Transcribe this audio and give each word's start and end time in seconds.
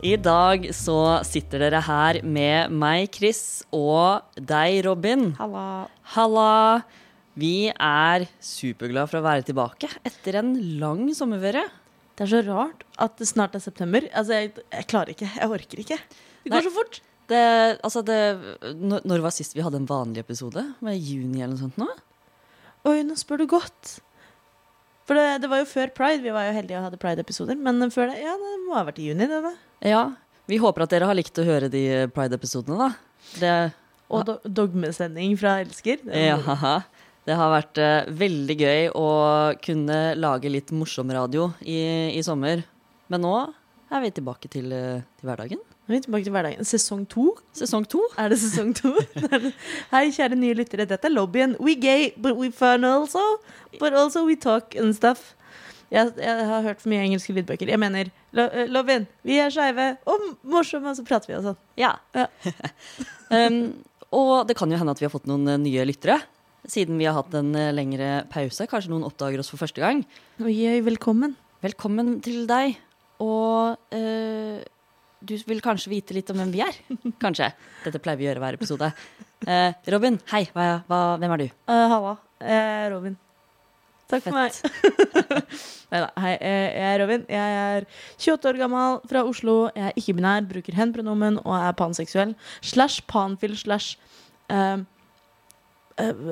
I 0.00 0.14
dag 0.16 0.62
så 0.72 1.20
sitter 1.28 1.60
dere 1.66 1.82
her 1.84 2.18
med 2.24 2.72
meg, 2.72 3.10
Chris, 3.12 3.60
og 3.68 4.24
deg, 4.32 4.78
Robin. 4.86 5.34
Halla. 5.36 5.64
Halla! 6.14 6.52
Vi 7.36 7.68
er 7.68 8.24
superglade 8.42 9.10
for 9.10 9.20
å 9.20 9.26
være 9.26 9.44
tilbake 9.44 9.90
etter 10.08 10.38
en 10.40 10.54
lang 10.80 11.04
sommerferie. 11.16 11.66
Det 12.16 12.24
er 12.24 12.32
så 12.32 12.40
rart 12.48 12.86
at 13.00 13.20
det 13.20 13.28
snart 13.28 13.54
er 13.56 13.62
september. 13.64 14.08
Altså, 14.16 14.38
jeg, 14.40 14.54
jeg 14.72 14.88
klarer 14.88 15.12
ikke. 15.12 15.28
Jeg 15.36 15.52
orker 15.58 15.84
ikke. 15.84 16.00
Det 16.08 16.54
går 16.54 16.56
Nei. 16.56 16.64
så 16.66 16.74
fort. 16.74 17.00
Det, 17.30 17.44
altså 17.86 18.02
det, 18.08 18.18
når, 18.80 19.04
når 19.04 19.24
var 19.28 19.36
sist 19.36 19.52
vi 19.54 19.62
hadde 19.64 19.82
en 19.82 19.88
vanlig 19.88 20.24
episode? 20.24 20.64
Var 20.80 20.96
det 20.96 21.00
juni 21.12 21.44
eller 21.44 21.58
noe 21.58 21.64
sånt 21.66 21.78
nå? 21.80 21.90
Oi, 22.88 23.02
nå 23.04 23.20
spør 23.20 23.44
du 23.44 23.50
godt. 23.52 23.98
For 25.10 25.18
det, 25.18 25.40
det 25.42 25.48
var 25.50 25.58
jo 25.58 25.66
før 25.66 25.90
pride. 25.90 26.22
Vi 26.22 26.30
var 26.30 26.44
jo 26.46 26.54
heldige 26.54 26.78
og 26.78 26.84
hadde 26.86 26.98
pride-episoder. 27.02 27.56
Men 27.58 27.82
før 27.90 28.12
det, 28.12 28.20
ja, 28.22 28.36
det 28.38 28.50
må 28.62 28.76
ha 28.78 28.84
vært 28.86 29.00
i 29.02 29.08
juni, 29.08 29.26
det 29.26 29.40
da. 29.42 29.50
Ja. 29.82 30.02
Vi 30.46 30.58
håper 30.62 30.84
at 30.84 30.92
dere 30.94 31.08
har 31.10 31.18
likt 31.18 31.38
å 31.42 31.46
høre 31.46 31.66
de 31.70 31.82
Pride-episodene, 32.14 32.78
da. 32.78 33.26
Det, 33.42 33.54
Og 34.06 34.22
do 34.28 34.36
dogmesending 34.46 35.34
fra 35.38 35.56
Elsker. 35.64 36.06
Ja, 36.14 36.38
det 37.26 37.36
har 37.38 37.50
vært 37.52 37.78
uh, 37.82 38.06
veldig 38.22 38.56
gøy 38.58 38.86
å 38.98 39.08
kunne 39.66 39.98
lage 40.18 40.50
litt 40.50 40.70
morsom 40.74 41.10
radio 41.14 41.50
i, 41.62 42.14
i 42.14 42.22
sommer. 42.26 42.62
Men 43.10 43.26
nå 43.26 43.34
er 43.90 44.06
vi 44.06 44.14
tilbake 44.14 44.50
til, 44.50 44.70
eh, 44.70 45.02
til 45.18 45.26
hverdagen. 45.26 45.62
Nå 45.86 45.94
er 45.94 45.98
vi 45.98 46.04
tilbake 46.04 46.26
til 46.26 46.34
hverdagen. 46.34 46.66
Sesong 46.68 47.02
to? 47.10 47.26
Sesong 47.56 47.86
to. 47.90 48.02
Er 48.20 48.30
det 48.30 48.38
sesong 48.42 48.70
to? 48.78 48.92
Hei, 49.92 50.06
kjære 50.14 50.38
nye 50.38 50.54
lyttere. 50.58 50.86
Dette 50.86 51.08
er 51.08 51.14
lobbyen. 51.14 51.56
We 51.58 51.74
gay, 51.80 52.12
but 52.16 52.38
we 52.38 52.52
fun 52.54 52.84
also. 52.86 53.22
But 53.80 53.96
also 53.98 54.24
we 54.28 54.36
talk 54.38 54.76
and 54.78 54.94
stuff. 54.94 55.32
Jeg, 55.90 56.12
jeg 56.22 56.46
har 56.46 56.62
hørt 56.62 56.82
for 56.82 56.92
mye 56.92 57.02
engelske 57.02 57.34
lydbøker. 57.34 57.72
Jeg 57.72 57.80
mener, 57.82 58.12
lo, 58.36 58.44
eh, 58.46 58.68
lobbyen. 58.70 59.08
Vi 59.26 59.40
er 59.42 59.50
skeive 59.50 59.88
og 60.06 60.26
morsomme, 60.46 60.92
og 60.92 61.00
så 61.00 61.06
prater 61.06 61.32
vi 61.32 61.38
og 61.40 61.48
sånn. 61.48 61.58
Ja. 61.80 61.96
Ja. 62.14 62.28
um, 63.34 63.64
og 64.14 64.46
det 64.46 64.54
kan 64.58 64.70
jo 64.70 64.78
hende 64.78 64.94
at 64.94 65.02
vi 65.02 65.08
har 65.08 65.12
fått 65.14 65.26
noen 65.30 65.48
eh, 65.50 65.58
nye 65.58 65.86
lyttere. 65.90 66.20
Siden 66.70 67.00
vi 67.00 67.08
har 67.08 67.16
hatt 67.18 67.34
en 67.34 67.50
eh, 67.58 67.72
lengre 67.74 68.20
pause. 68.30 68.68
Kanskje 68.70 68.92
noen 68.92 69.06
oppdager 69.08 69.42
oss 69.42 69.50
for 69.50 69.58
første 69.62 69.82
gang. 69.82 70.04
Oi, 70.42 70.54
oi, 70.70 70.78
velkommen. 70.86 71.34
Velkommen 71.64 72.18
til 72.24 72.44
deg. 72.50 72.78
Og 73.24 73.74
eh, 73.96 74.62
du 75.20 75.34
vil 75.46 75.62
kanskje 75.64 75.92
vite 75.92 76.16
litt 76.16 76.30
om 76.32 76.38
hvem 76.40 76.52
vi 76.54 76.62
er? 76.64 76.76
Kanskje. 77.24 77.50
Dette 77.84 78.00
pleier 78.02 78.20
vi 78.20 78.26
å 78.26 78.30
gjøre 78.30 78.44
hver 78.44 78.60
episode. 78.60 78.92
Eh, 79.46 79.72
Robin, 79.92 80.20
hei. 80.32 80.44
Hva, 80.54 80.68
hva, 80.88 81.00
hvem 81.20 81.34
er 81.36 81.42
du? 81.42 81.50
Uh, 81.68 81.86
halla. 81.92 82.14
Jeg 82.40 82.62
er 82.84 82.88
Robin. 82.94 83.18
Takk 84.10 84.24
for 84.26 84.34
meg. 84.34 84.56
Neida, 85.92 86.08
Hei, 86.18 86.32
eh, 86.34 86.68
jeg 86.74 86.86
er 86.88 87.02
Robin. 87.02 87.26
Jeg 87.30 87.58
er 87.58 87.86
28 88.18 88.50
år 88.50 88.60
gammel, 88.64 88.98
fra 89.10 89.24
Oslo. 89.26 89.56
Jeg 89.76 89.90
er 89.90 90.00
ikke-binær, 90.00 90.48
bruker 90.50 90.78
hen-pronomen 90.78 91.38
og 91.44 91.54
er 91.58 91.76
panseksuell. 91.78 92.34
Slash 92.62 93.04
panfil 93.10 93.56
slash 93.58 93.98
uh, 94.50 94.82
eh, 96.00 96.24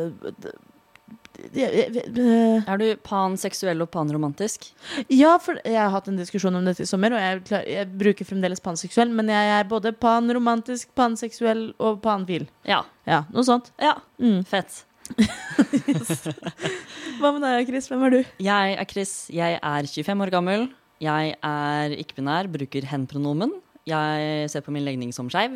Er 1.38 2.80
du 2.80 2.86
panseksuell 3.06 3.84
og 3.84 3.90
panromantisk? 3.94 4.66
Ja, 5.12 5.36
for 5.42 5.60
jeg 5.62 5.78
har 5.78 5.92
hatt 5.94 6.08
en 6.10 6.18
diskusjon 6.18 6.56
om 6.58 6.66
dette 6.66 6.82
i 6.82 6.88
sommer, 6.90 7.14
og 7.14 7.22
jeg, 7.22 7.42
klar, 7.46 7.62
jeg 7.70 7.86
bruker 8.00 8.26
fremdeles 8.26 8.62
panseksuell, 8.64 9.12
men 9.14 9.30
jeg 9.30 9.52
er 9.54 9.68
både 9.70 9.92
panromantisk, 10.02 10.90
panseksuell 10.98 11.68
og 11.78 12.00
panfil. 12.04 12.48
Ja. 12.68 12.82
Ja, 13.08 13.22
noe 13.34 13.46
sånt. 13.46 13.70
Ja, 13.82 13.96
Mm. 14.18 14.40
Fett. 14.50 14.80
Hva 17.20 17.30
med 17.32 17.44
deg, 17.44 17.68
Chris? 17.70 17.86
Hvem 17.88 18.02
er 18.08 18.12
du? 18.16 18.18
Jeg 18.42 18.74
er 18.76 18.88
Chris. 18.90 19.12
Jeg 19.32 19.56
er 19.62 19.88
25 19.88 20.24
år 20.26 20.32
gammel. 20.34 20.66
Jeg 21.02 21.36
er 21.46 21.94
ikke-binær, 21.94 22.48
bruker 22.52 22.86
hen-pronomen. 22.90 23.54
Jeg 23.88 24.50
ser 24.52 24.64
på 24.66 24.74
min 24.74 24.84
legning 24.84 25.14
som 25.14 25.30
skeiv. 25.32 25.54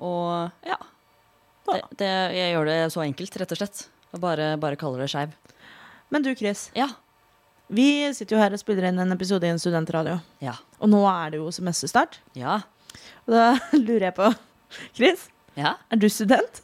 Og 0.00 0.50
ja. 0.66 0.78
Det, 1.68 1.78
det, 2.00 2.08
jeg 2.36 2.54
gjør 2.56 2.68
det 2.68 2.78
så 2.92 3.04
enkelt, 3.04 3.36
rett 3.40 3.52
og 3.54 3.60
slett. 3.60 3.84
Og 4.14 4.20
bare, 4.22 4.52
bare 4.62 4.78
kaller 4.78 5.02
det 5.04 5.10
skeiv. 5.12 5.32
Men 6.14 6.22
du, 6.22 6.30
Chris. 6.38 6.68
Ja. 6.78 6.88
Vi 7.74 7.86
sitter 8.14 8.36
jo 8.36 8.42
her 8.42 8.54
og 8.54 8.60
spiller 8.60 8.86
inn 8.90 9.00
en 9.02 9.14
episode 9.14 9.46
i 9.48 9.50
en 9.50 9.58
studentradio. 9.58 10.18
Ja. 10.44 10.54
Og 10.78 10.90
nå 10.92 11.00
er 11.10 11.32
det 11.34 11.40
jo 11.40 11.48
semesterstart. 11.54 12.20
Ja. 12.38 12.60
Og 13.26 13.34
da 13.34 13.46
lurer 13.86 14.10
jeg 14.10 14.16
på 14.20 14.28
Chris, 14.94 15.28
Ja. 15.58 15.76
er 15.90 15.96
du 16.02 16.06
student? 16.10 16.60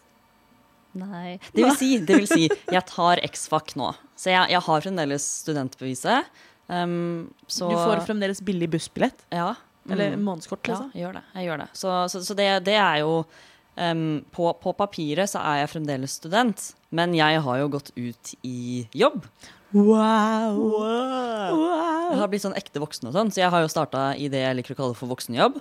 Nei 0.99 1.37
Det 1.55 1.63
vil 1.63 1.77
si, 1.79 1.89
det 2.03 2.17
vil 2.19 2.27
si 2.27 2.49
jeg 2.51 2.83
tar 2.91 3.21
X-FAC 3.23 3.77
nå. 3.79 3.93
Så 4.19 4.33
jeg, 4.33 4.51
jeg 4.51 4.63
har 4.67 4.81
fremdeles 4.83 5.27
studentbeviset. 5.45 6.27
Um, 6.71 7.31
så 7.51 7.69
Du 7.71 7.77
får 7.79 8.03
fremdeles 8.07 8.43
billig 8.47 8.69
bussbillett? 8.71 9.25
Ja. 9.35 9.53
Eller 9.91 10.13
Mm. 10.17 10.23
månedskort, 10.27 10.67
Ja, 10.69 10.75
liksom? 10.75 10.91
jeg 10.95 11.03
gjør 11.07 11.15
det. 11.19 11.23
Jeg 11.35 11.47
gjør 11.49 11.59
det. 11.65 11.69
Så, 11.73 11.95
så, 12.13 12.21
så 12.27 12.35
det, 12.39 12.49
det 12.67 12.75
er 12.79 12.99
jo 13.01 13.25
em, 13.77 14.25
på, 14.35 14.51
på 14.63 14.75
papiret 14.79 15.31
så 15.31 15.43
er 15.53 15.63
jeg 15.63 15.73
fremdeles 15.77 16.19
student, 16.21 16.71
men 16.91 17.15
jeg 17.17 17.43
har 17.45 17.63
jo 17.63 17.71
gått 17.77 17.93
ut 17.97 18.35
i 18.47 18.87
jobb. 18.97 19.25
Wow! 19.71 20.59
Jeg 20.83 21.55
wow. 21.55 22.19
har 22.19 22.31
blitt 22.31 22.43
sånn 22.43 22.59
ekte 22.59 22.83
voksen 22.83 23.11
og 23.11 23.15
sånn, 23.15 23.31
så 23.31 23.45
jeg 23.45 23.55
har 23.55 23.63
jo 23.63 23.71
starta 23.71 24.11
i 24.19 24.27
det 24.33 24.43
jeg 24.43 24.59
liker 24.59 24.75
å 24.75 24.83
kalle 24.83 24.99
for 24.99 25.13
voksenjobb. 25.13 25.61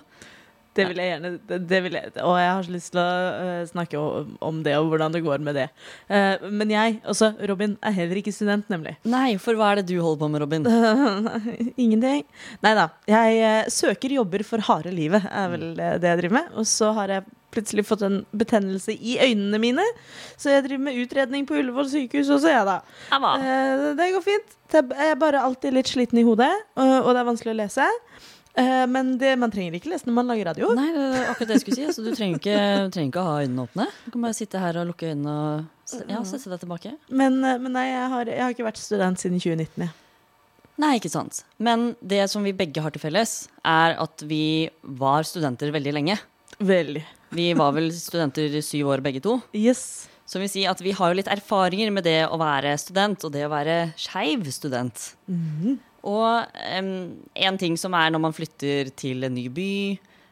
Det 0.70 0.84
vil 0.86 1.00
jeg 1.02 1.10
gjerne 1.10 1.30
det, 1.50 1.56
det 1.66 1.78
vil 1.82 1.96
jeg, 1.98 2.10
Og 2.22 2.36
jeg 2.38 2.50
har 2.50 2.66
så 2.66 2.72
lyst 2.72 2.92
til 2.94 3.00
å 3.02 3.06
uh, 3.42 3.62
snakke 3.66 3.98
om, 3.98 4.36
om 4.46 4.60
det, 4.62 4.76
og 4.78 4.92
hvordan 4.92 5.16
det 5.16 5.22
går 5.24 5.42
med 5.42 5.58
det. 5.58 5.66
Uh, 6.06 6.46
men 6.46 6.70
jeg, 6.70 7.00
også 7.10 7.32
Robin, 7.50 7.74
er 7.82 7.96
heller 7.96 8.20
ikke 8.20 8.34
student, 8.34 8.68
nemlig. 8.70 8.94
Nei, 9.02 9.34
for 9.42 9.58
hva 9.58 9.72
er 9.72 9.80
det 9.80 9.88
du 9.90 9.96
holder 9.98 10.20
på 10.22 10.30
med, 10.30 10.44
Robin? 10.44 10.68
Ingenting. 11.84 12.22
Nei 12.62 12.74
da. 12.78 12.86
Jeg 13.10 13.42
eh, 13.42 13.72
søker 13.72 14.14
jobber 14.14 14.46
for 14.46 14.62
harde 14.70 14.94
livet, 14.94 15.26
er 15.26 15.50
vel 15.50 15.66
det 15.74 16.06
jeg 16.06 16.22
driver 16.22 16.38
med. 16.38 16.54
Og 16.62 16.70
så 16.70 16.94
har 16.96 17.16
jeg 17.16 17.26
plutselig 17.54 17.86
fått 17.88 18.04
en 18.06 18.20
betennelse 18.36 18.94
i 18.94 19.18
øynene 19.22 19.60
mine, 19.62 19.84
så 20.40 20.54
jeg 20.54 20.66
driver 20.68 20.84
med 20.88 20.98
utredning 21.02 21.46
på 21.48 21.58
Ullevål 21.60 21.88
sykehus 21.92 22.30
også, 22.36 22.52
jeg, 22.52 22.66
da. 22.68 22.80
Eh, 23.12 23.86
det 23.98 24.10
går 24.14 24.26
fint. 24.26 24.58
Jeg 24.70 25.10
er 25.10 25.16
bare 25.18 25.42
alltid 25.42 25.74
litt 25.74 25.90
sliten 25.90 26.20
i 26.20 26.26
hodet, 26.26 26.52
og, 26.78 27.10
det 27.10 27.22
er 27.22 27.30
vanskelig 27.32 27.54
å 27.54 27.60
lese. 27.64 27.88
Eh, 28.58 28.86
men 28.90 29.14
det, 29.18 29.36
man 29.38 29.52
trenger 29.52 29.76
ikke 29.78 29.92
lese 29.92 30.08
når 30.08 30.16
man 30.16 30.30
lager 30.30 30.50
radio. 30.50 30.70
Nei, 30.76 30.88
det 30.94 31.04
er 31.06 31.28
akkurat 31.30 31.50
det 31.52 31.58
jeg 31.58 31.64
skulle 31.64 31.78
si. 31.78 31.86
Altså, 31.90 32.04
du 32.06 32.10
trenger 32.16 32.40
ikke, 32.40 32.56
trenger 32.94 33.12
ikke 33.12 33.22
å 33.22 33.28
ha 33.28 33.36
øynene 33.44 33.66
åpne. 33.66 33.86
Du 34.04 34.14
kan 34.14 34.26
bare 34.26 34.38
sitte 34.38 34.62
her 34.62 34.80
og 34.80 34.88
lukke 34.90 35.12
øynene 35.12 35.36
og 35.38 36.08
ja, 36.10 36.22
sette 36.26 36.52
deg 36.52 36.62
tilbake. 36.64 36.94
Men, 37.08 37.38
eh, 37.46 37.60
men 37.62 37.76
nei, 37.78 37.86
jeg 37.90 38.08
har, 38.14 38.32
jeg 38.34 38.44
har 38.44 38.56
ikke 38.56 38.66
vært 38.66 38.82
student 38.82 39.22
siden 39.22 39.42
2019. 39.42 39.86
Jeg. 39.86 39.94
Nei, 40.80 40.94
ikke 40.96 41.12
sant. 41.12 41.42
Men 41.60 41.90
det 42.00 42.22
som 42.32 42.44
vi 42.46 42.56
begge 42.56 42.82
har 42.82 42.94
til 42.94 43.02
felles, 43.02 43.44
er 43.68 43.96
at 44.00 44.24
vi 44.26 44.70
var 44.80 45.26
studenter 45.28 45.72
veldig 45.74 45.96
lenge. 45.98 46.16
Veldig. 46.58 47.04
Vi 47.30 47.52
var 47.54 47.74
vel 47.76 47.90
studenter 47.94 48.56
i 48.58 48.62
syv 48.64 48.90
år 48.90 49.02
begge 49.04 49.22
to. 49.22 49.38
Yes. 49.54 50.08
Så 50.26 50.38
vil 50.42 50.50
si 50.50 50.64
at 50.66 50.80
vi 50.82 50.94
har 50.94 51.10
jo 51.10 51.18
litt 51.18 51.30
erfaringer 51.30 51.90
med 51.94 52.06
det 52.06 52.20
å 52.30 52.38
være 52.38 52.76
student, 52.78 53.22
og 53.26 53.34
det 53.34 53.46
å 53.46 53.52
være 53.52 53.78
skeiv 53.98 54.46
student. 54.54 55.08
Og 56.06 56.60
um, 56.80 56.92
en 57.34 57.58
ting 57.60 57.76
som 57.78 57.94
er 57.98 58.12
når 58.12 58.22
man 58.24 58.36
flytter 58.36 58.92
til 58.98 59.26
en 59.26 59.34
ny 59.34 59.48
by, 59.52 59.72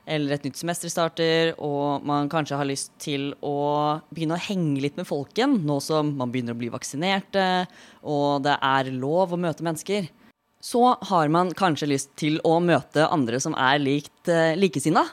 eller 0.09 0.39
et 0.39 0.47
nytt 0.47 0.57
semester 0.57 0.89
starter, 0.89 1.53
og 1.61 2.07
man 2.09 2.31
kanskje 2.33 2.57
har 2.57 2.69
lyst 2.69 2.95
til 3.03 3.31
å 3.45 3.99
begynne 4.09 4.39
å 4.39 4.47
henge 4.47 4.81
litt 4.81 4.97
med 4.97 5.09
folken, 5.09 5.59
nå 5.69 5.81
som 5.85 6.15
man 6.17 6.33
begynner 6.33 6.57
å 6.57 6.61
bli 6.63 6.71
vaksinerte, 6.73 7.67
og 8.09 8.47
det 8.47 8.57
er 8.57 8.95
lov 8.95 9.35
å 9.35 9.41
møte 9.41 9.67
mennesker, 9.67 10.09
så 10.65 10.97
har 11.11 11.29
man 11.31 11.53
kanskje 11.55 11.91
lyst 11.93 12.15
til 12.19 12.41
å 12.47 12.57
møte 12.65 13.07
andre 13.07 13.39
som 13.43 13.55
er 13.55 13.83
likt 13.83 14.31
uh, 14.33 14.57
likesinna. 14.59 15.05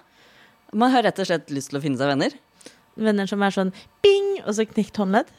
Man 0.74 0.94
har 0.94 1.06
rett 1.06 1.20
og 1.22 1.30
slett 1.30 1.52
lyst 1.54 1.72
til 1.72 1.80
å 1.80 1.84
finne 1.84 2.00
seg 2.00 2.12
venner. 2.14 2.36
Venner 2.96 3.30
som 3.30 3.44
er 3.44 3.54
sånn 3.54 3.74
bing, 4.06 4.32
og 4.46 4.56
så 4.56 4.66
knekt 4.70 4.98
håndledd. 5.02 5.30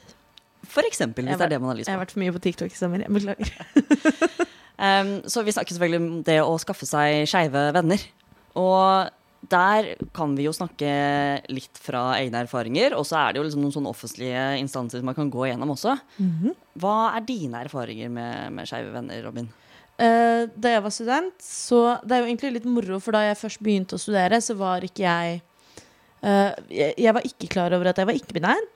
For 0.67 0.87
eksempel, 0.87 1.29
hvis 1.29 1.39
det 1.39 1.47
er 1.47 1.55
det 1.55 1.61
man 1.63 1.71
har 1.73 1.79
lyst 1.79 1.89
Jeg 1.89 1.97
har 1.97 2.03
vært 2.03 2.15
for 2.15 2.23
mye 2.25 2.35
på 2.35 2.43
TikTok 2.43 2.73
i 2.75 2.79
sommer. 2.79 3.05
Jeg 3.05 3.13
beklager. 3.15 3.53
Um, 4.77 5.13
så 5.33 5.45
vi 5.47 5.55
snakker 5.55 5.77
selvfølgelig 5.77 6.03
om 6.03 6.09
det 6.27 6.41
å 6.43 6.57
skaffe 6.63 6.89
seg 6.89 7.27
skeive 7.31 7.69
venner. 7.77 8.03
Og 8.59 9.13
der 9.47 9.93
kan 10.17 10.33
vi 10.35 10.47
jo 10.49 10.55
snakke 10.57 10.89
litt 11.53 11.79
fra 11.79 12.17
egne 12.19 12.43
erfaringer, 12.47 12.97
og 12.99 13.07
så 13.07 13.21
er 13.21 13.35
det 13.35 13.41
jo 13.41 13.45
liksom 13.47 13.63
noen 13.63 13.75
sånne 13.77 13.93
offentlige 13.93 14.47
instanser 14.59 15.01
som 15.01 15.07
man 15.07 15.17
kan 15.19 15.31
gå 15.31 15.47
igjennom 15.47 15.75
også. 15.77 15.95
Hva 16.83 16.97
er 17.15 17.29
dine 17.29 17.63
erfaringer 17.67 18.11
med, 18.13 18.57
med 18.57 18.69
skeive 18.69 18.91
venner, 18.97 19.23
Robin? 19.27 19.49
Eh, 19.97 20.45
da 20.53 20.73
jeg 20.75 20.83
var 20.85 20.93
student, 20.93 21.37
så 21.41 21.99
Det 22.05 22.13
er 22.13 22.21
jo 22.21 22.29
egentlig 22.29 22.53
litt 22.53 22.69
moro, 22.69 23.01
for 23.01 23.17
da 23.17 23.25
jeg 23.25 23.41
først 23.41 23.63
begynte 23.65 23.97
å 23.97 24.01
studere, 24.03 24.41
så 24.45 24.57
var 24.57 24.85
ikke 24.85 25.05
jeg 25.07 25.41
uh, 26.23 26.53
jeg, 26.69 26.93
jeg 26.99 27.15
var 27.15 27.25
ikke 27.25 27.49
klar 27.49 27.73
over 27.73 27.89
at 27.89 27.97
jeg 27.97 28.07
var 28.07 28.19
ikke-binær. 28.19 28.67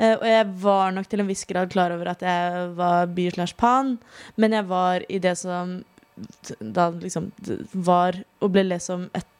Uh, 0.00 0.16
og 0.16 0.26
jeg 0.26 0.48
var 0.64 0.90
nok 0.96 1.06
til 1.06 1.22
en 1.22 1.30
viss 1.30 1.44
grad 1.46 1.70
klar 1.70 1.94
over 1.94 2.10
at 2.10 2.22
jeg 2.26 2.72
var 2.74 3.06
bi 3.06 3.28
slash 3.30 3.54
pan, 3.54 3.98
men 4.36 4.52
jeg 4.52 4.66
var 4.66 5.06
i 5.08 5.20
det 5.22 5.36
som 5.38 5.84
da 6.58 6.90
liksom 6.90 7.30
var 7.72 8.18
og 8.40 8.50
ble 8.54 8.66
lest 8.66 8.90
som 8.90 9.08
et 9.14 9.30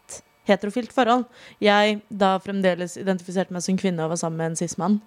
heterofilt 0.49 0.93
forhold. 0.95 1.27
Jeg 1.63 2.01
da 2.11 2.37
fremdeles 2.43 2.99
identifiserte 3.01 3.55
meg 3.55 3.65
som 3.65 3.79
kvinne 3.81 4.05
og 4.05 4.15
var 4.15 4.21
sammen 4.21 4.41
med 4.43 4.53
en 4.53 4.59
cis-mann. 4.59 4.99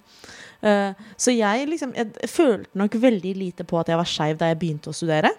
Eh, 0.66 0.98
så 1.18 1.32
jeg 1.36 1.68
liksom 1.70 1.94
Jeg 1.94 2.30
følte 2.30 2.74
nok 2.74 2.96
veldig 2.98 3.36
lite 3.38 3.64
på 3.64 3.78
at 3.80 3.88
jeg 3.92 3.98
var 3.98 4.10
skeiv 4.10 4.40
da 4.40 4.50
jeg 4.50 4.60
begynte 4.60 4.90
å 4.90 4.96
studere. 4.96 5.30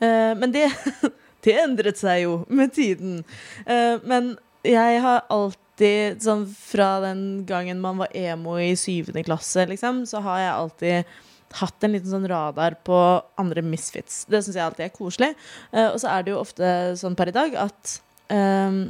Eh, 0.00 0.34
men 0.38 0.52
det, 0.54 0.66
det 1.46 1.56
endret 1.62 2.00
seg 2.00 2.24
jo 2.24 2.42
med 2.48 2.74
tiden. 2.76 3.22
Eh, 3.66 3.96
men 4.08 4.34
jeg 4.66 5.00
har 5.04 5.24
alltid, 5.32 6.20
sånn 6.24 6.44
fra 6.50 6.98
den 7.04 7.24
gangen 7.48 7.80
man 7.82 8.00
var 8.02 8.14
emo 8.16 8.58
i 8.60 8.74
syvende 8.78 9.24
klasse, 9.26 9.68
liksom, 9.70 10.04
så 10.10 10.22
har 10.24 10.42
jeg 10.42 10.54
alltid 10.54 11.18
hatt 11.58 11.84
en 11.84 11.94
liten 11.94 12.10
sånn 12.12 12.28
radar 12.28 12.76
på 12.84 12.96
andre 13.40 13.62
misfits. 13.64 14.24
Det 14.28 14.42
syns 14.44 14.58
jeg 14.58 14.66
alltid 14.66 14.84
er 14.84 14.92
koselig. 14.92 15.30
og 15.72 15.96
så 16.02 16.10
er 16.12 16.26
det 16.26 16.34
jo 16.34 16.42
ofte 16.42 16.72
sånn 17.00 17.16
per 17.16 17.30
i 17.30 17.32
dag 17.32 17.54
at 17.62 17.94
um, 18.28 18.82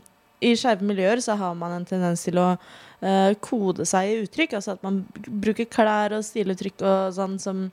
i 0.43 0.55
skeive 0.59 0.87
miljøer 0.87 1.23
så 1.23 1.37
har 1.39 1.55
man 1.59 1.75
en 1.77 1.87
tendens 1.87 2.23
til 2.27 2.39
å 2.41 2.49
uh, 2.55 3.33
kode 3.45 3.87
seg 3.89 4.11
i 4.11 4.19
uttrykk. 4.25 4.59
Altså 4.59 4.77
at 4.77 4.85
man 4.87 5.03
bruker 5.15 5.69
klær 5.71 6.17
og 6.19 6.27
stiluttrykk 6.27 6.83
og 6.83 7.15
sånn 7.17 7.39
som 7.43 7.65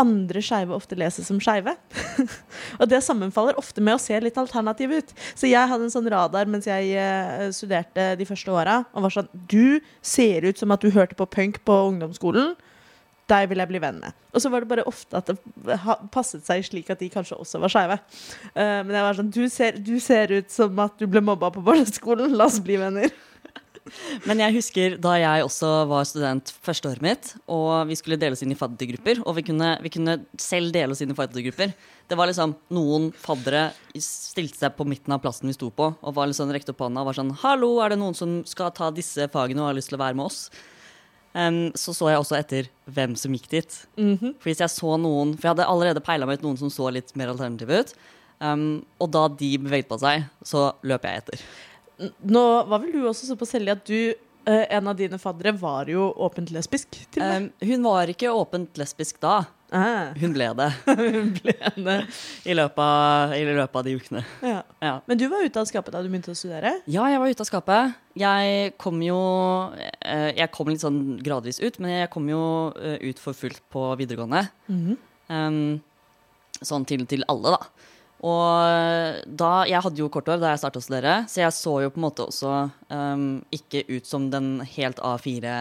andre 0.00 0.42
skeive 0.44 0.74
ofte 0.76 0.98
leser 0.98 1.26
som 1.26 1.40
skeive. 1.42 1.74
og 2.80 2.88
det 2.90 3.02
sammenfaller 3.04 3.58
ofte 3.60 3.82
med 3.84 3.96
å 3.96 4.02
se 4.02 4.16
litt 4.22 4.38
alternativ 4.40 4.94
ut. 5.00 5.14
Så 5.34 5.50
jeg 5.50 5.70
hadde 5.70 5.88
en 5.88 5.94
sånn 5.94 6.10
radar 6.12 6.50
mens 6.50 6.68
jeg 6.70 6.94
uh, 6.96 7.48
studerte 7.54 8.12
de 8.20 8.28
første 8.28 8.54
åra, 8.54 8.80
og 8.94 9.06
var 9.06 9.16
sånn 9.18 9.30
Du 9.50 9.80
ser 10.02 10.46
ut 10.46 10.60
som 10.60 10.72
at 10.74 10.84
du 10.84 10.92
hørte 10.94 11.18
på 11.18 11.28
punk 11.30 11.62
på 11.66 11.80
ungdomsskolen 11.90 12.54
deg 13.30 13.48
vil 13.50 13.62
jeg 13.62 13.70
bli 13.70 13.80
venn 13.82 14.00
med. 14.02 14.16
Og 14.34 14.42
så 14.42 14.50
var 14.52 14.62
det 14.62 14.70
bare 14.70 14.86
ofte 14.88 15.18
at 15.18 15.30
det 15.30 15.78
passet 16.14 16.42
seg 16.46 16.64
slik 16.66 16.90
at 16.92 17.02
de 17.02 17.10
kanskje 17.12 17.38
også 17.38 17.60
var 17.62 17.72
skeive. 17.72 17.98
Uh, 18.54 18.80
men 18.86 18.94
jeg 18.96 19.06
var 19.06 19.18
sånn 19.18 19.32
du 19.34 19.42
ser, 19.52 19.78
du 19.78 19.96
ser, 20.02 20.34
ut 20.40 20.50
som 20.52 20.82
at 20.82 20.96
du 21.00 21.06
ble 21.10 21.22
mobba 21.24 21.52
på 21.54 21.62
barneskolen. 21.66 22.34
La 22.38 22.48
oss 22.50 22.60
bli 22.64 22.78
venner. 22.80 23.12
Men 24.28 24.42
jeg 24.42 24.54
husker 24.58 24.96
da 25.02 25.14
jeg 25.18 25.44
også 25.44 25.68
var 25.90 26.08
student 26.08 26.52
første 26.62 26.90
året 26.90 27.04
mitt, 27.04 27.30
og 27.50 27.88
vi 27.88 27.96
skulle 27.98 28.18
dele 28.20 28.36
oss 28.36 28.44
inn 28.44 28.54
i 28.54 28.58
faddergrupper, 28.58 29.22
og 29.24 29.38
vi 29.38 29.44
kunne, 29.46 29.70
vi 29.84 29.92
kunne 29.92 30.18
selv 30.40 30.74
dele 30.74 30.94
oss 30.94 31.02
inn 31.04 31.14
i 31.14 31.18
faddergrupper. 31.18 31.72
Det 32.10 32.18
var 32.18 32.30
liksom 32.30 32.56
Noen 32.74 33.10
faddere 33.16 33.70
stilte 33.96 34.58
seg 34.58 34.74
på 34.76 34.86
midten 34.88 35.14
av 35.14 35.22
plassen 35.22 35.50
vi 35.50 35.56
sto 35.56 35.70
på, 35.74 35.92
og 35.94 36.16
var 36.16 36.30
liksom 36.30 36.52
rekte 36.54 36.74
opp 36.74 36.84
hånda 36.84 37.02
og 37.02 37.10
var 37.10 37.18
sånn 37.20 37.32
'Hallo, 37.42 37.78
er 37.80 37.94
det 37.94 38.02
noen 38.02 38.16
som 38.16 38.42
skal 38.44 38.70
ta 38.74 38.90
disse 38.90 39.28
fagene 39.32 39.62
og 39.62 39.72
har 39.72 39.78
lyst 39.78 39.90
til 39.90 39.98
å 39.98 40.04
være 40.04 40.16
med 40.18 40.26
oss?' 40.26 40.50
Um, 41.30 41.70
så 41.78 41.94
så 41.94 42.08
jeg 42.10 42.18
også 42.18 42.38
etter 42.40 42.68
hvem 42.90 43.14
som 43.14 43.32
gikk 43.32 43.48
dit. 43.48 43.86
Mm 43.96 44.18
-hmm. 44.18 44.34
For 44.40 44.50
hvis 44.50 44.60
jeg 44.60 44.70
så 44.70 44.98
noen 44.98 45.36
For 45.36 45.42
jeg 45.42 45.54
hadde 45.54 45.66
allerede 45.66 46.00
peila 46.02 46.26
meg 46.26 46.38
ut 46.38 46.42
noen 46.42 46.58
som 46.58 46.68
så 46.68 46.90
litt 46.90 47.14
mer 47.14 47.28
alternative 47.28 47.80
ut. 47.80 47.94
Um, 48.40 48.84
og 49.00 49.10
da 49.10 49.28
de 49.28 49.58
beveget 49.58 49.88
på 49.88 49.98
seg, 50.00 50.24
så 50.42 50.72
løp 50.82 51.04
jeg 51.04 51.16
etter. 51.16 51.40
Nå 52.22 52.44
var 52.70 52.82
vel 52.82 52.92
du 52.94 53.06
også 53.08 53.28
så 53.28 53.36
på 53.38 53.48
Selje 53.48 53.76
at 53.76 53.86
du 53.86 53.96
uh, 54.48 54.66
En 54.72 54.90
av 54.90 54.96
dine 54.98 55.18
faddere 55.20 55.52
var 55.58 55.90
jo 55.92 56.10
åpent 56.24 56.52
lesbisk? 56.54 56.96
til 57.12 57.24
um, 57.24 57.48
Hun 57.60 57.84
var 57.84 58.12
ikke 58.12 58.32
åpent 58.32 58.80
lesbisk 58.80 59.20
da. 59.22 59.42
Ah. 59.70 60.10
Hun 60.18 60.32
ble 60.34 60.48
det. 60.58 60.68
Hun 60.98 61.28
ble 61.36 61.54
det. 61.76 61.98
I 62.48 62.56
løpet, 62.58 62.80
av, 62.82 63.34
I 63.36 63.44
løpet 63.46 63.76
av 63.78 63.84
de 63.86 63.92
ukene. 63.94 64.22
Ja. 64.42 64.62
Ja. 64.82 64.94
Men 65.06 65.20
du 65.20 65.28
var 65.30 65.44
ute 65.46 65.62
av 65.62 65.68
skapet 65.70 65.94
da 65.94 66.02
du 66.02 66.08
begynte 66.10 66.34
å 66.34 66.38
studere? 66.38 66.72
Ja, 66.90 67.04
jeg 67.12 67.20
var 67.22 67.30
ute 67.30 67.44
av 67.44 67.48
skapet. 67.48 68.00
Jeg 68.18 68.72
kom 68.82 68.98
jo 69.04 69.20
eh, 69.78 70.32
Jeg 70.34 70.50
kom 70.56 70.72
litt 70.72 70.82
sånn 70.82 71.20
gradvis 71.22 71.62
ut, 71.62 71.78
men 71.78 71.94
jeg 72.00 72.10
kom 72.10 72.26
jo 72.30 72.42
eh, 72.82 72.98
ut 73.06 73.22
for 73.22 73.36
fullt 73.36 73.62
på 73.70 73.86
videregående. 74.00 74.48
Mm 74.66 74.82
-hmm. 74.82 74.98
um, 75.30 76.60
sånn 76.60 76.84
til, 76.84 77.06
til 77.06 77.24
alle, 77.28 77.54
da. 77.54 77.90
Og 78.20 79.24
da, 79.24 79.50
Jeg 79.68 79.80
hadde 79.80 80.00
jo 80.02 80.10
kort 80.12 80.28
år 80.28 80.40
da 80.40 80.52
jeg 80.52 80.60
starta 80.60 80.80
å 80.80 80.84
studere, 80.84 81.14
så 81.30 81.40
jeg 81.40 81.56
så 81.56 81.74
jo 81.84 81.92
på 81.92 82.00
en 82.00 82.04
måte 82.04 82.26
også 82.26 82.52
um, 82.92 83.40
ikke 83.54 83.86
ut 83.88 84.06
som 84.08 84.28
den 84.32 84.58
helt 84.76 85.00
A4 85.00 85.54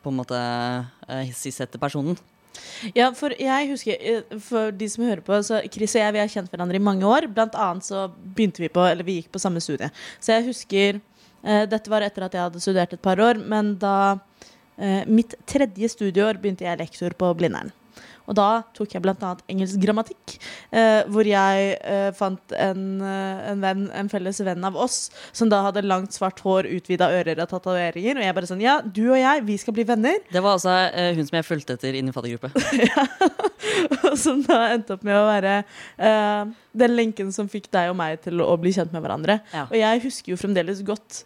på 0.00 0.08
en 0.08 0.16
måte 0.16 0.38
uh, 0.40 1.32
cis 1.36 1.60
personen. 1.76 2.16
Ja, 2.96 3.10
for 3.14 3.32
jeg 3.38 3.68
husker 3.70 3.94
eh, 4.00 4.38
For 4.42 4.72
de 4.74 4.88
som 4.90 5.04
hører 5.06 5.22
på, 5.24 5.36
så 5.46 5.60
Chris 5.70 5.94
og 5.94 6.02
jeg 6.02 6.14
vi 6.16 6.20
har 6.20 6.32
kjent 6.32 6.50
hverandre 6.50 6.80
i 6.80 6.82
mange 6.82 7.06
år. 7.06 7.28
Blant 7.30 7.54
annet 7.54 7.86
så 7.86 8.08
begynte 8.08 8.64
vi 8.64 8.72
på 8.72 8.82
Eller 8.88 9.06
vi 9.06 9.20
gikk 9.20 9.30
på 9.32 9.42
samme 9.42 9.62
studie. 9.62 9.90
Så 10.18 10.34
jeg 10.34 10.48
husker 10.48 10.98
uh, 10.98 11.64
Dette 11.70 11.92
var 11.92 12.04
etter 12.06 12.26
at 12.26 12.34
jeg 12.34 12.46
hadde 12.48 12.64
studert 12.64 12.96
et 12.96 13.04
par 13.04 13.20
år, 13.20 13.38
men 13.38 13.76
da 13.80 14.16
uh, 14.16 15.02
mitt 15.06 15.36
tredje 15.48 15.92
studieår 15.92 16.40
begynte 16.40 16.66
jeg 16.66 16.80
lektor 16.80 17.14
på 17.20 17.34
Blindern. 17.38 17.74
Og 18.30 18.36
da 18.38 18.62
tok 18.76 18.94
jeg 18.94 19.02
bl.a. 19.02 19.32
engelsk 19.50 19.80
grammatikk, 19.82 20.36
eh, 20.70 21.02
hvor 21.10 21.26
jeg 21.26 21.72
eh, 21.82 22.10
fant 22.16 22.54
en, 22.54 22.84
eh, 23.02 23.40
en, 23.50 23.64
venn, 23.64 23.88
en, 23.96 24.10
felles 24.12 24.38
venn 24.46 24.66
av 24.66 24.78
oss 24.78 25.00
som 25.36 25.50
da 25.50 25.64
hadde 25.66 25.82
langt, 25.82 26.14
svart 26.14 26.38
hår, 26.44 26.68
utvida 26.78 27.10
ører 27.16 27.42
og 27.42 27.50
tatoveringer. 27.50 28.20
Og 28.20 28.26
jeg 28.26 28.36
bare 28.38 28.50
sånn 28.50 28.62
Ja, 28.62 28.78
du 28.84 29.02
og 29.08 29.18
jeg, 29.18 29.44
vi 29.48 29.58
skal 29.60 29.74
bli 29.74 29.86
venner. 29.88 30.20
Det 30.30 30.44
var 30.44 30.58
altså 30.58 30.76
eh, 30.88 31.10
hun 31.18 31.26
som 31.26 31.40
jeg 31.40 31.48
fulgte 31.48 31.74
etter 31.78 31.98
inn 31.98 32.10
i 32.10 32.14
fattiggruppe. 32.14 32.52
ja. 32.90 33.06
og 34.04 34.14
som 34.20 34.44
da 34.46 34.62
endte 34.76 34.94
opp 34.94 35.02
med 35.06 35.16
å 35.16 35.26
være 35.26 35.54
uh, 36.00 36.50
den 36.76 36.94
lenken 36.96 37.30
som 37.34 37.48
fikk 37.50 37.68
deg 37.74 37.90
og 37.90 37.98
meg 37.98 38.20
til 38.24 38.42
å 38.44 38.52
bli 38.60 38.72
kjent 38.76 38.94
med 38.94 39.02
hverandre. 39.04 39.40
Ja. 39.54 39.66
Og 39.66 39.76
jeg 39.78 40.04
husker 40.06 40.34
jo 40.34 40.38
fremdeles 40.40 40.84
godt 40.86 41.24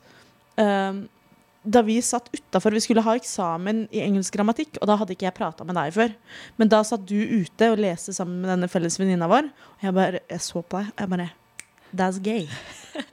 uh, 0.61 1.05
da 1.65 1.81
vi 1.83 1.97
satt 2.05 2.29
utafor 2.33 2.75
Vi 2.77 2.83
skulle 2.85 3.05
ha 3.05 3.15
eksamen 3.17 3.87
i 3.91 4.03
engelsk 4.05 4.37
grammatikk, 4.37 4.77
og 4.81 4.89
da 4.91 4.99
hadde 5.01 5.17
ikke 5.17 5.29
jeg 5.29 5.37
prata 5.37 5.65
med 5.65 5.79
deg 5.79 5.95
før. 5.97 6.13
Men 6.61 6.71
da 6.73 6.83
satt 6.85 7.07
du 7.09 7.17
ute 7.17 7.71
og 7.73 7.81
leste 7.81 8.13
sammen 8.17 8.43
med 8.43 8.53
denne 8.53 8.69
felles 8.69 8.99
venninna 9.01 9.29
vår, 9.31 9.49
og 9.49 9.89
jeg 9.89 9.97
bare 9.97 10.21
Jeg 10.29 10.45
så 10.45 10.63
på 10.63 10.83
deg, 10.83 10.93
og 10.93 11.05
jeg 11.07 11.15
bare 11.17 11.31
That's 11.95 12.19
gay. 12.19 12.49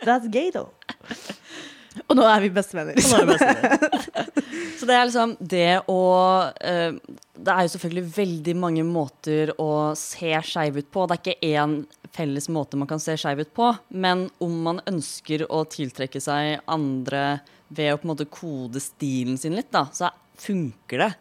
That's 0.01 0.27
gay, 0.27 0.49
though. 0.51 0.73
Og 2.07 2.15
nå 2.15 2.23
er 2.23 2.39
vi 2.45 2.49
bestevenner. 2.55 2.95
så 4.79 4.87
det 4.87 4.95
er 4.95 5.07
liksom 5.09 5.33
det 5.39 5.81
å 5.91 6.01
uh, 6.47 6.93
Det 7.35 7.51
er 7.51 7.65
jo 7.65 7.73
selvfølgelig 7.73 8.13
veldig 8.15 8.55
mange 8.57 8.85
måter 8.87 9.51
å 9.59 9.91
se 9.99 10.31
skeiv 10.47 10.79
ut 10.79 10.91
på. 10.93 11.05
Det 11.05 11.17
er 11.17 11.21
ikke 11.21 11.51
én 11.51 11.75
felles 12.15 12.47
måte 12.51 12.79
man 12.79 12.89
kan 12.89 12.99
se 12.99 13.15
skeiv 13.19 13.43
ut 13.43 13.53
på, 13.55 13.69
men 13.95 14.25
om 14.43 14.55
man 14.65 14.81
ønsker 14.89 15.45
å 15.47 15.63
tiltrekke 15.71 16.19
seg 16.23 16.59
andre 16.71 17.39
ved 17.71 17.93
å 17.93 17.99
på 17.99 18.07
en 18.07 18.13
måte 18.13 18.29
kode 18.31 18.81
stilen 18.83 19.39
sin 19.39 19.55
litt, 19.57 19.71
da, 19.73 19.85
så 19.95 20.11
funker 20.41 21.05
det. 21.05 21.11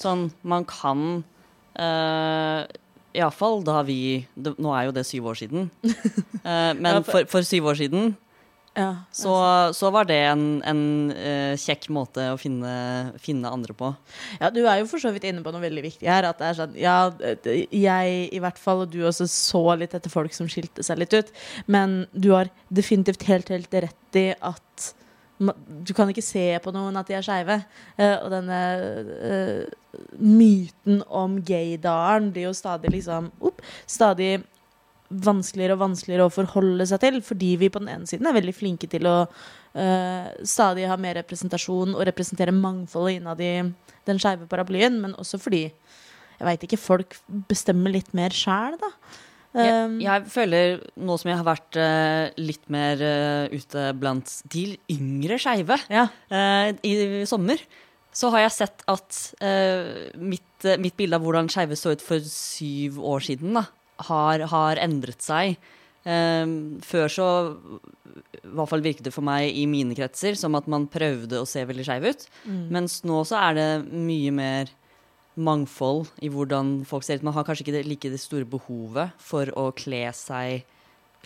Sånn, 0.00 0.30
man 0.48 0.64
kan 0.68 1.20
uh, 1.76 2.62
Iallfall 3.16 3.64
da 3.66 3.82
vi 3.86 4.00
det, 4.38 4.54
Nå 4.62 4.72
er 4.76 4.88
jo 4.88 4.96
det 4.96 5.04
syv 5.08 5.30
år 5.32 5.38
siden. 5.42 5.70
Uh, 5.84 6.72
men 6.82 7.04
for, 7.06 7.26
for, 7.30 7.46
syv 7.46 7.72
år 7.72 7.80
siden 7.82 8.12
ja, 8.78 9.02
så, 9.10 9.32
så, 9.74 9.88
var 9.90 10.06
det 10.06 10.20
en, 10.28 10.44
en 10.62 10.82
uh, 11.10 11.56
kjekk 11.58 11.88
måte 11.92 12.28
å 12.30 12.36
finne, 12.38 12.70
finne, 13.20 13.50
andre 13.50 13.74
på. 13.76 13.88
Ja, 14.38 14.52
du 14.54 14.60
er 14.62 14.78
jo 14.78 14.86
for 14.88 15.02
så 15.02 15.10
vidt 15.12 15.26
inne 15.26 15.42
på 15.42 15.50
noe 15.52 15.64
veldig 15.64 15.82
viktig 15.88 16.06
her. 16.06 16.28
At 16.28 16.38
det 16.38 16.46
er 16.46 16.56
sånn 16.60 16.78
Ja, 16.78 16.94
jeg 17.74 18.22
i 18.30 18.40
hvert 18.40 18.62
fall, 18.62 18.84
og 18.86 18.94
du 18.94 19.02
også 19.02 19.26
så 19.28 19.64
litt 19.80 19.98
etter 19.98 20.12
folk 20.12 20.36
som 20.36 20.48
skilte 20.48 20.86
seg 20.86 21.02
litt 21.02 21.18
ut. 21.18 21.34
Men 21.66 22.04
du 22.14 22.30
har 22.36 22.52
definitivt 22.70 23.26
helt, 23.28 23.50
helt 23.50 23.74
rett 23.74 24.22
i 24.22 24.28
at 24.38 24.92
du 25.40 25.92
kan 25.96 26.10
ikke 26.12 26.24
se 26.24 26.44
på 26.62 26.72
noen 26.74 26.98
at 27.00 27.08
de 27.08 27.16
er 27.16 27.24
skeive. 27.24 27.56
Uh, 27.96 28.16
og 28.20 28.30
denne 28.34 28.60
uh, 29.24 30.00
myten 30.20 31.00
om 31.08 31.38
gaydaren 31.46 32.30
blir 32.34 32.50
jo 32.50 32.56
stadig 32.56 32.92
liksom 32.92 33.32
opp, 33.40 33.62
Stadig 33.90 34.38
vanskeligere 35.10 35.74
og 35.74 35.82
vanskeligere 35.82 36.28
å 36.28 36.32
forholde 36.32 36.84
seg 36.86 37.00
til, 37.02 37.16
fordi 37.26 37.54
vi 37.58 37.70
på 37.72 37.80
den 37.82 37.90
ene 37.90 38.06
siden 38.06 38.28
er 38.30 38.36
veldig 38.36 38.54
flinke 38.54 38.86
til 38.90 39.08
å 39.10 39.16
uh, 39.26 40.28
stadig 40.46 40.86
ha 40.86 40.98
mer 41.00 41.18
representasjon 41.18 41.96
og 41.96 42.04
representere 42.06 42.54
mangfoldet 42.54 43.18
innad 43.18 43.42
i 43.42 43.54
den 44.06 44.22
skeive 44.22 44.46
paraplyen, 44.50 45.00
men 45.02 45.16
også 45.18 45.40
fordi 45.42 45.64
jeg 45.66 46.46
veit 46.46 46.62
ikke, 46.64 46.78
folk 46.80 47.18
bestemmer 47.50 47.92
litt 47.92 48.14
mer 48.16 48.32
sjæl, 48.32 48.78
da. 48.80 48.92
Jeg, 49.50 49.86
um, 49.86 49.96
jeg, 49.98 50.26
føler, 50.30 50.76
nå 50.94 51.16
som 51.18 51.30
jeg 51.32 51.38
har 51.40 51.46
vært 51.48 51.78
uh, 51.80 52.30
litt 52.38 52.68
mer 52.70 53.00
uh, 53.02 53.50
ute 53.50 53.88
blant 53.98 54.34
de 54.52 54.64
yngre 54.94 55.40
skeive 55.42 55.78
ja. 55.90 56.06
uh, 56.30 56.70
i, 56.86 56.92
i, 57.22 57.24
sommer, 57.26 57.62
så 58.14 58.30
har 58.34 58.44
jeg 58.44 58.54
sett 58.56 58.80
at 58.90 59.18
mitt, 60.18 60.64
mitt, 60.82 60.96
bilde 60.98 61.14
av 61.14 61.22
hvordan 61.22 61.46
skeive 61.50 61.76
så 61.78 61.92
ut 61.94 62.02
for 62.02 62.24
syv 62.26 62.98
år 63.06 63.22
siden, 63.22 63.54
da, 63.54 63.68
har, 64.08 64.42
har 64.50 64.80
endret 64.82 65.22
seg. 65.22 65.54
Um, 66.00 66.80
før 66.82 67.12
så 67.12 67.28
i 68.40 68.48
hvert 68.48 68.70
fall 68.70 68.82
virket 68.82 69.04
det 69.06 69.12
for 69.12 69.26
meg 69.26 69.52
i 69.52 69.66
mine 69.68 69.94
kretser 69.94 70.34
som 70.38 70.56
at 70.56 70.66
man 70.70 70.88
prøvde 70.90 71.38
å 71.38 71.48
se 71.48 71.62
veldig 71.68 71.86
skeiv 71.86 72.06
ut. 72.08 72.26
Mm. 72.48 72.62
Mens 72.74 73.00
nå 73.06 73.20
så 73.28 73.38
er 73.38 73.58
det 73.58 73.68
mye 73.92 74.34
mer 74.34 74.72
mangfold 75.40 76.08
i 76.22 76.30
hvordan 76.32 76.80
folk 76.88 77.06
ser 77.06 77.20
ut. 77.20 77.26
Man 77.26 77.36
har 77.36 77.46
kanskje 77.48 77.66
ikke 77.66 77.76
det, 77.78 77.86
like 77.88 78.12
det 78.12 78.20
store 78.22 78.48
behovet 78.48 79.14
for 79.20 79.50
å 79.58 79.70
kle 79.76 80.06
seg 80.16 80.66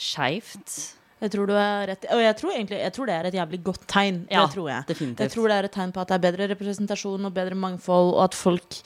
skeivt. 0.00 0.94
Jeg 1.24 1.32
tror 1.32 1.48
du 1.48 1.54
er 1.56 1.86
rett. 1.88 2.04
Og 2.12 2.20
jeg 2.20 2.36
tror 2.36 2.52
egentlig 2.52 2.78
jeg 2.82 2.92
tror 2.96 3.08
det 3.08 3.14
er 3.14 3.28
et 3.28 3.38
jævlig 3.38 3.60
godt 3.64 3.86
tegn. 3.88 4.20
Ja, 4.32 4.44
det 4.44 4.56
tror 4.56 4.68
jeg. 4.68 4.86
definitivt. 4.90 5.22
Jeg 5.24 5.32
tror 5.32 5.48
det 5.48 5.56
er 5.56 5.68
et 5.68 5.74
tegn 5.78 5.94
på 5.94 6.02
at 6.02 6.10
det 6.10 6.16
er 6.18 6.24
bedre 6.26 6.48
representasjon 6.52 7.28
og 7.28 7.34
bedre 7.36 7.58
mangfold, 7.58 8.12
og 8.16 8.22
at 8.26 8.36
folk 8.36 8.78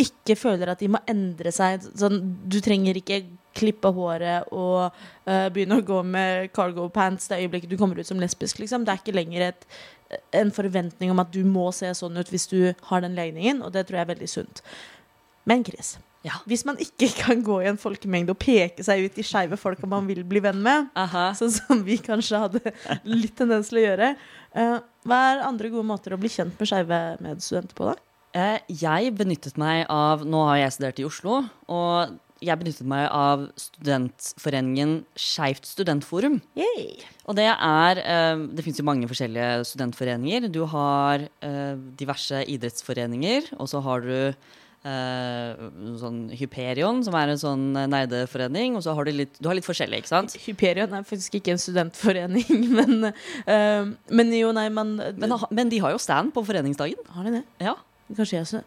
ikke 0.00 0.36
føler 0.38 0.72
at 0.72 0.82
de 0.82 0.90
må 0.90 1.00
endre 1.10 1.52
seg. 1.54 1.86
Sånn, 2.00 2.18
du 2.50 2.58
trenger 2.64 2.98
ikke 2.98 3.22
klippe 3.54 3.92
håret 3.94 4.50
og 4.50 4.88
uh, 4.90 5.48
begynne 5.54 5.78
å 5.78 5.86
gå 5.86 6.00
med 6.08 6.50
cargo 6.56 6.88
pants 6.90 7.30
det 7.30 7.38
øyeblikket 7.44 7.70
du 7.70 7.78
kommer 7.78 8.00
ut 8.00 8.08
som 8.08 8.18
lesbisk. 8.18 8.58
Liksom. 8.64 8.82
Det 8.82 8.94
er 8.94 9.02
ikke 9.04 9.14
lenger 9.14 9.48
et, 9.52 9.68
en 10.32 10.50
forventning 10.54 11.10
om 11.12 11.20
at 11.22 11.30
du 11.34 11.42
må 11.44 11.68
se 11.74 11.90
sånn 11.94 12.16
ut 12.20 12.30
hvis 12.32 12.48
du 12.50 12.58
har 12.90 13.04
den 13.04 13.14
legningen, 13.18 13.62
og 13.62 13.72
det 13.74 13.86
tror 13.88 14.00
jeg 14.00 14.06
er 14.08 14.12
veldig 14.14 14.28
sunt. 14.30 14.62
Men 15.46 15.64
Chris, 15.66 15.96
Ja. 16.24 16.38
hvis 16.48 16.64
man 16.64 16.78
ikke 16.80 17.10
kan 17.22 17.42
gå 17.44 17.58
i 17.62 17.68
en 17.68 17.76
folkemengde 17.76 18.32
og 18.32 18.38
peke 18.40 18.82
seg 18.86 19.04
ut 19.04 19.14
de 19.18 19.22
skeive 19.26 19.58
folka 19.60 19.86
man 19.86 20.06
vil 20.08 20.22
bli 20.24 20.40
venn 20.40 20.62
med, 20.64 20.88
Aha. 20.96 21.26
sånn 21.36 21.52
som 21.52 21.82
vi 21.84 21.98
kanskje 22.00 22.40
hadde 22.40 22.72
litt 23.04 23.36
tendens 23.36 23.68
til 23.68 23.82
å 23.82 23.84
gjøre. 23.84 24.14
Eh, 24.56 24.78
hva 25.04 25.18
er 25.34 25.42
andre 25.44 25.68
gode 25.68 25.84
måter 25.84 26.14
å 26.16 26.20
bli 26.20 26.30
kjent 26.32 26.56
med 26.58 26.70
skeive 26.70 27.02
medstudenter 27.20 27.76
på, 27.76 27.90
da? 27.92 27.96
Eh, 28.34 28.58
Jeg 28.72 29.12
benyttet 29.14 29.58
meg 29.60 29.84
av 29.92 30.24
Nå 30.26 30.40
har 30.48 30.56
jeg 30.64 30.72
studert 30.78 30.98
i 30.98 31.04
Oslo, 31.06 31.42
og 31.68 32.16
jeg 32.44 32.60
benyttet 32.60 32.88
meg 32.88 33.06
av 33.12 33.46
studentforeningen 33.60 34.96
Skeivt 35.18 35.68
studentforum. 35.68 36.40
Yay. 36.58 36.98
Og 37.28 37.38
det 37.38 37.48
er 37.52 38.02
eh, 38.02 38.42
Det 38.56 38.64
fins 38.66 38.80
jo 38.80 38.86
mange 38.86 39.08
forskjellige 39.10 39.64
studentforeninger. 39.70 40.50
Du 40.52 40.64
har 40.70 41.24
eh, 41.24 41.72
diverse 41.98 42.44
idrettsforeninger, 42.50 43.54
og 43.58 43.70
så 43.70 43.80
har 43.84 44.04
du 44.04 44.16
eh, 44.18 45.64
sånn 46.02 46.20
Hyperion, 46.36 47.00
som 47.06 47.16
er 47.18 47.32
en 47.32 47.40
sånn 47.40 47.64
nerdeforening, 47.92 48.76
og 48.78 48.84
så 48.86 48.96
har 48.96 49.08
du 49.08 49.14
litt 49.16 49.40
Du 49.40 49.48
har 49.50 49.58
litt 49.58 49.68
forskjellig, 49.68 50.02
ikke 50.04 50.12
sant? 50.12 50.36
Hyperion 50.44 50.92
er 50.92 51.08
faktisk 51.08 51.40
ikke 51.40 51.56
en 51.56 51.64
studentforening, 51.64 52.68
men, 52.78 53.10
men 53.44 54.36
jo, 54.36 54.52
nei, 54.56 54.68
men, 54.68 54.96
Men, 55.16 55.40
men 55.50 55.72
de 55.72 55.82
har 55.84 55.96
jo 55.96 56.02
stand 56.02 56.34
på 56.36 56.44
foreningsdagen. 56.46 57.10
Har 57.16 57.28
de 57.28 57.40
det? 57.40 57.44
Ja. 57.64 57.78
Kanskje 58.12 58.36
jeg 58.36 58.44
også 58.44 58.58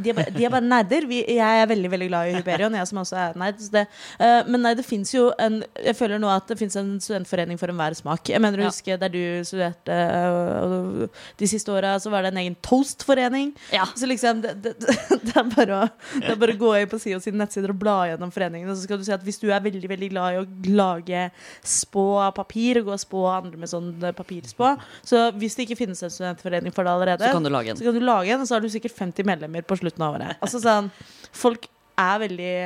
De 0.00 0.08
er 0.10 0.16
bare, 0.16 0.30
de 0.32 0.44
er 0.46 0.52
bare 0.52 0.64
nerder. 0.64 1.04
Vi, 1.10 1.18
jeg 1.36 1.62
er 1.62 1.66
veldig 1.68 1.90
veldig 1.92 2.06
glad 2.08 2.30
i 2.30 2.38
Hyperion, 2.38 2.72
jeg 2.78 2.88
som 2.88 3.00
også 3.02 3.18
er 3.20 3.34
nerd. 3.36 3.58
så 3.60 3.70
Det, 3.74 3.82
uh, 4.16 4.48
men 4.48 4.62
nei, 4.64 4.72
det 4.78 4.84
fins 4.88 5.12
jo 5.12 5.26
en 5.38 5.58
Jeg 5.84 5.94
føler 5.98 6.18
nå 6.22 6.30
at 6.32 6.48
det 6.48 6.56
fins 6.60 6.76
en 6.80 6.94
studentforening 7.04 7.60
for 7.60 7.68
enhver 7.68 7.94
smak. 7.98 8.30
Jeg 8.32 8.40
mener 8.40 8.62
å 8.62 8.64
Ja. 8.64 8.70
huske 8.72 8.96
der 8.98 9.12
du 9.12 9.20
studerte, 9.44 9.92
uh, 9.92 11.06
de 11.36 11.46
siste 11.50 11.68
åra 11.68 11.98
så 12.00 12.10
var 12.10 12.24
det 12.24 12.32
en 12.32 12.40
egen 12.40 12.56
toastforening. 12.64 13.52
Ja. 13.76 13.84
Så 13.94 14.08
liksom, 14.08 14.40
det, 14.40 14.54
det, 14.64 14.72
det, 15.26 15.36
er 15.36 15.52
bare 15.52 15.82
å, 15.82 15.90
det 16.16 16.32
er 16.32 16.40
bare 16.40 16.56
å 16.56 16.60
gå 16.64 16.72
inn 16.80 16.88
på 16.88 16.98
sine 17.02 17.36
nettsider 17.42 17.74
og 17.76 17.78
bla 17.84 17.98
gjennom 18.08 18.32
foreningene. 18.32 18.72
Så 18.74 18.88
skal 18.88 18.98
du 18.98 19.04
si 19.04 19.12
at 19.12 19.22
hvis 19.26 19.40
du 19.44 19.50
er 19.52 19.60
veldig 19.60 19.84
veldig 19.92 20.10
glad 20.14 20.32
i 20.32 20.40
å 20.40 20.46
lage 20.80 21.26
spå 21.60 22.06
av 22.24 22.32
papir, 22.40 22.80
og 22.80 22.88
gå 22.88 22.96
og 22.96 23.04
spå 23.04 23.26
andre 23.36 23.60
med 23.60 23.68
sånn 23.68 23.92
papirspå 24.16 24.72
Så 25.06 25.20
hvis 25.36 25.54
det 25.58 25.66
ikke 25.68 25.76
finnes 25.84 26.00
en 26.02 26.10
studentforening 26.12 26.72
for 26.72 26.88
det 26.88 26.92
allerede, 26.96 27.28
Så 27.28 27.36
kan 27.36 27.44
du 27.44 27.50
lage 27.52 27.70
en. 27.74 27.76
så 27.76 27.84
kan 27.84 27.94
du 27.94 28.00
lage 28.00 28.32
en, 28.32 28.40
og 28.40 28.48
så 28.48 28.54
har 28.56 28.64
du 28.64 28.68
sikkert 28.68 28.77
50 28.86 29.26
medlemmer 29.26 29.66
på 29.66 29.76
slutten 29.80 30.06
av 30.06 30.14
året. 30.14 30.38
Altså 30.44 30.62
sånn, 30.62 30.92
Folk 31.42 31.66
er 31.98 32.22
veldig 32.22 32.56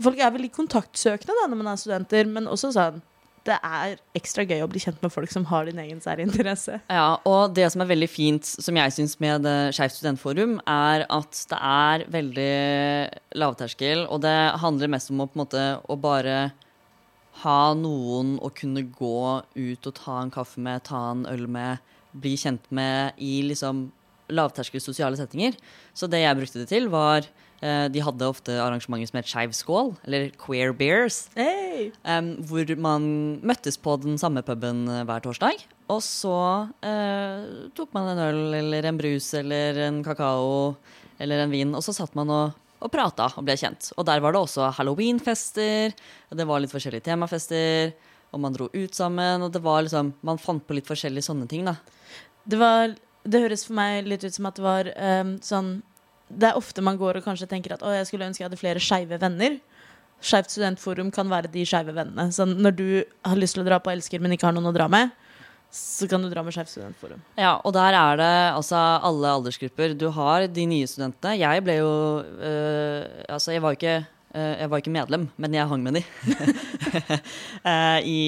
Folk 0.00 0.20
er 0.22 0.32
veldig 0.32 0.48
kontaktsøkende 0.54 1.34
da 1.36 1.48
når 1.50 1.58
man 1.60 1.74
er 1.74 1.80
studenter, 1.80 2.28
men 2.30 2.46
også 2.48 2.70
sånn 2.72 3.02
det 3.48 3.56
er 3.64 3.96
ekstra 4.16 4.44
gøy 4.44 4.60
å 4.64 4.68
bli 4.68 4.80
kjent 4.82 5.00
med 5.00 5.12
folk 5.12 5.30
som 5.32 5.46
har 5.48 5.64
din 5.64 5.78
egen 5.80 6.00
særinteresse. 6.04 6.76
Ja, 6.92 7.16
og 7.28 7.54
det 7.56 7.66
som 7.72 7.80
er 7.80 7.88
veldig 7.88 8.08
fint, 8.12 8.44
som 8.44 8.76
jeg 8.76 8.92
syns 8.92 9.16
med 9.22 9.46
Skeivt 9.76 9.96
studentforum, 9.96 10.58
er 10.68 11.06
at 11.08 11.40
det 11.48 11.60
er 11.70 12.04
veldig 12.12 12.50
lavterskel, 13.40 14.04
og 14.12 14.20
det 14.26 14.36
handler 14.60 14.92
mest 14.92 15.12
om 15.12 15.24
å 15.24 15.30
måte 15.40 15.64
å 15.88 15.96
bare 16.00 16.50
ha 17.40 17.60
noen 17.78 18.36
å 18.44 18.50
kunne 18.52 18.84
gå 18.92 19.40
ut 19.56 19.88
og 19.88 19.96
ta 19.96 20.18
en 20.20 20.32
kaffe 20.34 20.60
med, 20.60 20.84
ta 20.84 21.06
en 21.14 21.24
øl 21.30 21.46
med, 21.48 21.80
bli 22.12 22.34
kjent 22.40 22.66
med 22.74 23.16
i 23.22 23.40
liksom 23.46 23.88
lavterskel 24.34 24.82
sosiale 24.82 25.18
settinger. 25.18 25.56
Så 25.94 26.08
det 26.10 26.22
jeg 26.22 26.38
brukte 26.38 26.62
det 26.62 26.68
til, 26.70 26.88
var 26.92 27.26
eh, 27.62 27.86
De 27.92 28.04
hadde 28.04 28.28
ofte 28.28 28.56
arrangementer 28.60 29.10
som 29.10 29.20
het 29.20 29.30
Skeiv 29.30 29.56
skål, 29.56 29.92
eller 30.06 30.30
Queer 30.40 30.74
Beers. 30.76 31.26
Hey! 31.36 31.90
Em, 32.04 32.36
hvor 32.46 32.70
man 32.80 33.04
møttes 33.46 33.78
på 33.80 33.96
den 34.02 34.18
samme 34.20 34.44
puben 34.46 34.86
eh, 34.88 35.04
hver 35.08 35.24
torsdag. 35.24 35.66
Og 35.90 36.02
så 36.06 36.38
eh, 36.86 37.70
tok 37.74 37.94
man 37.96 38.12
en 38.12 38.24
øl 38.28 38.58
eller 38.60 38.86
en 38.86 38.98
brus 39.00 39.32
eller 39.38 39.80
en 39.88 40.02
kakao 40.06 40.76
eller 41.20 41.44
en 41.44 41.52
vin, 41.52 41.72
og 41.76 41.84
så 41.84 41.94
satt 41.94 42.14
man 42.16 42.30
og, 42.32 42.54
og 42.80 42.92
prata 42.92 43.28
og 43.36 43.44
ble 43.44 43.56
kjent. 43.60 43.90
Og 43.98 44.06
der 44.08 44.22
var 44.24 44.32
det 44.32 44.40
også 44.40 44.70
halloweenfester, 44.78 45.92
og 46.30 46.38
det 46.38 46.46
var 46.48 46.62
litt 46.62 46.72
forskjellige 46.72 47.10
temafester, 47.10 47.92
og 48.30 48.42
man 48.44 48.54
dro 48.54 48.70
ut 48.70 48.94
sammen, 48.94 49.42
og 49.42 49.52
det 49.52 49.62
var 49.64 49.82
liksom 49.82 50.14
Man 50.22 50.38
fant 50.38 50.62
på 50.66 50.76
litt 50.76 50.88
forskjellige 50.88 51.26
sånne 51.26 51.48
ting, 51.50 51.66
da. 51.66 51.76
Det, 52.46 52.58
var, 52.60 52.94
det 53.24 53.42
høres 53.44 53.66
for 53.66 53.76
meg 53.76 54.08
litt 54.08 54.24
ut 54.24 54.34
som 54.34 54.48
at 54.48 54.58
det 54.58 54.64
var 54.64 54.90
um, 54.96 55.34
sånn 55.44 55.70
Det 56.30 56.50
er 56.50 56.58
ofte 56.58 56.84
man 56.84 56.98
går 57.00 57.18
og 57.18 57.26
kanskje 57.26 57.48
tenker 57.50 57.74
at 57.74 57.82
å, 57.84 57.92
jeg 57.92 58.08
skulle 58.08 58.28
ønske 58.28 58.44
jeg 58.44 58.48
hadde 58.48 58.60
flere 58.60 58.82
skeive 58.82 59.18
venner. 59.20 59.58
Skeivt 60.20 60.52
studentforum 60.52 61.10
kan 61.12 61.28
være 61.32 61.50
de 61.50 61.64
skeive 61.66 61.94
vennene. 61.96 62.28
Så 62.32 62.44
når 62.46 62.76
du 62.76 62.86
har 63.26 63.40
lyst 63.40 63.56
til 63.56 63.64
å 63.64 63.66
dra 63.66 63.80
på 63.82 63.92
Elsker, 63.92 64.20
men 64.20 64.36
ikke 64.36 64.46
har 64.46 64.54
noen 64.56 64.68
å 64.70 64.76
dra 64.76 64.86
med, 64.92 65.10
så 65.74 66.06
kan 66.10 66.22
du 66.22 66.28
dra 66.30 66.44
med 66.44 66.54
Skeivt 66.54 66.70
studentforum. 66.72 67.22
Ja, 67.40 67.56
og 67.64 67.74
der 67.74 67.96
er 67.96 68.20
det 68.20 68.30
altså 68.52 68.78
alle 68.78 69.34
aldersgrupper. 69.38 69.96
Du 69.98 70.08
har 70.14 70.46
de 70.50 70.66
nye 70.70 70.88
studentene. 70.90 71.38
Jeg 71.40 71.66
ble 71.66 71.80
jo 71.80 71.92
øh, 72.20 73.02
Altså, 73.30 73.54
jeg 73.54 73.64
var 73.64 73.74
jo 73.74 73.80
ikke 73.80 73.98
jeg 74.34 74.70
var 74.70 74.78
ikke 74.78 74.92
medlem, 74.94 75.24
men 75.42 75.54
jeg 75.56 75.66
hang 75.70 75.82
med 75.82 76.00
de. 76.00 76.04
Eh, 77.60 77.98
i, 78.08 78.22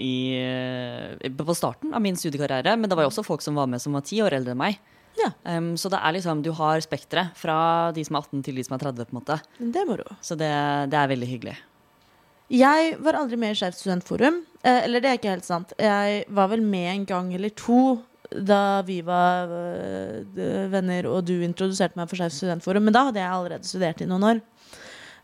i, 0.00 0.14
øh, 0.40 1.32
på 1.36 1.54
starten 1.54 1.92
av 1.94 2.00
min 2.02 2.16
studiekarriere. 2.16 2.72
Men 2.80 2.88
det 2.88 2.96
var 2.96 3.04
jo 3.04 3.10
også 3.10 3.24
folk 3.26 3.42
som 3.44 3.58
var 3.58 3.68
med 3.70 3.82
som 3.82 3.94
var 3.94 4.04
ti 4.06 4.22
år 4.24 4.38
eldre 4.38 4.54
enn 4.54 4.60
meg. 4.62 4.78
Ja. 5.18 5.30
Um, 5.44 5.72
så 5.78 5.90
det 5.92 6.00
er 6.00 6.14
liksom, 6.16 6.42
du 6.42 6.50
har 6.56 6.82
spekteret 6.84 7.36
fra 7.38 7.58
de 7.94 8.04
som 8.06 8.16
er 8.18 8.26
18 8.26 8.44
til 8.46 8.58
de 8.58 8.64
som 8.66 8.76
er 8.76 8.84
30. 8.86 9.08
på 9.08 9.14
en 9.14 9.20
måte. 9.20 9.38
Det 9.58 9.84
må 9.88 9.98
du. 9.98 10.06
Så 10.24 10.38
det, 10.38 10.50
det 10.92 10.98
er 10.98 11.10
veldig 11.12 11.30
hyggelig. 11.30 11.56
Jeg 12.48 12.94
var 13.04 13.18
aldri 13.18 13.36
med 13.40 13.52
i 13.52 13.58
Skeivt 13.60 13.76
studentforum. 13.76 14.42
Eh, 14.62 14.84
eller 14.86 15.04
det 15.04 15.10
er 15.10 15.18
ikke 15.18 15.34
helt 15.34 15.48
sant. 15.48 15.74
Jeg 15.76 16.22
var 16.32 16.52
vel 16.52 16.62
med 16.64 16.92
en 16.94 17.08
gang 17.08 17.34
eller 17.36 17.52
to 17.56 17.98
da 18.28 18.82
vi 18.84 18.98
var 19.00 19.48
øh, 19.48 20.66
venner 20.68 21.06
og 21.08 21.22
du 21.24 21.38
introduserte 21.40 21.96
meg 21.98 22.08
for 22.10 22.20
Skeivt 22.20 22.36
studentforum. 22.38 22.88
Men 22.88 22.96
da 22.96 23.08
hadde 23.08 23.20
jeg 23.20 23.34
allerede 23.34 23.68
studert 23.68 24.00
i 24.04 24.08
noen 24.08 24.30
år. 24.30 24.42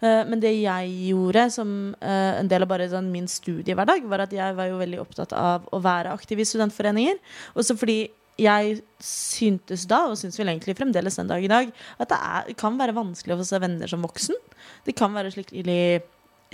Eh, 0.04 0.22
men 0.28 0.42
det 0.42 0.52
jeg 0.58 0.90
gjorde 1.08 1.46
som 1.54 1.70
eh, 2.00 2.34
en 2.40 2.50
del 2.50 2.66
av 2.66 2.70
bare 2.70 2.90
sånn 2.92 3.08
min 3.12 3.28
studiehverdag, 3.30 4.04
var 4.10 4.26
at 4.26 4.34
jeg 4.36 4.58
var 4.58 4.68
jo 4.68 4.80
veldig 4.82 5.00
opptatt 5.00 5.32
av 5.38 5.64
å 5.72 5.80
være 5.84 6.12
aktiv 6.12 6.42
i 6.42 6.48
studentforeninger. 6.48 7.20
Også 7.56 7.78
fordi 7.80 7.98
jeg 8.40 8.80
syntes 9.04 9.84
da, 9.86 10.04
og 10.10 10.18
syns 10.18 10.36
vel 10.40 10.50
egentlig 10.50 10.74
fremdeles 10.76 11.20
den 11.20 11.30
dag 11.30 11.44
i 11.44 11.50
dag, 11.50 11.70
at 12.02 12.10
det 12.10 12.18
er, 12.18 12.50
kan 12.58 12.80
være 12.80 12.96
vanskelig 12.96 13.36
å 13.36 13.40
få 13.40 13.46
seg 13.48 13.62
venner 13.62 13.90
som 13.90 14.02
voksen. 14.04 14.40
Det 14.84 14.96
kan 14.98 15.14
være 15.14 15.32
skikkelig 15.34 16.02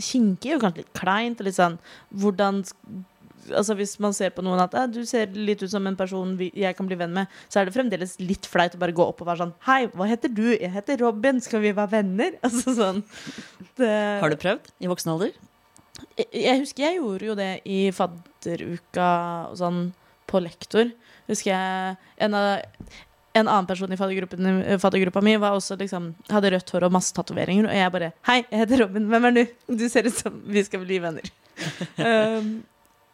kinkig 0.01 0.55
og 0.57 0.65
kanskje 0.65 0.85
litt 0.85 0.93
kleint. 0.97 1.41
Og 1.41 1.49
litt 1.49 1.59
sånn, 1.59 1.79
hvordan 2.21 2.63
altså 3.57 3.77
Hvis 3.79 3.97
man 4.03 4.15
ser 4.17 4.33
på 4.35 4.45
noen 4.47 4.63
at 4.63 4.75
«Eh, 4.79 4.89
du 4.93 5.03
ser 5.09 5.31
litt 5.37 5.63
ut 5.63 5.73
som 5.73 5.87
en 5.87 5.99
person 5.99 6.33
vi, 6.39 6.51
jeg 6.57 6.77
kan 6.79 6.89
bli 6.89 6.99
venn 7.01 7.15
med, 7.17 7.31
så 7.49 7.61
er 7.61 7.69
det 7.69 7.77
fremdeles 7.77 8.17
litt 8.23 8.49
flaut 8.51 8.75
å 8.77 8.81
bare 8.81 8.97
gå 8.97 9.05
opp 9.05 9.23
og 9.23 9.31
være 9.31 9.45
sånn 9.45 9.55
Hei, 9.69 9.83
hva 9.95 10.09
heter 10.11 10.33
du? 10.33 10.49
Jeg 10.55 10.73
heter 10.75 11.01
Robin. 11.05 11.41
Skal 11.45 11.65
vi 11.65 11.75
være 11.77 12.01
venner? 12.01 12.37
Altså 12.47 12.75
sånn 12.77 13.05
det, 13.79 13.95
Har 14.23 14.33
du 14.33 14.41
prøvd 14.41 14.75
i 14.83 14.91
voksen 14.91 15.15
alder? 15.15 15.37
jeg, 16.17 16.29
jeg 16.33 16.63
husker 16.63 16.87
jeg 16.87 16.99
gjorde 16.99 17.29
jo 17.29 17.37
det 17.39 17.51
i 17.69 17.79
fadderuka 17.95 19.11
og 19.51 19.61
sånn 19.61 19.81
på 20.31 20.43
lektor. 20.43 20.91
Husker 21.31 21.53
jeg 21.53 21.97
en, 22.23 22.37
av, 22.37 22.93
en 23.35 23.47
annen 23.47 23.69
person 23.69 23.93
i 23.93 23.99
faddergruppa 23.99 25.23
mi 25.25 25.37
var 25.43 25.57
også 25.59 25.79
liksom, 25.81 26.13
hadde 26.31 26.53
rødt 26.55 26.73
hår 26.75 26.87
og 26.87 26.95
masse 26.95 27.15
tatoveringer. 27.17 27.69
Og 27.71 27.79
jeg 27.81 27.95
bare 27.97 28.13
Hei, 28.29 28.41
jeg 28.47 28.65
heter 28.65 28.85
Robin. 28.85 29.09
Hvem 29.11 29.31
er 29.31 29.39
du? 29.39 29.45
Du 29.83 29.87
ser 29.91 30.09
ut 30.09 30.17
som 30.17 30.41
vi 30.47 30.65
skal 30.67 30.85
bli 30.85 31.01
venner. 31.03 31.33
um, 32.01 32.53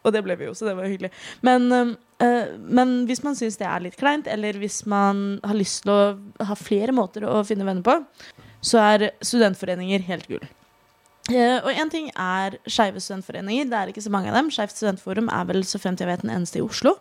og 0.07 0.15
det 0.15 0.23
ble 0.25 0.37
vi 0.39 0.47
jo, 0.49 0.55
så 0.55 0.69
det 0.69 0.77
var 0.79 0.87
hyggelig. 0.87 1.11
Men, 1.47 1.97
eh, 2.23 2.53
men 2.57 2.99
hvis 3.09 3.25
man 3.27 3.39
syns 3.39 3.59
det 3.61 3.67
er 3.67 3.83
litt 3.85 3.99
kleint, 3.99 4.31
eller 4.31 4.59
hvis 4.63 4.85
man 4.87 5.41
har 5.45 5.59
lyst 5.59 5.83
til 5.85 5.93
å 5.93 6.47
ha 6.47 6.59
flere 6.59 6.95
måter 6.95 7.27
å 7.27 7.43
finne 7.47 7.67
venner 7.67 7.85
på, 7.87 7.99
så 8.65 8.83
er 8.83 9.11
studentforeninger 9.25 10.07
helt 10.07 10.31
gull. 10.31 10.47
Uh, 11.27 11.59
og 11.67 11.73
én 11.75 11.91
ting 11.91 12.07
er 12.15 12.55
skeive 12.71 13.01
studentforeninger. 13.03 13.67
Det 13.67 13.79
er 13.79 13.91
ikke 13.91 14.05
så 14.05 14.13
mange 14.15 14.31
av 14.31 14.39
dem. 14.39 14.51
Skeivt 14.55 14.77
studentforum 14.77 15.31
er 15.35 15.49
vel 15.49 15.65
så 15.67 15.81
fremt 15.83 15.99
jeg 16.03 16.07
vet 16.07 16.23
den 16.23 16.31
eneste 16.31 16.61
i 16.61 16.63
Oslo. 16.63 16.95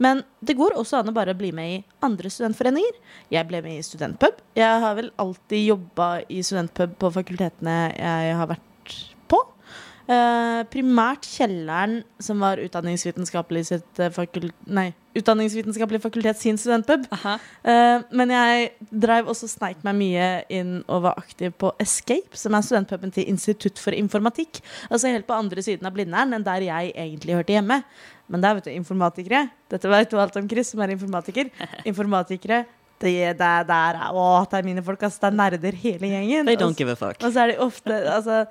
Men 0.00 0.22
det 0.40 0.56
går 0.56 0.78
også 0.78 1.00
an 1.00 1.10
å 1.10 1.14
bare 1.14 1.34
bli 1.36 1.50
med 1.52 1.74
i 1.74 1.78
andre 2.06 2.30
studentforeninger. 2.32 2.96
Jeg 3.34 3.48
ble 3.50 3.60
med 3.64 3.76
i 3.76 3.84
studentpub. 3.84 4.40
Jeg 4.56 4.80
har 4.84 4.96
vel 4.96 5.10
alltid 5.20 5.66
jobba 5.74 6.08
i 6.30 6.40
studentpub 6.46 6.96
på 7.00 7.12
fakultetene 7.18 7.78
jeg 7.98 8.36
har 8.38 8.50
vært 8.54 8.69
Eh, 10.10 10.60
primært 10.72 11.26
kjelleren, 11.28 12.00
som 12.18 12.40
var 12.42 12.58
Utdanningsvitenskapelig, 12.58 13.66
sitt, 13.68 13.98
eh, 14.00 14.10
fakul 14.10 14.50
nei, 14.66 14.88
utdanningsvitenskapelig 15.14 16.00
fakultet 16.02 16.38
sin 16.38 16.58
studentpub. 16.58 17.06
Uh, 17.66 18.02
men 18.14 18.30
jeg 18.30 18.70
drev 18.90 19.30
også 19.30 19.48
sneik 19.50 19.82
meg 19.86 19.96
mye 19.98 20.28
inn 20.48 20.84
og 20.88 21.02
var 21.02 21.18
aktiv 21.18 21.52
på 21.58 21.72
Escape, 21.82 22.36
som 22.38 22.54
er 22.54 22.62
studentpuben 22.66 23.12
til 23.14 23.26
Institutt 23.30 23.78
for 23.78 23.96
informatikk. 23.96 24.62
Altså 24.90 25.10
helt 25.10 25.26
på 25.26 25.34
andre 25.34 25.62
siden 25.62 25.86
av 25.86 25.94
Blindern 25.94 26.34
enn 26.34 26.46
der 26.46 26.66
jeg 26.66 26.94
egentlig 26.94 27.38
hørte 27.38 27.56
hjemme. 27.56 27.82
Men 28.30 28.44
der, 28.44 28.54
vet 28.54 28.68
du, 28.68 28.70
informatikere 28.70 29.48
Dette 29.70 29.90
vet 29.90 30.10
du 30.10 30.18
alt 30.22 30.36
om, 30.38 30.46
Chris, 30.48 30.70
som 30.70 30.82
er 30.82 30.94
informatiker. 30.94 31.50
Informatikere 31.90 32.64
det, 33.00 33.14
det, 33.40 33.50
der 33.68 33.98
er, 33.98 34.10
å, 34.12 34.24
det 34.50 34.58
er 34.58 34.66
mine 34.66 34.84
folk, 34.84 35.02
Altså, 35.02 35.22
Det 35.22 35.28
er 35.30 35.38
nerder 35.38 35.78
hele 35.82 36.10
gjengen. 36.10 36.48
They 36.48 36.58
don't 36.60 36.76
give 36.78 36.92
a 36.92 36.98
fuck. 36.98 37.16
og 37.22 37.32
så 37.32 37.44
er 37.44 37.54
de 37.54 37.60
ofte 37.64 38.00
altså, 38.12 38.44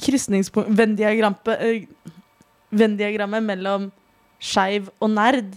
krysningspunkt 0.00 0.72
Venn-diagrammet 2.72 3.44
mellom 3.44 3.90
skeiv 4.42 4.88
og 4.98 5.10
nerd 5.12 5.52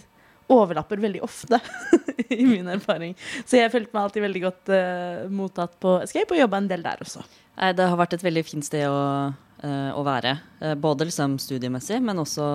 overlapper 0.52 1.00
veldig 1.02 1.22
ofte, 1.26 1.58
i 2.40 2.44
min 2.46 2.68
erfaring. 2.70 3.16
Så 3.46 3.58
jeg 3.58 3.72
følte 3.72 3.90
meg 3.94 4.04
alltid 4.04 4.24
veldig 4.26 4.42
godt 4.44 4.70
uh, 4.70 5.24
mottatt 5.32 5.74
på 5.82 5.96
Escape, 6.04 6.34
og 6.34 6.42
jobba 6.42 6.60
en 6.62 6.68
del 6.70 6.84
der 6.84 7.02
også. 7.02 7.24
Nei, 7.56 7.72
Det 7.74 7.88
har 7.90 7.98
vært 7.98 8.14
et 8.14 8.26
veldig 8.26 8.44
fint 8.46 8.66
sted 8.66 8.86
å, 8.86 9.00
uh, 9.32 9.90
å 9.96 10.04
være. 10.06 10.36
Eh, 10.60 10.76
både 10.78 11.08
liksom 11.08 11.38
studiemessig, 11.42 11.98
men 12.04 12.22
også, 12.22 12.46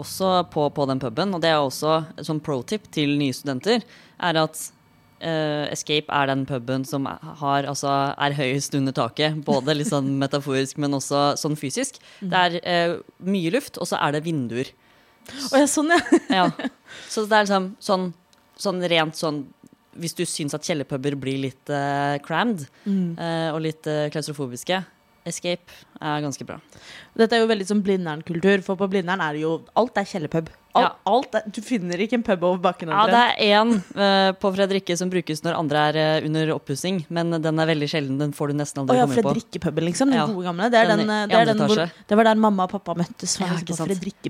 også 0.00 0.32
på, 0.54 0.68
på 0.72 0.88
den 0.88 1.02
puben. 1.02 1.34
Og 1.36 1.44
det 1.44 1.52
er 1.52 1.60
også 1.60 1.98
et 2.14 2.28
sånn 2.28 2.42
pro 2.44 2.62
tip 2.62 2.88
til 2.94 3.18
nye 3.20 3.36
studenter, 3.36 3.84
er 4.16 4.40
at 4.40 4.62
eh, 5.24 5.72
Escape 5.72 6.12
er 6.12 6.28
den 6.30 6.44
puben 6.48 6.84
som 6.88 7.06
har, 7.08 7.66
altså, 7.70 7.90
er 8.14 8.36
høyest 8.36 8.76
under 8.78 8.94
taket. 8.96 9.40
Både 9.46 9.76
litt 9.76 9.90
sånn 9.90 10.14
metaforisk, 10.22 10.78
men 10.82 10.96
også 10.98 11.34
sånn 11.40 11.58
fysisk. 11.58 12.00
Det 12.20 12.40
er 12.46 12.58
uh, 12.62 12.96
mye 13.24 13.52
luft, 13.54 13.80
og 13.80 13.88
så 13.90 14.00
er 14.04 14.16
det 14.16 14.24
vinduer. 14.26 14.70
Og 15.50 15.58
ja, 15.62 15.66
sånn, 15.70 15.92
ja. 15.94 16.00
Ja. 16.40 16.48
Så 17.08 17.24
det 17.28 17.36
er 17.36 17.46
liksom 17.46 17.70
sånn, 17.82 18.10
sånn 18.60 18.82
rent 18.92 19.16
sånn 19.16 19.38
Hvis 19.96 20.12
du 20.18 20.24
syns 20.28 20.54
at 20.56 20.66
kjellerpuber 20.66 21.16
blir 21.18 21.40
litt 21.46 21.70
uh, 21.72 22.18
crammed 22.24 22.66
eh, 22.84 23.48
og 23.54 23.60
litt 23.64 23.86
uh, 23.86 24.10
klaustrofobiske, 24.12 24.80
Escape 25.24 25.72
er 26.02 26.20
ganske 26.20 26.44
bra. 26.44 26.58
Dette 27.16 27.38
er 27.38 27.44
jo 27.44 27.48
veldig 27.48 27.66
som 27.68 27.80
Blindern-kultur, 27.80 28.60
for 28.66 28.76
på 28.76 28.90
Blindern 28.92 29.22
er 29.24 29.36
det 29.36 29.44
jo 29.46 29.54
Alt 29.78 29.96
er 30.02 30.08
kjellerpub. 30.10 30.50
Alt, 30.74 30.84
Ja. 30.84 31.12
alt 31.12 31.34
er, 31.38 31.42
du 31.54 31.60
finner 31.62 32.00
ikke 32.02 32.16
en 32.18 32.24
pub 32.26 32.42
over 32.42 32.58
bakken. 32.58 32.88
Ja, 32.88 33.04
det 33.06 33.20
er 33.20 33.60
én 33.60 33.76
uh, 33.76 34.32
på 34.32 34.50
Fredrikke 34.56 34.96
som 34.98 35.10
brukes 35.12 35.44
når 35.44 35.58
andre 35.60 35.84
er 35.90 36.00
uh, 36.22 36.26
under 36.26 36.54
oppussing, 36.56 37.04
men 37.08 37.30
den 37.30 37.60
er 37.62 37.68
veldig 37.68 37.88
sjelden. 37.92 38.18
Den 38.18 38.32
får 38.34 38.50
du 38.50 38.58
nesten 38.58 38.82
aldri 38.82 38.94
aldri 38.94 38.98
ja, 38.98 39.06
komme 39.06 39.22
på. 39.22 39.34
Fredrikkepuben, 39.34 39.84
liksom. 39.84 40.10
Den 40.10 40.18
Ja. 40.18 40.26
gode 40.26 40.44
gamle. 40.44 40.70
Det, 40.70 40.78
er 40.78 40.88
Den 40.88 40.98
den, 40.98 41.10
eh, 41.10 41.26
det, 41.26 41.38
er 41.38 41.44
den 41.52 41.58
hvor, 41.58 41.90
det 42.08 42.16
var 42.16 42.24
der 42.24 42.34
mamma 42.34 42.64
og 42.64 42.70
pappa 42.70 42.94
møttes. 42.94 43.38
Ja. 43.40 43.46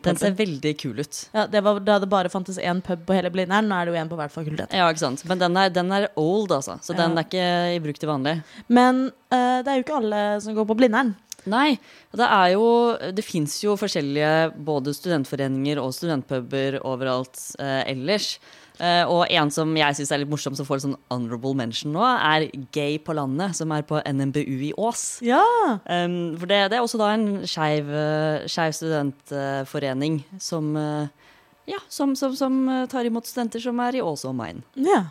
Den 0.05 0.17
ser 0.17 0.37
veldig 0.39 0.75
kul 0.81 0.99
ut. 1.01 1.29
Ja, 1.35 1.47
det 1.47 1.63
var 1.65 1.81
da 1.81 1.99
det 1.99 2.09
bare 2.09 2.29
fantes 2.29 2.59
én 2.59 2.83
pub 2.83 3.05
på 3.07 3.15
hele 3.15 3.31
Blindern. 3.31 3.69
Nå 3.69 3.75
er 3.81 3.87
det 3.87 3.95
jo 3.95 4.01
én 4.05 4.09
på 4.09 4.17
hvert 4.17 4.33
fakultet. 4.33 4.73
Ja, 4.73 4.89
ikke 4.91 5.05
sant. 5.05 5.25
Men 5.29 5.39
den 5.39 5.57
er, 5.57 5.69
den 5.71 5.93
er 5.93 6.09
old, 6.17 6.51
altså. 6.53 6.79
Så 6.83 6.97
den 6.97 7.17
er 7.19 7.25
ikke 7.27 7.77
i 7.77 7.81
bruk 7.85 7.99
til 7.99 8.09
vanlig. 8.09 8.43
Men 8.69 9.07
uh, 9.33 9.61
det 9.63 9.69
er 9.69 9.81
jo 9.81 9.85
ikke 9.87 10.01
alle 10.01 10.25
som 10.41 10.55
går 10.55 10.69
på 10.69 10.77
Blindern. 10.77 11.15
Nei, 11.51 11.77
det 12.17 12.27
er 12.27 12.55
jo 12.55 12.67
Det 13.13 13.25
fins 13.25 13.57
jo 13.65 13.77
forskjellige 13.77 14.53
både 14.65 14.95
studentforeninger 14.97 15.81
og 15.83 15.95
studentpuber 15.97 16.81
overalt 16.83 17.41
eh, 17.61 17.83
ellers. 17.93 18.39
Eh, 18.83 19.05
og 19.07 19.29
en 19.31 19.53
som 19.55 19.71
jeg 19.79 19.95
syns 19.95 20.11
er 20.11 20.23
litt 20.23 20.31
morsom, 20.33 20.57
som 20.59 20.67
får 20.67 20.81
en 20.81 20.85
sånn 20.89 20.97
honorable 21.13 21.55
mention 21.59 21.95
nå, 21.95 22.03
er 22.03 22.49
Gay 22.75 22.97
på 22.99 23.15
landet, 23.15 23.55
som 23.59 23.71
er 23.75 23.85
på 23.87 24.01
NMBU 24.03 24.65
i 24.71 24.73
Ås. 24.75 25.05
Ja! 25.23 25.45
Um, 25.87 26.35
for 26.41 26.51
det, 26.51 26.65
det 26.73 26.81
er 26.81 26.83
også 26.83 26.99
da 26.99 27.13
en 27.15 27.29
skeiv 27.47 27.93
eh, 27.95 28.73
studentforening 28.75 30.25
som 30.43 30.75
eh, 30.81 31.25
ja, 31.71 31.79
som, 31.89 32.17
som, 32.17 32.37
som 32.37 32.69
eh, 32.69 32.87
tar 32.91 33.07
imot 33.09 33.27
studenter 33.29 33.63
som 33.63 33.79
er 33.81 33.97
i 33.97 34.05
Ås 34.05 34.27
og 34.29 34.37
Main. 34.41 34.65
ja. 34.75 35.07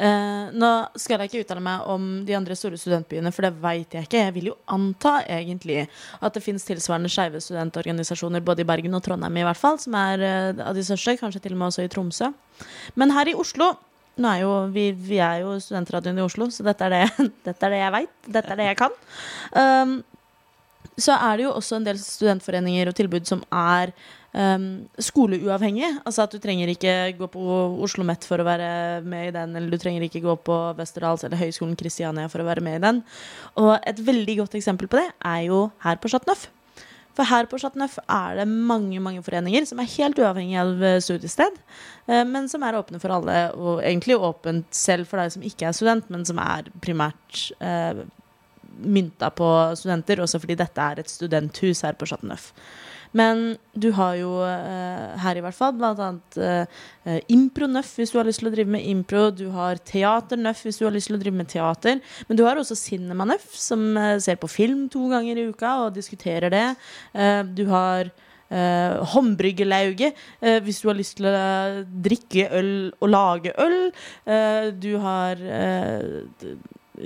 Eh, 0.00 0.52
nå 0.56 0.70
skal 0.96 1.20
jeg 1.20 1.28
ikke 1.28 1.42
uttale 1.44 1.62
meg 1.64 1.88
om 1.92 2.04
de 2.24 2.36
andre 2.36 2.56
store 2.56 2.78
studentbyene, 2.80 3.32
for 3.36 3.44
det 3.44 3.52
veit 3.60 3.96
jeg 3.96 4.08
ikke. 4.08 4.22
Jeg 4.24 4.34
vil 4.38 4.48
jo 4.52 4.56
anta 4.72 5.18
egentlig 5.26 5.82
at 5.84 6.36
det 6.36 6.44
finnes 6.44 6.64
tilsvarende 6.64 7.10
skeive 7.12 7.42
studentorganisasjoner 7.44 8.44
både 8.44 8.64
i 8.64 8.68
Bergen 8.70 8.96
og 8.96 9.04
Trondheim, 9.04 9.36
i 9.36 9.44
hvert 9.44 9.60
fall, 9.60 9.76
som 9.82 9.96
er 10.00 10.24
eh, 10.24 10.64
av 10.64 10.72
de 10.76 10.84
største, 10.86 11.18
kanskje 11.20 11.44
til 11.44 11.56
og 11.56 11.60
med 11.60 11.68
også 11.68 11.84
i 11.84 11.92
Tromsø. 11.92 12.30
Men 13.00 13.12
her 13.16 13.28
i 13.28 13.36
Oslo 13.36 13.74
nå 14.20 14.28
er 14.28 14.42
jo, 14.42 14.54
vi, 14.74 14.90
vi 14.92 15.20
er 15.22 15.44
jo 15.44 15.54
studentradioen 15.62 16.18
i 16.20 16.24
Oslo, 16.24 16.50
så 16.52 16.64
dette 16.66 16.88
er 16.88 16.96
det, 16.96 17.28
dette 17.46 17.68
er 17.68 17.74
det 17.74 17.82
jeg 17.82 17.94
veit. 17.96 18.16
Dette 18.26 18.54
er 18.54 18.60
det 18.60 18.70
jeg 18.70 18.80
kan. 18.80 18.96
Um, 19.56 19.94
så 21.00 21.16
er 21.16 21.38
det 21.38 21.46
jo 21.46 21.54
også 21.56 21.78
en 21.78 21.86
del 21.86 22.00
studentforeninger 22.00 22.90
og 22.90 22.96
tilbud 22.96 23.28
som 23.28 23.40
er 23.48 23.94
um, 24.32 24.66
skoleuavhengig. 25.00 25.88
Altså 26.04 26.24
at 26.26 26.34
du 26.34 26.40
trenger 26.42 26.70
ikke 26.72 26.94
gå 27.18 27.30
på 27.32 27.58
Oslo 27.84 28.04
Met 28.06 28.26
for 28.28 28.42
å 28.42 28.46
være 28.46 28.70
med 29.06 29.30
i 29.30 29.34
den, 29.34 29.56
eller 29.56 29.72
du 29.72 29.80
trenger 29.80 30.06
ikke 30.06 30.24
gå 30.24 30.36
på 30.46 30.60
Westerdals 30.78 31.26
eller 31.26 31.40
Høgskolen 31.40 31.76
Kristiania 31.78 32.30
for 32.32 32.42
å 32.42 32.48
være 32.48 32.64
med 32.64 32.80
i 32.80 32.86
den. 32.86 33.02
Og 33.60 33.76
et 33.80 34.00
veldig 34.06 34.40
godt 34.44 34.56
eksempel 34.60 34.90
på 34.90 35.00
det 35.00 35.10
er 35.18 35.44
jo 35.48 35.68
her 35.84 36.00
på 36.00 36.12
Neuf. 36.28 36.48
For 37.18 37.26
her 37.26 37.48
på 37.50 37.58
Neuf 37.76 37.98
er 38.06 38.38
det 38.38 38.46
mange 38.48 39.00
mange 39.02 39.22
foreninger 39.22 39.66
som 39.68 39.82
er 39.82 39.90
helt 39.96 40.18
uavhengig 40.22 40.56
av 40.60 40.82
eh, 40.82 41.00
studiested, 41.02 41.58
eh, 42.06 42.22
men 42.24 42.48
som 42.48 42.62
er 42.62 42.78
åpne 42.78 43.00
for 43.02 43.12
alle, 43.16 43.50
og 43.58 43.82
egentlig 43.82 44.16
åpent 44.16 44.70
selv 44.74 45.10
for 45.10 45.20
deg 45.20 45.34
som 45.34 45.44
ikke 45.44 45.68
er 45.68 45.76
student, 45.76 46.08
men 46.08 46.24
som 46.28 46.38
er 46.42 46.70
primært 46.80 47.50
eh, 47.58 48.04
mynta 48.80 49.28
på 49.34 49.48
studenter, 49.76 50.22
også 50.22 50.40
fordi 50.40 50.56
dette 50.60 50.86
er 50.86 51.02
et 51.02 51.10
studenthus 51.10 51.82
her 51.84 51.98
på 51.98 52.08
Neuf. 52.22 52.52
Men 53.16 53.56
du 53.74 53.90
har 53.96 54.14
jo 54.20 54.36
uh, 54.38 55.18
her 55.18 55.38
i 55.38 55.42
hvert 55.42 55.56
fall 55.56 55.74
blant 55.74 55.98
annet 56.04 56.38
eh, 56.38 57.18
Impro 57.34 57.66
Nøff 57.70 57.96
hvis 57.98 58.12
du 58.12 58.20
har 58.20 58.28
lyst 58.28 58.42
til 58.42 58.50
å 58.50 58.54
drive 58.54 58.70
med 58.70 58.86
impro. 58.86 59.28
Du 59.34 59.48
har 59.54 59.80
Teater 59.82 60.38
Nøff 60.38 60.62
hvis 60.66 60.78
du 60.78 60.86
har 60.86 60.94
lyst 60.94 61.10
til 61.10 61.18
å 61.18 61.22
drive 61.22 61.40
med 61.40 61.50
teater. 61.50 61.98
Men 62.28 62.38
du 62.38 62.44
har 62.46 62.60
også 62.60 62.78
Cinema 62.78 63.26
Nøff, 63.26 63.50
som 63.58 63.82
uh, 63.98 64.16
ser 64.22 64.38
på 64.40 64.50
film 64.50 64.86
to 64.92 65.08
ganger 65.10 65.40
i 65.40 65.50
uka 65.50 65.76
og 65.86 65.94
diskuterer 65.98 66.52
det. 66.52 66.66
Du 67.56 67.64
har 67.70 68.10
Uh, 68.50 69.06
Håndbryggelauget, 69.06 70.16
uh, 70.42 70.56
hvis 70.66 70.80
du 70.82 70.88
har 70.88 70.96
lyst 70.98 71.20
til 71.20 71.28
å 71.30 71.84
drikke 72.02 72.48
øl 72.58 72.72
og 72.98 73.12
lage 73.12 73.52
øl. 73.62 73.76
Uh, 74.26 74.74
du 74.74 74.96
har 74.98 75.38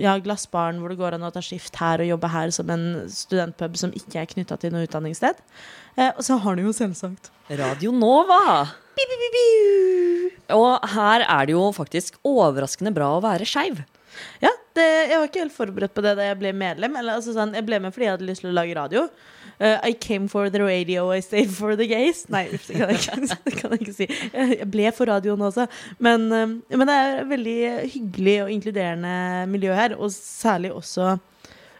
ja, 0.00 0.16
Glassbaren, 0.22 0.80
hvor 0.82 0.92
det 0.92 0.98
går 1.00 1.16
an 1.16 1.26
å 1.26 1.32
ta 1.34 1.42
skift 1.44 1.76
her 1.80 2.02
og 2.02 2.10
jobbe 2.10 2.30
her 2.32 2.52
som 2.54 2.70
en 2.74 2.86
studentpub 3.12 3.78
som 3.80 3.94
ikke 3.96 4.22
er 4.22 4.30
knytta 4.30 4.58
til 4.60 4.74
noe 4.74 4.86
utdanningssted. 4.86 5.40
Eh, 5.96 6.10
og 6.10 6.22
så 6.26 6.38
har 6.42 6.56
du 6.58 6.64
jo 6.66 6.74
selvsagt 6.76 7.30
Radio 7.60 7.92
Nova! 7.94 8.40
Og 10.54 10.88
her 10.94 11.24
er 11.24 11.48
det 11.48 11.54
jo 11.56 11.64
faktisk 11.74 12.18
overraskende 12.26 12.92
bra 12.94 13.14
å 13.16 13.22
være 13.24 13.48
skeiv. 13.48 13.82
Ja, 14.42 14.50
det, 14.76 14.84
jeg 15.10 15.18
var 15.18 15.28
ikke 15.28 15.42
helt 15.42 15.56
forberedt 15.56 15.94
på 15.94 16.04
det 16.04 16.14
da 16.18 16.28
jeg 16.28 16.38
ble 16.40 16.52
medlem. 16.56 16.96
Eller, 17.00 17.18
altså, 17.18 17.34
sånn, 17.36 17.54
jeg 17.56 17.66
ble 17.66 17.80
med 17.82 17.94
fordi 17.94 18.08
jeg 18.08 18.16
hadde 18.16 18.28
lyst 18.28 18.44
til 18.44 18.52
å 18.52 18.56
lage 18.58 18.76
radio. 18.78 19.06
Uh, 19.60 19.78
I 19.82 19.92
came 19.92 20.28
for 20.28 20.50
the 20.50 20.62
radio, 20.62 21.10
I 21.12 21.20
stayed 21.20 21.50
for 21.54 21.76
the 21.76 21.86
gays. 21.86 22.24
Nei, 22.32 22.46
ups, 22.54 22.66
det 22.70 22.80
kan 22.80 22.90
jeg 22.90 23.02
ikke, 23.02 23.28
det 23.46 23.54
kan 23.58 23.74
jeg 23.76 23.84
ikke 23.84 23.96
si. 23.96 24.08
Jeg 24.34 24.70
ble 24.70 24.90
for 24.96 25.10
radioen 25.12 25.44
også. 25.46 25.68
Men, 26.02 26.26
um, 26.32 26.56
men 26.70 26.90
det 26.90 26.96
er 26.96 27.20
et 27.20 27.30
veldig 27.30 27.60
hyggelig 27.94 28.40
og 28.46 28.56
inkluderende 28.56 29.14
miljø 29.52 29.76
her, 29.76 29.96
og 29.98 30.10
særlig 30.14 30.72
også 30.74 31.14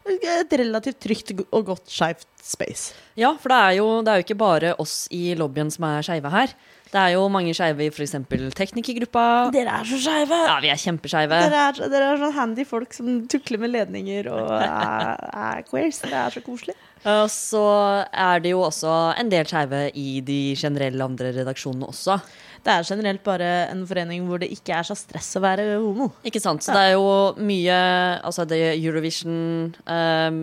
et 0.05 0.53
relativt 0.61 1.01
trygt 1.01 1.33
og 1.51 1.65
godt 1.65 1.91
skeivt 1.91 2.27
space. 2.45 2.95
Ja, 3.17 3.33
for 3.41 3.49
det 3.49 3.57
er, 3.57 3.75
jo, 3.79 3.89
det 4.05 4.13
er 4.13 4.21
jo 4.21 4.27
ikke 4.27 4.37
bare 4.39 4.75
oss 4.81 5.05
i 5.15 5.33
lobbyen 5.39 5.73
som 5.73 5.87
er 5.89 6.05
skeive 6.05 6.33
her. 6.33 6.53
Det 6.95 7.01
er 7.01 7.15
jo 7.17 7.25
mange 7.33 7.55
skeive 7.57 7.87
i 7.87 7.91
f.eks. 7.91 8.13
teknikergruppa. 8.55 9.25
Dere 9.55 9.81
er 9.81 9.89
så 9.89 9.99
skeive! 9.99 10.41
Ja, 10.47 10.59
vi 10.63 10.71
er 10.71 10.79
kjempeskeive. 10.79 11.41
Dere 11.47 11.63
er, 11.71 11.81
dere 11.91 12.11
er 12.13 12.21
sånn 12.21 12.37
handy 12.37 12.67
folk 12.69 12.95
som 12.95 13.09
tukler 13.31 13.65
med 13.65 13.73
ledninger 13.73 14.29
og 14.31 14.53
er, 14.61 15.25
er 15.33 15.65
queers. 15.71 16.03
Det 16.05 16.13
er 16.15 16.37
så 16.37 16.45
koselig. 16.45 16.77
Og 17.05 17.29
så 17.33 17.65
er 18.09 18.41
det 18.45 18.55
jo 18.55 18.63
også 18.65 18.95
en 19.21 19.31
del 19.33 19.47
skeive 19.49 19.87
i 20.01 20.21
de 20.25 20.41
generelle 20.57 21.05
andre 21.05 21.35
redaksjonene 21.37 21.91
også. 21.93 22.19
Det 22.65 22.73
er 22.73 22.87
generelt 22.89 23.21
bare 23.21 23.49
en 23.69 23.83
forening 23.85 24.25
hvor 24.25 24.41
det 24.41 24.49
ikke 24.55 24.73
er 24.73 24.87
så 24.89 24.97
stress 24.97 25.35
å 25.37 25.43
være 25.45 25.67
homo. 25.83 26.09
Ikke 26.25 26.41
sant? 26.41 26.65
Så 26.65 26.73
det 26.73 26.85
er 26.89 26.95
jo 26.95 27.35
mye 27.45 27.77
Altså 28.25 28.47
det 28.49 28.61
Eurovision 28.79 29.75
um, 29.85 30.39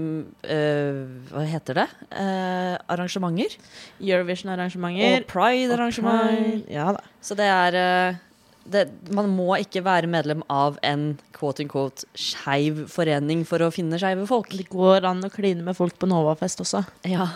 uh, 0.45 0.99
Hva 1.31 1.45
heter 1.49 1.81
det? 1.81 1.87
Uh, 2.13 2.77
arrangementer. 2.93 3.57
Eurovision-arrangementer. 3.97 5.25
Og 5.25 5.31
Pride-arrangement. 5.31 6.69
Ja 6.69 6.91
da. 6.93 7.01
Så 7.21 7.37
det 7.37 7.47
er 7.49 7.77
eh, 7.77 8.21
det, 8.69 8.85
Man 9.13 9.29
må 9.33 9.55
ikke 9.59 9.83
være 9.85 10.09
medlem 10.11 10.43
av 10.51 10.77
en 10.85 11.17
quote 11.35 11.63
unquote 11.63 12.05
skeiv 12.17 12.85
forening 12.91 13.43
for 13.47 13.63
å 13.65 13.71
finne 13.73 13.99
skeive 14.01 14.27
folk. 14.29 14.51
Det 14.53 14.67
går 14.71 15.07
an 15.09 15.23
å 15.25 15.31
kline 15.33 15.65
med 15.65 15.77
folk 15.77 15.97
på 16.01 16.09
Novafest 16.11 16.61
også. 16.63 16.83
Ja. 17.09 17.27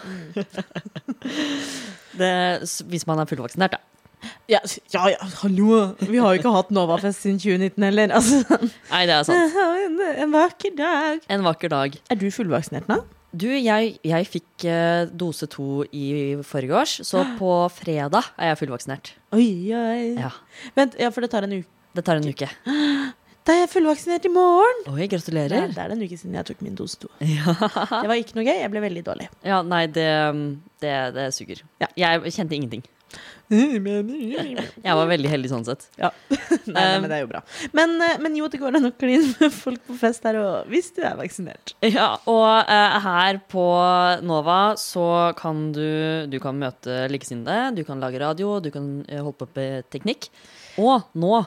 det, 2.19 2.31
hvis 2.91 3.07
man 3.09 3.21
er 3.21 3.29
fullvaksinert, 3.29 3.77
da. 3.77 3.81
Ja, 4.49 4.59
ja, 4.93 5.03
ja, 5.13 5.25
hallo! 5.41 5.81
Vi 5.99 6.17
har 6.21 6.33
jo 6.33 6.39
ikke 6.41 6.53
hatt 6.55 6.71
Novafest 6.73 7.21
siden 7.25 7.38
2019 7.41 7.85
heller. 7.85 8.13
Altså, 8.17 8.39
Nei, 8.93 9.03
det 9.09 9.17
er 9.19 9.27
sant. 9.27 9.59
en, 9.85 9.99
en 10.25 10.33
vakker 10.33 10.73
dag. 10.77 11.21
En 11.29 11.45
vakker 11.45 11.73
dag. 11.73 11.97
Er 12.09 12.19
du 12.21 12.27
fullvaksinert 12.33 12.89
nå? 12.89 13.01
Du, 13.36 13.50
jeg, 13.52 13.98
jeg 14.06 14.28
fikk 14.32 14.63
eh, 14.71 15.10
dose 15.12 15.48
to 15.52 15.84
i 15.91 16.06
forgårs, 16.48 17.02
så 17.04 17.26
på 17.39 17.52
fredag 17.76 18.30
er 18.39 18.54
jeg 18.54 18.62
fullvaksinert. 18.62 19.12
Oi, 19.36 19.50
oi. 19.76 20.13
Ja, 20.21 20.32
Vent, 20.78 20.95
ja, 21.02 21.10
for 21.12 21.26
det 21.26 21.32
tar 21.34 21.43
en 21.48 21.58
uke. 21.58 21.67
Det 21.95 22.04
tar 22.08 22.19
en 22.21 22.28
uke. 22.32 22.48
Da 23.45 23.54
er 23.54 23.60
jeg 23.65 23.69
fullvaksinert 23.76 24.24
i 24.26 24.32
morgen! 24.34 24.80
Oi, 24.89 25.06
gratulerer. 25.12 25.67
er, 25.67 25.74
det 25.76 25.84
er 25.84 25.91
en 25.93 26.02
uke 26.02 26.17
siden 26.17 26.34
jeg 26.39 26.48
tok 26.48 26.63
min 26.65 26.78
dose 26.80 26.98
to. 27.04 27.12
Ja. 27.21 27.54
Det 27.60 28.08
var 28.10 28.17
ikke 28.17 28.39
noe 28.39 28.45
gøy. 28.48 28.56
Jeg 28.63 28.71
ble 28.74 28.82
veldig 28.88 29.04
dårlig. 29.06 29.28
ja, 29.45 29.60
nei, 29.67 29.84
det, 29.93 30.08
det, 30.82 30.95
det 31.19 31.28
suger. 31.36 31.62
Ja. 31.84 31.91
Jeg 32.00 32.34
kjente 32.39 32.58
ingenting. 32.58 32.82
Nei, 33.54 33.78
Jeg 33.78 34.96
var 34.98 35.06
veldig 35.06 35.30
heldig 35.30 35.50
sånn 35.52 35.65
sett. 35.68 35.86
nei, 36.00 36.86
men 36.98 37.06
det 37.06 37.18
er 37.20 37.22
jo 37.22 37.30
bra. 37.30 37.41
Men, 37.78 37.94
eh, 38.02 38.15
men 38.24 38.38
jo, 38.39 38.48
det 38.50 38.58
går 38.62 38.80
an 38.80 38.89
å 38.89 38.94
kline 38.98 39.36
med 39.38 39.54
folk 39.54 39.84
på 39.86 39.98
fest 40.00 40.26
her 40.26 40.39
òg, 40.39 40.72
hvis 40.72 40.89
du 40.96 41.04
er 41.06 41.18
vaksinert. 41.20 41.76
Ja, 41.86 42.15
og 42.32 42.48
uh, 42.65 42.98
her 43.06 43.38
på 43.52 43.65
Nova 44.26 44.60
så 44.82 45.08
kan 45.38 45.68
du, 45.76 46.26
du 46.32 46.39
kan 46.41 46.58
møte 46.58 47.06
likesinnede, 47.12 47.76
du 47.78 47.84
kan 47.86 48.02
lage 48.02 48.22
radio, 48.24 48.58
du 48.63 48.72
kan 48.74 48.89
eh, 49.06 49.22
holde 49.22 49.38
på 49.44 49.50
med 49.60 49.91
teknikk. 49.94 50.32
Og 50.82 51.06
nå 51.13 51.44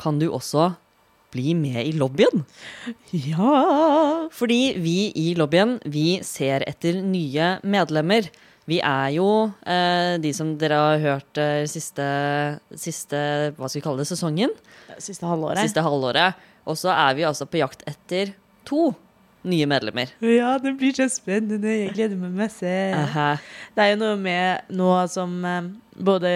kan 0.00 0.22
du 0.22 0.30
også 0.30 0.70
bli 1.34 1.54
med 1.54 1.82
i 1.82 1.92
lobbyen. 1.94 2.44
Ja 3.10 4.28
Fordi 4.34 4.60
vi 4.82 5.10
i 5.18 5.32
lobbyen, 5.38 5.78
vi 5.86 6.20
ser 6.26 6.64
etter 6.66 7.02
nye 7.02 7.56
medlemmer. 7.62 8.30
Vi 8.70 8.78
er 8.86 9.08
jo 9.16 9.28
eh, 9.66 10.14
de 10.22 10.30
som 10.36 10.52
dere 10.60 10.78
har 10.78 11.00
hørt 11.02 11.40
eh, 11.42 11.64
siste, 11.70 12.06
siste, 12.78 13.20
hva 13.56 13.66
skal 13.66 13.80
vi 13.80 13.84
kalle 13.88 14.04
det, 14.04 14.10
sesongen. 14.12 14.52
Siste 15.02 15.26
halvåret. 15.26 15.64
Siste 15.64 15.82
halvåret. 15.82 16.38
Og 16.70 16.78
så 16.78 16.92
er 16.94 17.16
vi 17.18 17.26
altså 17.26 17.48
på 17.50 17.58
jakt 17.62 17.82
etter 17.90 18.34
to 18.68 18.92
nye 19.46 19.66
medlemmer. 19.68 20.10
Ja, 20.24 20.56
det 20.60 20.74
blir 20.80 20.92
så 20.96 21.06
spennende. 21.12 21.72
Jeg 21.72 21.94
gleder 21.96 22.18
meg 22.20 22.34
masse. 22.42 22.72
Aha. 22.96 23.28
Det 23.76 23.84
er 23.84 23.94
jo 23.94 24.00
noe 24.02 24.18
med 24.20 24.74
nå 24.76 24.90
som 25.12 25.38
eh, 25.48 25.70
både 26.00 26.30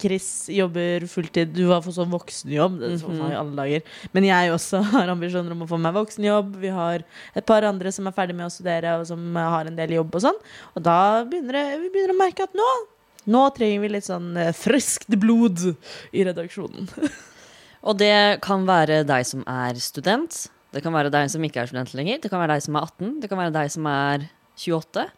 Chris 0.00 0.28
jobber 0.52 1.06
fulltid, 1.10 1.52
du 1.56 1.66
har 1.70 1.82
fått 1.84 1.96
sånn 1.98 2.12
voksenjobb, 2.12 2.78
det 2.80 2.90
er 2.90 3.00
så 3.00 3.12
i 3.16 3.34
alle 3.38 3.56
dager. 3.56 3.98
Men 4.16 4.28
jeg 4.28 4.54
også 4.54 4.82
har 4.92 5.12
ambisjoner 5.12 5.56
om 5.56 5.64
å 5.64 5.70
få 5.70 5.80
meg 5.80 5.96
voksenjobb. 5.96 6.54
Vi 6.62 6.72
har 6.72 7.04
et 7.34 7.48
par 7.48 7.66
andre 7.68 7.92
som 7.94 8.08
er 8.08 8.16
ferdig 8.16 8.36
med 8.38 8.48
å 8.48 8.54
studere, 8.54 8.96
og 9.00 9.08
som 9.08 9.36
har 9.36 9.68
en 9.68 9.78
del 9.78 9.98
jobb 9.98 10.16
og 10.18 10.26
sånn. 10.28 10.40
Og 10.76 10.84
da 10.84 10.98
begynner 11.28 11.60
det, 11.60 11.66
vi 11.84 11.92
begynner 11.92 12.16
å 12.16 12.22
merke 12.22 12.48
at 12.48 12.58
nå 12.58 12.70
nå 13.30 13.42
trenger 13.54 13.84
vi 13.84 13.90
litt 13.92 14.06
sånn 14.08 14.32
eh, 14.34 14.54
friskt 14.56 15.12
blod 15.22 15.60
i 16.10 16.24
redaksjonen. 16.26 16.88
Og 17.86 17.98
det 17.98 18.42
kan 18.42 18.66
være 18.66 19.02
deg 19.06 19.26
som 19.26 19.44
er 19.46 19.78
student. 19.82 20.44
Det 20.72 20.80
kan 20.84 20.94
være 20.94 21.12
deg 21.12 21.28
som 21.32 21.42
ikke 21.44 21.62
er 21.62 21.68
student 21.70 21.92
lenger. 21.96 22.20
Det 22.22 22.30
kan 22.32 22.40
være 22.40 22.56
deg 22.56 22.64
som 22.64 22.78
er 22.78 22.86
18. 22.88 23.18
Det 23.22 23.28
kan 23.30 23.40
være 23.42 23.54
deg 23.54 23.72
som 23.74 23.88
er 23.90 24.30
28. 24.56 25.10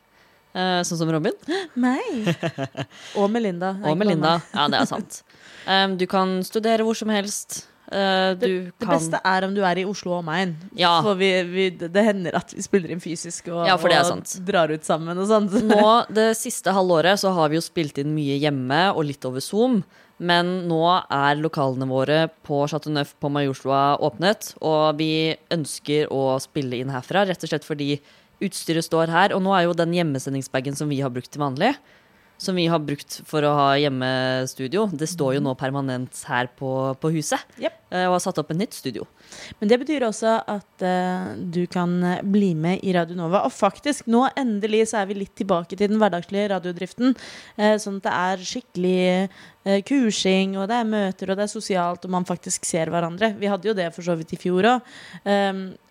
Uh, 0.55 0.81
sånn 0.87 1.01
som 1.01 1.11
Robin. 1.11 1.35
Meg. 1.85 2.33
Og 3.19 3.31
Melinda. 3.31 3.75
Og 3.83 3.99
Melinda. 3.99 4.38
Ja, 4.55 4.67
det 4.71 4.83
er 4.83 4.90
sant. 4.90 5.23
Um, 5.67 5.97
du 5.99 6.07
kan 6.11 6.40
studere 6.47 6.87
hvor 6.87 6.99
som 6.99 7.11
helst. 7.14 7.64
Uh, 7.85 8.33
du 8.38 8.47
Det, 8.47 8.51
det 8.81 8.88
beste 8.88 9.19
er 9.29 9.45
om 9.47 9.53
du 9.55 9.61
er 9.67 9.83
i 9.83 9.85
Oslo 9.87 10.17
og 10.19 10.23
Main. 10.27 10.55
Ja. 10.79 10.97
For 11.05 11.19
vi, 11.19 11.31
vi, 11.51 11.67
det 11.75 12.07
hender 12.07 12.38
at 12.38 12.55
vi 12.55 12.62
spiller 12.64 12.95
inn 12.95 13.03
fysisk 13.03 13.51
og, 13.53 13.64
Ja, 13.69 13.77
og 13.77 14.38
drar 14.47 14.73
ut 14.75 14.87
sammen 14.87 15.19
og 15.19 15.29
sånt. 15.31 15.55
Nå, 15.69 15.90
det 16.14 16.33
siste 16.38 16.75
halvåret 16.75 17.21
så 17.23 17.35
har 17.37 17.53
vi 17.53 17.59
jo 17.59 17.64
spilt 17.64 17.99
inn 18.03 18.14
mye 18.17 18.38
hjemme 18.43 18.87
og 18.95 19.05
litt 19.11 19.27
over 19.29 19.45
Zoom. 19.45 19.83
Men 20.22 20.68
nå 20.70 20.83
er 21.11 21.40
lokalene 21.40 21.88
våre 21.90 22.18
på 22.46 22.61
Chateau 22.70 22.92
Neuf 22.94 23.14
på 23.18 23.31
Majorstua 23.35 23.96
åpnet. 24.05 24.53
Og 24.62 25.00
vi 25.00 25.35
ønsker 25.55 26.12
å 26.14 26.37
spille 26.42 26.79
inn 26.79 26.92
herfra, 26.94 27.24
rett 27.27 27.42
og 27.42 27.50
slett 27.50 27.66
fordi 27.66 27.96
utstyret 28.44 28.87
står 28.87 29.11
her. 29.11 29.35
Og 29.35 29.42
nå 29.42 29.55
er 29.57 29.66
jo 29.66 29.77
den 29.79 29.94
hjemmesendingsbagen 29.96 30.79
som 30.79 30.92
vi 30.92 31.03
har 31.03 31.12
brukt 31.14 31.33
til 31.35 31.42
vanlig, 31.42 31.74
som 32.38 32.57
vi 32.59 32.66
har 32.68 32.83
brukt 32.83 33.20
for 33.29 33.47
å 33.47 33.53
ha 33.57 33.68
hjemmestudio, 33.79 34.88
det 34.92 35.07
står 35.11 35.37
jo 35.37 35.42
nå 35.44 35.55
permanent 35.59 36.18
her 36.29 36.49
på, 36.59 36.70
på 37.01 37.11
huset. 37.14 37.40
Jep. 37.62 37.77
eh, 37.94 38.07
Og 38.09 38.16
har 38.16 38.25
satt 38.25 38.40
opp 38.42 38.51
et 38.51 38.59
nytt 38.59 38.75
studio. 38.77 39.07
Men 39.61 39.70
det 39.70 39.79
betyr 39.83 40.07
også 40.09 40.35
at 40.51 40.85
uh, 40.85 41.33
du 41.38 41.62
kan 41.70 41.94
eh, 42.03 42.25
bli 42.27 42.53
med 42.59 42.83
i 42.83 42.94
Radio 42.97 43.16
Nova. 43.18 43.44
Og 43.47 43.55
faktisk, 43.55 44.09
nå 44.11 44.27
endelig 44.37 44.88
så 44.90 45.01
er 45.01 45.11
vi 45.11 45.18
litt 45.23 45.35
tilbake 45.38 45.79
til 45.79 45.88
den 45.90 46.01
hverdagslige 46.03 46.51
radiodriften. 46.57 47.14
Uh, 47.59 47.77
sånn 47.81 48.01
at 48.03 48.09
det 48.09 48.16
er 48.18 48.44
skikkelig 48.51 48.99
uh, 49.31 49.79
kursing, 49.87 50.59
og 50.59 50.68
det 50.70 50.81
er 50.83 50.90
møter, 50.90 51.31
og 51.31 51.38
det 51.38 51.47
er 51.47 51.55
sosialt, 51.55 52.05
og 52.05 52.16
man 52.18 52.29
faktisk 52.29 52.66
ser 52.68 52.92
hverandre. 52.92 53.35
Vi 53.38 53.51
hadde 53.51 53.70
jo 53.70 53.79
det 53.79 53.92
for 53.94 54.07
så 54.07 54.18
vidt 54.18 54.35
i 54.37 54.40
fjor 54.42 54.75
òg. 54.75 54.94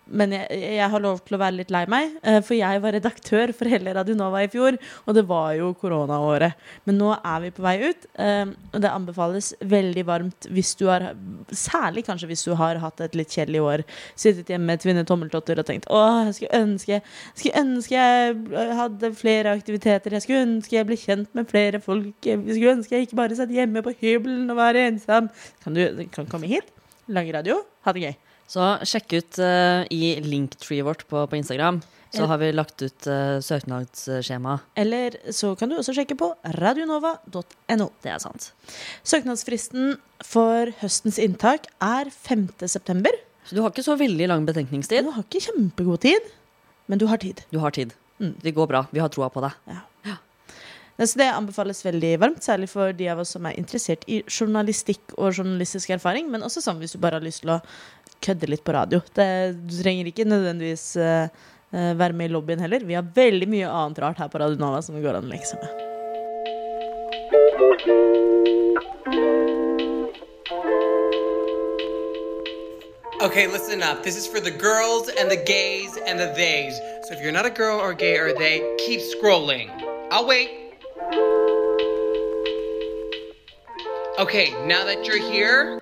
Men 0.06 0.34
jeg, 0.36 0.60
jeg 0.76 0.88
har 0.92 1.02
lov 1.02 1.20
til 1.24 1.36
å 1.36 1.40
være 1.40 1.56
litt 1.58 1.72
lei 1.72 1.84
meg, 1.90 2.16
eh, 2.22 2.40
for 2.44 2.56
jeg 2.56 2.80
var 2.84 2.94
redaktør 2.96 3.52
for 3.56 3.70
hele 3.70 3.94
Radio 3.96 4.16
Nova 4.18 4.42
i 4.44 4.50
fjor, 4.52 4.76
og 5.04 5.16
det 5.16 5.24
var 5.28 5.54
jo 5.58 5.70
koronaåret. 5.80 6.58
Men 6.88 6.98
nå 7.00 7.12
er 7.16 7.44
vi 7.44 7.52
på 7.56 7.64
vei 7.64 7.74
ut, 7.86 8.06
eh, 8.20 8.44
og 8.72 8.84
det 8.84 8.92
anbefales 8.92 9.52
veldig 9.64 10.04
varmt 10.08 10.48
hvis 10.52 10.74
du 10.80 10.86
har 10.90 11.12
Særlig 11.54 12.04
kanskje 12.06 12.26
hvis 12.28 12.42
du 12.46 12.52
har 12.58 12.78
hatt 12.82 13.00
et 13.04 13.14
litt 13.16 13.32
kjedelig 13.32 13.60
år. 13.62 13.82
Sittet 14.18 14.48
hjemme 14.50 14.72
med 14.72 14.82
tvinne 14.82 15.04
tommeltotter 15.06 15.60
og 15.60 15.66
tenkt 15.68 15.86
åh, 15.92 16.24
jeg 16.28 16.36
skulle 16.38 16.60
ønske, 16.64 16.98
skulle 17.36 17.62
ønske 17.62 17.94
jeg 17.94 18.74
hadde 18.78 19.10
flere 19.18 19.54
aktiviteter. 19.54 20.16
Jeg 20.16 20.24
skulle 20.24 20.44
ønske 20.48 20.78
jeg 20.78 20.88
ble 20.88 20.98
kjent 21.00 21.30
med 21.36 21.48
flere 21.50 21.80
folk. 21.84 22.14
Jeg 22.26 22.42
skulle 22.48 22.76
ønske 22.78 22.96
jeg 22.96 23.08
ikke 23.08 23.20
bare 23.22 23.38
satt 23.38 23.54
hjemme 23.54 23.84
på 23.84 23.94
hybelen 24.02 24.50
og 24.52 24.60
var 24.60 24.78
ensom. 24.80 25.30
Kan 25.64 25.78
du 25.78 26.04
kan 26.14 26.28
komme 26.30 26.50
hit, 26.50 26.70
lage 27.08 27.34
radio, 27.36 27.60
ha 27.86 27.94
det 27.94 28.08
gøy. 28.08 28.16
Så 28.50 28.60
sjekk 28.86 29.12
ut 29.18 29.38
uh, 29.40 29.82
i 29.90 30.14
linktree 30.24 30.84
vårt 30.84 31.06
på, 31.08 31.24
på 31.26 31.36
Instagram. 31.38 31.82
Så 32.14 32.22
Ja. 32.22 32.26
har 32.30 32.38
vi 32.38 32.52
lagt 32.54 32.82
ut 32.82 33.06
uh, 33.10 33.40
søknadsskjema. 33.42 34.60
Eller 34.78 35.16
så 35.34 35.54
kan 35.58 35.68
du 35.72 35.74
også 35.80 35.94
sjekke 35.96 36.14
på 36.20 36.28
radionova.no. 36.60 37.88
Det 38.04 38.12
er 38.12 38.20
sant. 38.22 38.52
Søknadsfristen 39.02 39.96
for 40.22 40.70
høstens 40.80 41.18
inntak 41.18 41.66
er 41.82 42.10
5. 42.14 42.46
september. 42.70 43.10
Så 43.48 43.56
du 43.58 43.62
har 43.64 43.72
ikke 43.74 43.84
så 43.84 43.96
veldig 43.98 44.28
lang 44.30 44.46
betenkningstid. 44.48 45.04
Du 45.04 45.10
har 45.16 45.26
ikke 45.26 45.42
kjempegod 45.48 46.04
tid, 46.06 46.30
men 46.88 47.02
du 47.02 47.08
har 47.10 47.18
tid. 47.20 47.42
Du 47.50 47.58
har 47.60 47.74
tid. 47.74 47.92
Mm. 48.22 48.36
Det 48.44 48.54
går 48.56 48.70
bra. 48.70 48.84
Vi 48.94 49.02
har 49.02 49.10
troa 49.12 49.28
på 49.34 49.42
deg. 49.44 49.58
Det- 50.96 51.08
Så 51.10 51.18
det 51.18 51.26
anbefales 51.34 51.82
veldig 51.84 52.12
varmt, 52.22 52.38
særlig 52.46 52.68
for 52.70 52.92
de 52.92 53.08
av 53.10 53.18
oss 53.18 53.30
som 53.34 53.44
er 53.46 53.56
interessert 53.58 54.04
i 54.06 54.22
journalistikk 54.30 55.00
og 55.18 55.32
journalistisk 55.34 55.90
erfaring, 55.90 56.30
men 56.30 56.40
også 56.46 56.62
sånn 56.62 56.78
hvis 56.78 56.92
du 56.94 56.98
bare 57.02 57.18
har 57.18 57.20
lyst 57.26 57.40
til 57.42 57.50
å 57.50 57.60
kødde 58.24 58.48
litt 58.50 58.64
på 58.64 58.74
radio. 58.76 59.02
Det, 59.16 59.28
du 59.68 59.74
trenger 59.76 60.10
ikke 60.10 60.28
nødvendigvis 60.28 60.86
eh, 60.96 61.42
være 61.70 62.16
med 62.16 62.30
i 62.30 62.34
lobbyen 62.34 62.62
heller. 62.64 62.84
Vi 62.86 62.96
har 62.96 63.06
veldig 63.16 63.48
mye 63.50 63.70
annet 63.70 64.04
rart 64.04 64.22
her 64.22 64.30
på 64.32 64.40
Radio 64.40 64.60
Nova 64.60 64.82
som 64.82 64.96
det 64.96 65.04
går 65.04 65.18
an 65.18 65.28
å 65.28 65.34
leke 65.34 65.58
med. 65.60 65.82
Okay, 73.24 73.46
listen 73.46 73.82
up. 73.82 74.02
This 74.02 74.18
is 74.18 74.26
for 74.26 74.38
the 74.38 74.50
girls 74.50 75.08
and 75.08 75.30
the 75.30 75.42
gays 75.46 75.96
and 76.06 76.20
the 76.20 76.34
theys. 76.34 76.76
So 77.04 77.14
if 77.14 77.22
you're 77.22 77.32
not 77.32 77.46
a 77.46 77.50
girl 77.50 77.80
or 77.80 77.94
gay 77.94 78.18
or 78.18 78.34
they, 78.34 78.76
keep 78.78 79.00
scrolling. 79.00 79.70
I'll 80.10 80.26
wait. 80.26 80.50
Okay, 84.18 84.52
now 84.66 84.84
that 84.84 85.06
you're 85.06 85.22
here, 85.32 85.80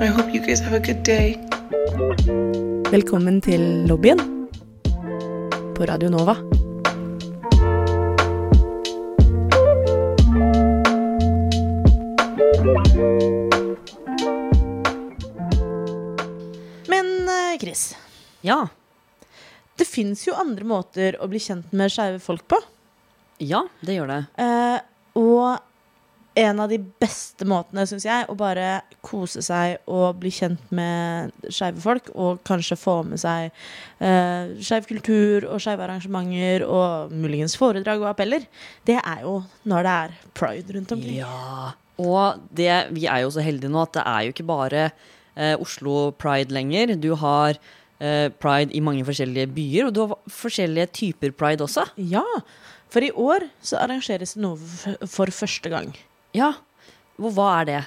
I 0.00 0.06
hope 0.06 0.32
you 0.34 0.40
guys 0.40 0.60
have 0.60 0.72
a 0.74 0.80
good 0.80 1.02
day. 1.04 1.36
Velkommen 2.90 3.40
til 3.44 3.60
lobbyen 3.88 4.18
på 5.76 5.84
Radio 5.90 6.10
Nova. 6.10 6.36
Men 16.88 17.28
eh, 17.28 17.58
Chris, 17.60 17.96
Ja. 18.40 18.66
det 19.76 19.84
fins 19.88 20.26
jo 20.28 20.34
andre 20.36 20.64
måter 20.68 21.16
å 21.22 21.28
bli 21.30 21.38
kjent 21.40 21.70
med 21.72 21.92
skeive 21.92 22.20
folk 22.20 22.44
på. 22.48 22.58
Ja, 23.40 23.62
det 23.80 23.94
gjør 23.96 24.10
det. 24.12 24.18
Eh, 24.44 24.78
og 25.16 25.60
en 26.38 26.60
av 26.62 26.70
de 26.70 26.78
beste 26.78 27.46
måtene, 27.48 27.82
syns 27.88 28.04
jeg, 28.06 28.26
å 28.30 28.36
bare 28.38 28.82
kose 29.04 29.42
seg 29.42 29.80
og 29.90 30.20
bli 30.22 30.30
kjent 30.34 30.70
med 30.74 31.32
skeive 31.50 31.82
folk, 31.82 32.10
og 32.14 32.42
kanskje 32.46 32.78
få 32.78 33.00
med 33.08 33.20
seg 33.22 33.50
uh, 33.98 34.52
skeiv 34.62 34.86
kultur 34.90 35.48
og 35.50 35.62
skeive 35.62 35.84
arrangementer 35.86 36.64
og 36.66 37.14
muligens 37.14 37.56
foredrag 37.58 38.04
og 38.04 38.12
appeller, 38.12 38.46
det 38.86 39.00
er 39.00 39.24
jo 39.26 39.40
når 39.70 39.86
det 39.86 39.96
er 40.04 40.16
pride 40.38 40.76
rundt 40.76 40.94
omkring. 40.96 41.18
Ja. 41.18 41.72
Og 42.00 42.40
det, 42.56 42.70
vi 42.96 43.08
er 43.10 43.24
jo 43.24 43.34
så 43.34 43.44
heldige 43.44 43.72
nå 43.72 43.82
at 43.82 43.98
det 43.98 44.06
er 44.06 44.24
jo 44.24 44.34
ikke 44.34 44.48
bare 44.48 44.86
uh, 44.90 45.56
Oslo 45.60 46.10
Pride 46.16 46.54
lenger. 46.54 46.94
Du 46.96 47.12
har 47.18 47.58
uh, 47.58 48.28
pride 48.40 48.70
i 48.72 48.84
mange 48.84 49.04
forskjellige 49.08 49.50
byer, 49.56 49.88
og 49.88 49.96
du 49.96 50.04
har 50.04 50.14
forskjellige 50.30 50.92
typer 51.02 51.34
pride 51.34 51.66
også. 51.66 51.90
Ja, 51.98 52.24
for 52.90 53.04
i 53.04 53.10
år 53.12 53.50
så 53.62 53.82
arrangeres 53.82 54.36
det 54.38 54.44
noe 54.46 54.56
for 55.10 55.34
første 55.34 55.72
gang. 55.72 55.92
Ja. 56.36 56.52
Hvor, 57.20 57.34
hva 57.36 57.48
er 57.60 57.66
det? 57.68 57.80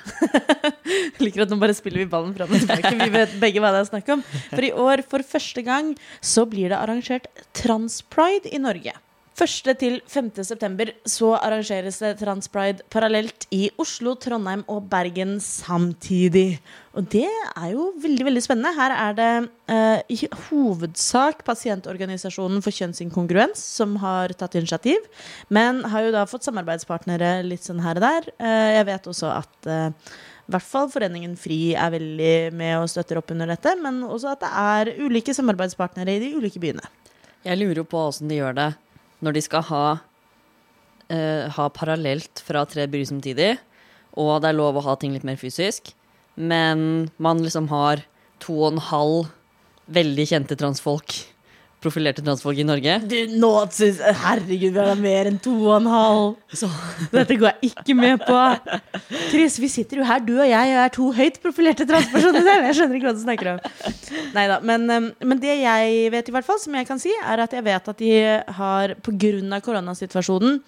Liker 1.24 1.46
at 1.46 1.54
nå 1.54 1.58
bare 1.62 1.74
spiller 1.74 2.04
vi 2.04 2.10
ballen 2.10 2.36
fra 2.36 2.46
og 2.46 2.54
tilbake. 2.54 2.94
Vi 3.00 3.14
vet 3.16 3.34
begge 3.42 3.64
hva 3.64 3.72
det 3.74 3.82
er 3.82 3.90
snakk 3.90 4.12
om. 4.14 4.22
For 4.52 4.68
i 4.68 4.74
år, 4.86 5.02
for 5.10 5.26
første 5.26 5.64
gang, 5.66 5.96
så 6.22 6.46
blir 6.50 6.70
det 6.70 6.78
arrangert 6.78 7.26
Transpride 7.58 8.52
i 8.54 8.62
Norge. 8.62 8.94
1. 9.34 9.72
til 9.82 9.96
5. 10.06 10.28
september 10.46 10.92
så 11.10 11.32
arrangeres 11.40 11.96
det 12.04 12.12
Transpride 12.20 12.84
parallelt 12.94 13.48
i 13.50 13.64
Oslo, 13.82 14.14
Trondheim 14.22 14.62
og 14.70 14.86
Bergen 14.92 15.40
samtidig. 15.42 16.60
Og 16.94 17.08
det 17.10 17.26
er 17.26 17.72
jo 17.72 17.88
veldig 18.04 18.28
veldig 18.28 18.44
spennende. 18.46 18.76
Her 18.78 18.94
er 18.94 19.16
det 19.18 19.30
eh, 19.74 20.04
i 20.14 20.30
hovedsak 20.52 21.42
pasientorganisasjonen 21.48 22.62
for 22.62 22.78
kjønnsinkongruens 22.78 23.64
som 23.80 23.98
har 24.04 24.36
tatt 24.38 24.60
initiativ, 24.62 25.02
men 25.50 25.82
har 25.90 26.06
jo 26.06 26.14
da 26.14 26.28
fått 26.30 26.46
samarbeidspartnere 26.46 27.40
litt 27.48 27.66
sånn 27.66 27.82
her 27.82 27.98
og 27.98 28.06
der. 28.06 28.30
Eh, 28.38 28.70
jeg 28.78 28.88
vet 28.92 29.12
også 29.16 29.34
at 29.34 29.66
eh, 29.66 29.90
i 30.44 30.54
hvert 30.54 30.70
fall 30.70 30.94
Foreningen 30.94 31.34
FRI 31.40 31.62
er 31.74 31.98
veldig 31.98 32.38
med 32.54 32.78
og 32.84 32.90
støtter 32.94 33.18
opp 33.18 33.34
under 33.34 33.50
dette, 33.50 33.74
men 33.82 34.04
også 34.06 34.36
at 34.36 34.46
det 34.46 34.54
er 34.62 34.96
ulike 35.02 35.34
samarbeidspartnere 35.34 36.20
i 36.20 36.22
de 36.22 36.34
ulike 36.38 36.62
byene. 36.62 36.86
Jeg 37.44 37.58
lurer 37.58 37.82
jo 37.82 37.90
på 37.90 38.06
åssen 38.12 38.30
de 38.30 38.38
gjør 38.38 38.62
det 38.62 38.72
når 39.24 39.38
de 39.38 39.44
skal 39.46 39.66
ha, 39.70 39.86
uh, 41.10 41.44
ha 41.56 41.68
parallelt 41.74 42.44
fra 42.44 42.66
tre 42.70 42.88
byer 42.92 43.10
samtidig, 43.10 43.52
og 44.20 44.36
det 44.44 44.52
er 44.52 44.60
lov 44.60 44.78
å 44.78 44.86
ha 44.86 44.98
ting 45.00 45.16
litt 45.16 45.26
mer 45.26 45.40
fysisk, 45.40 45.94
men 46.36 47.10
man 47.22 47.42
liksom 47.44 47.70
har 47.72 48.04
to 48.44 48.56
og 48.60 48.74
en 48.74 48.84
halv 48.92 49.32
veldig 49.94 50.26
kjente 50.30 50.58
transfolk, 50.60 51.16
profilerte 51.84 52.24
transfolk 52.24 52.60
i 52.62 52.66
Norge. 52.68 52.98
Du, 53.10 53.18
nå 53.40 53.52
synes, 53.74 54.02
Herregud, 54.24 54.72
vi 54.72 54.80
har 54.80 54.92
da 54.92 54.96
mer 55.00 55.30
enn 55.30 55.40
to 55.44 55.54
og 55.68 55.76
en 55.78 55.90
halv. 55.92 56.36
Så 56.54 56.70
Dette 57.12 57.38
går 57.40 57.52
jeg 57.52 57.74
ikke 57.74 57.96
med 57.98 58.24
på. 58.24 58.40
Chris, 59.30 59.60
vi 59.62 59.70
sitter 59.72 60.02
jo 60.02 60.08
her, 60.08 60.24
du 60.24 60.36
og 60.38 60.48
jeg, 60.48 60.74
og 60.74 60.82
er 60.84 60.94
to 60.94 61.10
høyt 61.16 61.40
profilerte 61.44 61.88
transpersoner 61.90 62.46
selv. 62.46 62.68
Jeg 62.70 62.78
skjønner 62.80 63.00
ikke 63.00 63.10
hva 63.10 63.16
du 63.18 63.24
snakker 63.24 63.52
om. 63.54 63.62
Neida, 64.34 64.60
men, 64.66 64.88
um, 64.90 65.10
men 65.30 65.42
det 65.42 65.58
jeg 65.60 66.12
vet, 66.14 66.30
i 66.30 66.36
hvert 66.36 66.48
fall, 66.48 66.62
som 66.62 66.78
jeg 66.78 66.90
kan 66.90 67.02
si, 67.02 67.14
er 67.24 67.44
at 67.44 67.56
jeg 67.56 67.66
vet 67.66 67.92
at 67.94 68.02
de 68.02 68.14
har, 68.60 68.96
pga. 69.04 69.60
koronasituasjonen, 69.64 70.60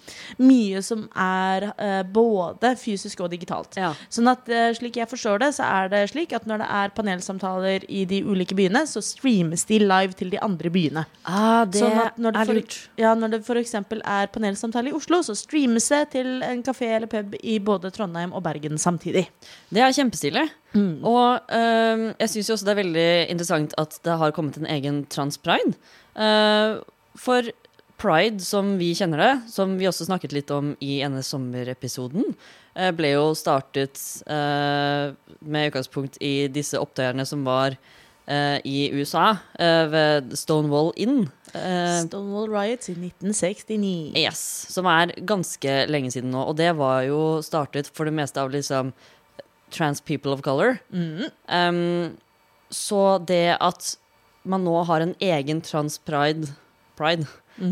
mye 0.42 0.82
som 0.84 1.06
er 1.12 1.70
eh, 1.72 2.02
både 2.02 2.74
fysisk 2.80 3.22
og 3.24 3.30
digitalt. 3.32 3.76
Ja. 3.80 3.92
Sånn 4.12 4.30
at 4.30 4.48
eh, 4.52 4.70
slik 4.76 4.98
jeg 5.00 5.10
forstår 5.10 5.42
det, 5.42 5.52
så 5.58 5.66
er 5.66 5.90
det 5.92 6.04
slik 6.12 6.34
at 6.36 6.46
når 6.48 6.62
det 6.62 6.68
er 6.80 6.94
panelsamtaler 6.96 7.86
i 7.88 8.04
de 8.08 8.22
ulike 8.26 8.56
byene, 8.58 8.84
så 8.88 9.02
streames 9.04 9.66
de 9.68 9.80
live 9.84 10.16
til 10.18 10.32
de 10.32 10.40
andre 10.42 10.72
byene. 10.72 11.05
Ah, 11.24 11.64
det 11.64 11.80
Sånn 11.82 11.98
at 12.02 12.18
når 12.18 12.32
det 12.32 12.40
er 12.40 12.48
for- 12.48 12.54
lurt. 12.60 12.76
Ja, 13.00 13.14
når 13.14 13.30
det 13.34 13.40
f.eks. 13.44 13.74
er 13.74 14.30
panelsamtale 14.34 14.90
i 14.90 14.96
Oslo, 14.96 15.20
så 15.22 15.36
streames 15.36 15.88
det 15.88 16.02
til 16.10 16.42
en 16.42 16.62
kafé 16.62 16.92
eller 16.96 17.10
pub 17.10 17.34
i 17.42 17.58
både 17.58 17.90
Trondheim 17.90 18.32
og 18.32 18.42
Bergen 18.46 18.78
samtidig. 18.78 19.26
Det 19.70 19.82
er 19.82 19.94
kjempestilig. 19.96 20.48
Og 20.76 21.40
øhm, 21.48 22.14
jeg 22.20 22.28
syns 22.28 22.50
også 22.52 22.66
det 22.66 22.74
er 22.74 22.82
veldig 22.82 23.10
interessant 23.32 23.74
at 23.80 23.98
det 24.04 24.18
har 24.20 24.34
kommet 24.36 24.58
en 24.60 24.66
egen 24.66 25.06
trans-pride. 25.08 25.72
Eh, 26.16 26.82
for 27.16 27.48
pride, 27.96 28.40
som 28.44 28.74
vi 28.76 28.92
kjenner 28.94 29.22
det, 29.22 29.32
som 29.52 29.78
vi 29.80 29.88
også 29.88 30.06
snakket 30.08 30.34
litt 30.36 30.50
om 30.52 30.74
i 30.84 30.98
ene 31.04 31.22
sommerepisoden, 31.24 32.34
eh, 32.76 32.90
ble 32.92 33.14
jo 33.14 33.30
startet 33.38 33.96
uh, 34.28 35.16
med 35.40 35.70
utgangspunkt 35.70 36.18
i 36.20 36.46
disse 36.52 36.76
opptøyerne 36.76 37.24
som 37.26 37.44
var 37.46 37.78
eh, 38.26 38.58
i 38.64 38.90
USA, 38.94 39.36
uh, 39.60 39.86
ved 39.92 40.34
Stonewall 40.38 40.92
Inn. 40.96 41.28
Eh, 41.54 42.02
Stonewall 42.04 42.50
Riots 42.50 42.90
i 42.90 42.96
1969. 42.98 44.12
Yes, 44.18 44.40
som 44.72 44.88
er 44.90 45.14
ganske 45.28 45.78
lenge 45.90 46.12
siden 46.14 46.32
nå. 46.34 46.44
Og 46.50 46.58
det 46.58 46.72
var 46.78 47.04
jo 47.08 47.40
startet 47.46 47.90
for 47.92 48.08
det 48.08 48.16
meste 48.16 48.42
av 48.42 48.52
liksom 48.54 48.92
trans 49.74 50.00
people 50.00 50.32
of 50.32 50.44
color. 50.46 50.78
Um, 50.92 52.16
så 52.70 53.18
det 53.26 53.56
at 53.60 53.96
man 54.46 54.62
nå 54.66 54.78
har 54.86 55.02
en 55.02 55.16
egen 55.22 55.60
trans 55.62 55.98
pride, 55.98 56.52
pride 56.98 57.26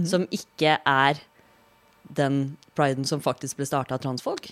som 0.09 0.27
ikke 0.33 0.79
er 0.81 1.21
den 2.17 2.57
priden 2.75 3.07
som 3.07 3.23
faktisk 3.23 3.61
ble 3.61 3.67
starta 3.69 3.97
av 3.97 4.03
transfolk 4.03 4.51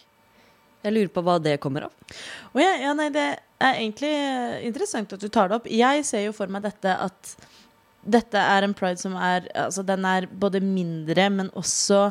Jeg 0.82 0.94
lurer 0.96 1.12
på 1.14 1.22
hva 1.24 1.38
det 1.42 1.56
kommer 1.62 1.86
av. 1.86 2.12
Oh, 2.52 2.60
ja, 2.62 2.74
ja, 2.82 2.92
nei, 2.98 3.08
det 3.14 3.26
er 3.62 3.78
egentlig 3.78 4.10
eh, 4.10 4.60
interessant 4.66 5.14
at 5.14 5.22
du 5.22 5.30
tar 5.30 5.50
det 5.50 5.60
opp. 5.60 5.70
Jeg 5.70 6.04
ser 6.08 6.26
jo 6.26 6.36
for 6.36 6.50
meg 6.50 6.64
dette 6.66 6.94
at 6.98 7.34
dette 8.02 8.38
er 8.38 8.66
en 8.66 8.74
pride 8.74 8.98
som 8.98 9.14
er 9.14 9.46
Altså, 9.54 9.84
den 9.86 10.04
er 10.08 10.26
både 10.26 10.60
mindre, 10.64 11.28
men 11.30 11.50
også 11.58 12.08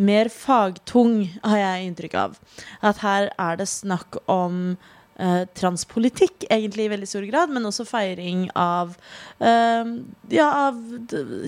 mer 0.00 0.30
fagtung, 0.32 1.26
har 1.44 1.60
jeg 1.60 1.88
inntrykk 1.90 2.18
av. 2.22 2.38
At 2.80 3.02
her 3.04 3.30
er 3.36 3.60
det 3.60 3.68
snakk 3.68 4.16
om 4.30 4.76
eh, 5.18 5.44
transpolitikk, 5.56 6.46
egentlig 6.48 6.88
i 6.88 6.92
veldig 6.94 7.10
stor 7.10 7.28
grad, 7.28 7.52
men 7.52 7.68
også 7.68 7.86
feiring 7.88 8.48
av 8.56 8.96
eh, 9.40 9.96
Ja, 10.32 10.48
av 10.70 10.80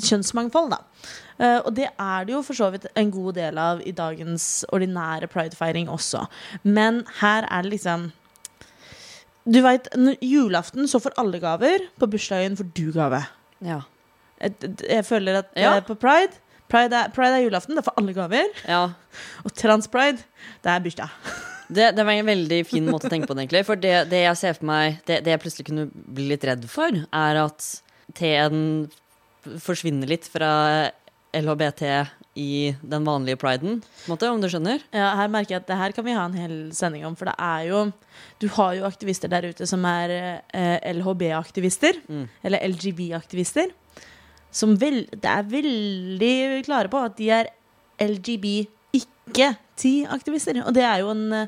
kjønnsmangfold, 0.04 0.76
da. 0.76 0.82
Eh, 1.38 1.58
og 1.64 1.74
det 1.76 1.88
er 2.00 2.24
det 2.24 2.32
jo 2.32 2.42
for 2.46 2.56
så 2.56 2.70
vidt 2.72 2.86
en 2.96 3.10
god 3.12 3.34
del 3.36 3.58
av 3.60 3.82
i 3.84 3.92
dagens 3.92 4.64
ordinære 4.72 5.28
pridefeiring 5.32 5.88
også. 5.92 6.26
Men 6.64 7.02
her 7.20 7.46
er 7.50 7.62
det 7.66 7.74
liksom 7.76 8.10
Du 9.46 9.60
veit, 9.62 9.86
julaften 10.20 10.88
så 10.90 10.98
får 10.98 11.14
alle 11.22 11.38
gaver. 11.38 11.84
På 12.00 12.08
bursdagen 12.10 12.56
får 12.58 12.66
du 12.74 12.88
gave. 12.92 13.20
Ja. 13.62 13.82
Jeg, 14.42 14.54
jeg 14.88 15.04
føler 15.06 15.38
at 15.44 15.52
Ja. 15.56 15.76
eh, 15.76 15.82
på 15.86 15.94
pride 15.94 16.32
Pride 16.68 16.92
er, 16.98 17.10
pride 17.14 17.36
er 17.38 17.44
julaften, 17.44 17.76
da 17.78 17.82
får 17.86 17.94
alle 17.96 18.12
gaver. 18.12 18.48
ja. 18.66 18.88
Og 19.44 19.52
transpride, 19.54 20.18
det 20.64 20.72
er 20.72 20.80
bursdag. 20.80 21.08
Det, 21.68 21.96
det 21.96 22.04
var 22.06 22.12
en 22.14 22.26
veldig 22.28 22.60
fin 22.66 22.84
måte 22.86 23.08
å 23.08 23.10
tenke 23.10 23.26
på 23.26 23.34
det, 23.34 23.42
egentlig. 23.42 23.64
For 23.66 23.74
det, 23.74 24.08
det 24.10 24.20
jeg 24.22 24.36
ser 24.38 24.52
for 24.54 24.66
meg 24.68 25.00
det, 25.08 25.16
det 25.26 25.32
jeg 25.32 25.40
plutselig 25.42 25.64
kunne 25.66 25.86
bli 25.90 26.28
litt 26.30 26.44
redd 26.46 26.62
for, 26.70 26.94
er 27.10 27.38
at 27.42 27.64
T-en 28.14 28.60
forsvinner 29.64 30.06
litt 30.06 30.28
fra 30.30 30.50
LHBT 31.36 31.82
i 32.36 32.74
den 32.84 33.04
vanlige 33.08 33.38
priden, 33.40 33.78
måte, 34.10 34.28
om 34.28 34.40
du 34.42 34.48
skjønner? 34.52 34.82
Ja, 34.92 35.14
her 35.16 35.28
merker 35.32 35.54
jeg 35.56 35.62
at 35.62 35.68
det 35.70 35.78
her 35.80 35.94
kan 35.96 36.04
vi 36.04 36.12
ha 36.16 36.24
en 36.28 36.36
hel 36.36 36.56
sending 36.76 37.06
om, 37.08 37.14
for 37.16 37.30
det 37.30 37.34
er 37.40 37.62
jo 37.70 37.84
Du 38.40 38.46
har 38.56 38.74
jo 38.76 38.84
aktivister 38.88 39.28
der 39.32 39.46
ute 39.48 39.64
som 39.68 39.84
er 39.88 40.12
eh, 40.52 40.78
LHB-aktivister, 40.92 42.00
Mm. 42.08 42.26
eller 42.44 42.64
LGB-aktivister, 42.68 43.70
som 44.52 44.76
vel, 44.80 45.06
det 45.12 45.24
er 45.32 45.42
veldig 45.48 46.64
klare 46.68 46.88
på 46.92 47.00
at 47.04 47.16
de 47.18 47.30
er 47.32 47.48
LGB 48.00 48.66
ikke-ti-aktivister. 48.96 50.60
Og 50.66 50.74
det 50.76 50.84
er 50.84 51.00
jo 51.02 51.10
en 51.12 51.24
eh, 51.32 51.46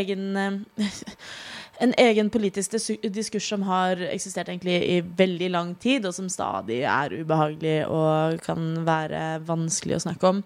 egen 0.00 0.36
eh, 0.36 0.58
en 1.80 1.92
egen 2.00 2.30
politisk 2.32 2.72
diskurs 3.12 3.48
som 3.50 3.64
har 3.68 4.00
eksistert 4.08 4.48
egentlig 4.48 4.76
i 4.80 5.00
veldig 5.18 5.50
lang 5.52 5.74
tid, 5.80 6.06
og 6.08 6.14
som 6.16 6.28
stadig 6.32 6.82
er 6.88 7.12
ubehagelig 7.12 7.76
og 7.92 8.40
kan 8.46 8.70
være 8.86 9.42
vanskelig 9.46 9.98
å 9.98 10.04
snakke 10.06 10.30
om. 10.30 10.42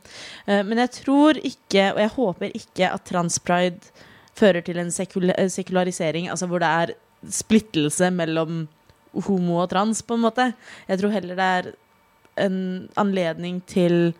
Eh, 0.46 0.62
Men 0.66 0.82
jeg 0.84 0.90
tror 1.00 1.38
ikke, 1.38 1.92
og 1.94 2.00
jeg 2.02 2.14
håper 2.16 2.56
ikke, 2.56 2.90
at 2.90 3.06
transpride 3.06 3.92
fører 4.34 4.64
til 4.64 4.78
en 4.78 4.90
eh, 4.90 5.48
sekularisering, 5.48 6.28
altså 6.30 6.46
hvor 6.46 6.58
det 6.58 6.68
er 6.68 6.96
splittelse 7.28 8.10
mellom 8.10 8.66
homo 9.26 9.62
og 9.62 9.70
trans, 9.70 10.02
på 10.02 10.14
en 10.14 10.24
måte. 10.24 10.52
Jeg 10.88 10.98
tror 10.98 11.14
heller 11.14 11.36
det 11.36 11.48
er 11.58 11.72
en 12.46 12.88
anledning 12.96 13.60
til 13.66 14.14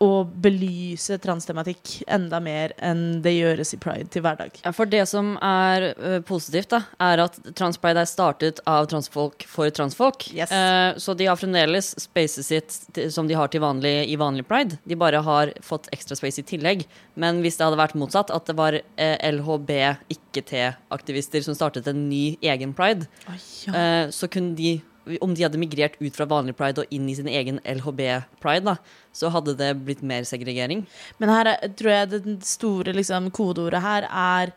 å 0.00 0.24
belyse 0.24 1.18
transtematikk 1.20 1.98
enda 2.08 2.40
mer 2.40 2.72
enn 2.80 3.20
det 3.24 3.34
gjøres 3.34 3.74
i 3.76 3.78
pride 3.82 4.08
til 4.12 4.24
hverdag. 4.24 4.56
Ja, 4.64 4.72
for 4.76 4.88
det 4.88 5.02
som 5.10 5.34
er 5.44 5.90
uh, 5.98 6.18
positivt, 6.24 6.70
da, 6.72 6.82
er 7.04 7.20
at 7.26 7.36
Transpride 7.58 8.00
er 8.00 8.08
startet 8.08 8.62
av 8.70 8.88
transfolk 8.90 9.44
for 9.48 9.68
transfolk. 9.76 10.24
Yes. 10.32 10.52
Uh, 10.52 10.96
så 11.00 11.14
de 11.18 11.28
har 11.28 11.36
fremdeles 11.40 11.92
spacet 12.00 12.48
sitt 12.48 13.02
som 13.12 13.28
de 13.28 13.36
har 13.36 13.52
vanlig 13.60 14.08
i 14.08 14.16
vanlig 14.16 14.46
pride. 14.48 14.80
De 14.88 14.96
bare 14.96 15.20
har 15.26 15.52
fått 15.64 15.90
ekstra 15.92 16.16
space 16.16 16.40
i 16.40 16.48
tillegg. 16.48 16.86
Men 17.20 17.42
hvis 17.44 17.60
det 17.60 17.66
hadde 17.66 17.80
vært 17.80 17.98
motsatt, 18.00 18.32
at 18.32 18.48
det 18.48 18.56
var 18.56 18.78
uh, 18.80 19.16
LHB, 19.36 19.70
ikke-T-aktivister 20.16 21.44
som 21.44 21.58
startet 21.58 21.90
en 21.90 22.06
ny 22.08 22.38
egen 22.40 22.72
pride, 22.76 23.08
eh, 23.28 24.08
så 24.14 24.28
kunne 24.30 24.56
de 24.56 24.78
om 25.20 25.34
de 25.34 25.44
hadde 25.44 25.60
migrert 25.60 25.96
ut 26.00 26.16
fra 26.16 26.26
vanlig 26.28 26.54
pride 26.58 26.84
og 26.84 26.94
inn 26.94 27.08
i 27.08 27.16
sin 27.16 27.28
egen 27.30 27.60
LHB-pride, 27.64 28.64
da, 28.66 28.76
så 29.16 29.30
hadde 29.32 29.56
det 29.58 29.72
blitt 29.86 30.04
mer 30.06 30.26
segregering. 30.28 30.84
Men 31.18 31.32
her 31.32 31.54
er, 31.54 31.72
tror 31.78 31.94
jeg 31.94 32.10
det 32.12 32.36
store 32.46 32.94
liksom, 32.96 33.30
kodeordet 33.34 33.82
her 33.84 34.08
er 34.10 34.54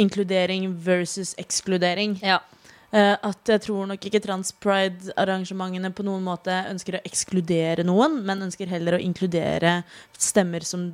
inkludering 0.00 0.68
versus 0.84 1.34
ekskludering. 1.40 2.18
Ja. 2.24 2.40
Eh, 2.90 3.14
at 3.14 3.52
jeg 3.52 3.62
tror 3.68 3.86
nok 3.86 4.04
ikke 4.06 4.22
trans-pride-arrangementene 4.24 5.92
på 5.94 6.02
noen 6.06 6.24
måte 6.26 6.54
ønsker 6.72 6.98
å 6.98 7.02
ekskludere 7.06 7.84
noen, 7.86 8.18
men 8.26 8.48
ønsker 8.48 8.70
heller 8.70 8.96
å 8.96 9.02
inkludere 9.02 9.80
stemmer 10.18 10.66
som 10.66 10.88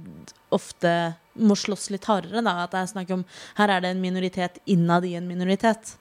ofte 0.53 0.93
må 1.41 1.57
slåss 1.57 1.89
litt 1.95 2.09
hardere. 2.09 2.45
Da. 2.45 2.59
At 2.65 2.75
det 2.75 2.83
er 2.83 2.91
snakk 2.93 3.15
om 3.17 3.25
her 3.57 3.73
er 3.73 3.85
det 3.85 3.95
en 3.95 4.05
minoritet 4.05 4.61
innad 4.69 5.09
i 5.09 5.15
en 5.17 5.29
minoritet. 5.29 5.97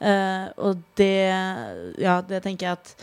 Eh, 0.00 0.46
og 0.56 0.80
det 0.96 1.12
Ja, 2.00 2.20
det 2.24 2.42
tenker 2.46 2.66
jeg 2.66 2.78
at 2.78 2.94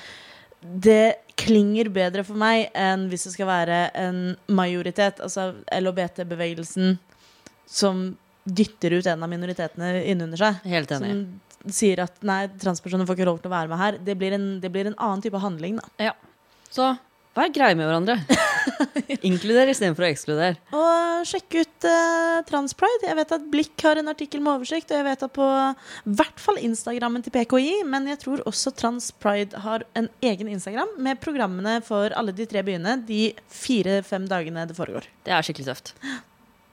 det 0.62 1.18
klinger 1.38 1.90
bedre 1.94 2.24
for 2.26 2.40
meg 2.40 2.72
enn 2.74 3.06
hvis 3.12 3.28
det 3.28 3.36
skal 3.36 3.50
være 3.50 3.82
en 3.98 4.22
majoritet. 4.50 5.22
Altså 5.24 5.52
LHBT-bevegelsen 5.72 6.98
som 7.68 8.08
dytter 8.48 8.96
ut 8.98 9.08
en 9.12 9.24
av 9.24 9.30
minoritetene 9.30 10.02
innunder 10.08 10.40
seg. 10.40 10.64
Helt 10.72 10.92
enig. 10.96 11.12
Som 11.12 11.74
sier 11.74 12.02
at 12.06 12.18
nei, 12.26 12.46
transpersoner 12.62 13.08
får 13.08 13.18
ikke 13.18 13.28
lov 13.30 13.42
til 13.44 13.52
å 13.52 13.56
være 13.56 13.72
med 13.72 13.82
her. 13.82 14.00
Det 14.08 14.16
blir 14.20 14.38
en, 14.38 14.48
det 14.64 14.72
blir 14.74 14.90
en 14.90 14.98
annen 14.98 15.24
type 15.24 15.42
handling, 15.44 15.82
da. 15.82 16.10
Ja. 16.10 16.14
Så 16.72 16.94
vær 17.38 17.52
greie 17.54 17.78
med 17.78 17.90
hverandre. 17.90 18.18
Inkluder 19.28 19.70
istedenfor 19.72 20.06
å 20.06 20.10
ekskludere. 20.10 20.58
Og 20.76 21.28
sjekk 21.28 21.58
ut 21.62 21.88
uh, 21.88 22.40
Transpride. 22.48 23.08
Jeg 23.10 23.18
vet 23.20 23.34
at 23.38 23.48
Blikk 23.52 23.86
har 23.86 24.00
en 24.00 24.12
artikkel 24.12 24.44
med 24.44 24.54
oversikt, 24.58 24.92
og 24.92 25.00
jeg 25.00 25.08
vet 25.08 25.26
at 25.28 25.34
på 25.38 25.48
hvert 26.20 26.44
fall 26.44 26.60
Instagrammen 26.62 27.26
til 27.26 27.34
PKI, 27.36 27.82
men 27.90 28.10
jeg 28.12 28.22
tror 28.24 28.44
også 28.50 28.74
Transpride 28.78 29.64
har 29.66 29.86
en 29.98 30.10
egen 30.26 30.52
Instagram 30.54 30.96
med 31.04 31.22
programmene 31.24 31.80
for 31.86 32.14
alle 32.18 32.36
de 32.36 32.48
tre 32.50 32.64
byene 32.68 32.98
de 33.08 33.32
fire-fem 33.54 34.28
dagene 34.30 34.68
det 34.70 34.78
foregår. 34.78 35.08
Det 35.28 35.36
er 35.36 35.46
skikkelig 35.48 35.72
tøft. 35.72 35.96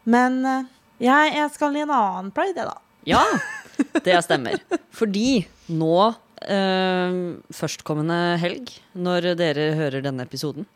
Men 0.09 0.43
uh, 0.45 0.67
jeg, 1.03 1.37
jeg 1.39 1.55
skal 1.55 1.79
i 1.79 1.85
en 1.85 1.95
annen 1.95 2.35
pride, 2.35 2.61
jeg, 2.61 2.69
da. 2.71 2.81
Ja, 3.05 3.25
det 4.07 4.21
stemmer. 4.27 4.61
Fordi 4.95 5.45
nå, 5.73 5.97
Uh, 6.45 7.41
førstkommende 7.57 8.35
helg, 8.43 8.69
når 8.93 9.31
dere 9.39 9.71
hører 9.79 10.03
denne 10.05 10.27
episoden, 10.27 10.67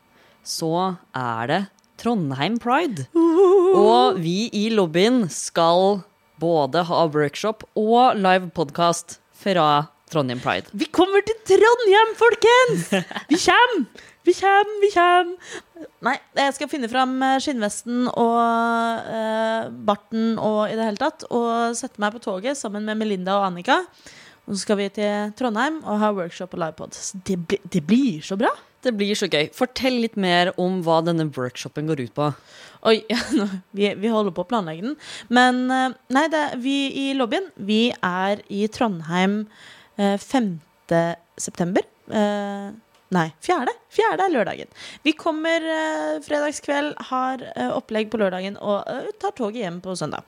så 0.46 0.96
er 1.16 1.50
det 1.50 1.60
Trondheim 1.98 2.58
Pride. 2.62 3.08
Og 3.14 4.18
vi 4.22 4.48
i 4.54 4.68
lobbyen 4.70 5.24
skal 5.32 6.02
både 6.38 6.84
ha 6.86 7.06
workshop 7.10 7.64
og 7.78 8.18
live 8.18 8.52
podkast 8.54 9.18
fra 9.38 9.88
Trondheim 10.10 10.40
Pride. 10.40 10.70
Vi 10.72 10.86
kommer 10.94 11.24
til 11.26 11.36
Trondheim, 11.48 12.14
folkens! 12.18 12.92
Vi 13.28 13.40
kjem! 13.48 13.82
Vi 14.28 14.34
kjem, 14.36 14.70
vi 14.82 14.90
kjem! 14.92 15.28
Nei, 16.04 16.14
jeg 16.36 16.54
skal 16.56 16.68
finne 16.68 16.88
fram 16.90 17.14
eh, 17.24 17.38
skinnvesten 17.40 18.08
og 18.10 19.08
eh, 19.08 19.68
barten 19.88 20.34
og 20.36 20.66
i 20.68 20.76
det 20.76 20.84
hele 20.84 21.00
tatt. 21.00 21.24
Og 21.32 21.76
sette 21.78 22.02
meg 22.02 22.12
på 22.16 22.20
toget 22.26 22.58
sammen 22.60 22.84
med 22.88 22.98
Melinda 23.00 23.38
og 23.38 23.46
Annika. 23.48 23.78
Og 24.48 24.56
så 24.56 24.62
skal 24.62 24.80
vi 24.80 24.88
til 24.96 25.34
Trondheim 25.36 25.82
og 25.84 26.00
ha 26.00 26.08
workshop 26.16 26.56
og 26.56 26.62
livepod. 26.62 26.96
Det, 27.28 27.36
bli, 27.50 27.60
det 27.68 27.84
blir 27.86 28.24
så 28.24 28.38
bra! 28.40 28.54
Det 28.86 28.92
blir 28.94 29.16
så 29.18 29.26
gøy. 29.26 29.48
Fortell 29.52 29.96
litt 30.04 30.14
mer 30.20 30.52
om 30.60 30.78
hva 30.86 31.00
denne 31.04 31.26
workshopen 31.34 31.88
går 31.90 32.04
ut 32.06 32.14
på. 32.14 32.28
Oi, 32.86 33.00
ja, 33.12 33.18
nå, 33.34 33.48
vi, 33.76 33.90
vi 33.98 34.12
holder 34.12 34.32
på 34.34 34.44
å 34.46 34.48
planlegge 34.48 34.86
den. 34.86 34.94
Men 35.34 35.64
eh, 35.74 35.96
nei, 36.14 36.24
det, 36.32 36.44
vi 36.62 36.76
i 37.02 37.06
lobbyen, 37.18 37.50
vi 37.58 37.88
er 37.92 38.40
i 38.48 38.64
Trondheim 38.72 39.40
eh, 39.98 40.14
5. 40.16 40.52
september. 41.36 41.84
Nei, 43.14 43.30
fjerde. 43.40 43.72
Fjerde 43.88 44.24
er 44.26 44.32
lørdagen. 44.34 44.68
Vi 45.00 45.14
kommer 45.16 45.64
eh, 45.64 46.18
fredagskveld, 46.20 46.90
har 47.08 47.40
eh, 47.54 47.70
opplegg 47.72 48.10
på 48.12 48.18
lørdagen 48.20 48.58
og 48.60 48.82
eh, 48.90 49.06
tar 49.16 49.32
toget 49.38 49.62
hjem 49.62 49.78
på 49.84 49.94
søndag. 49.96 50.26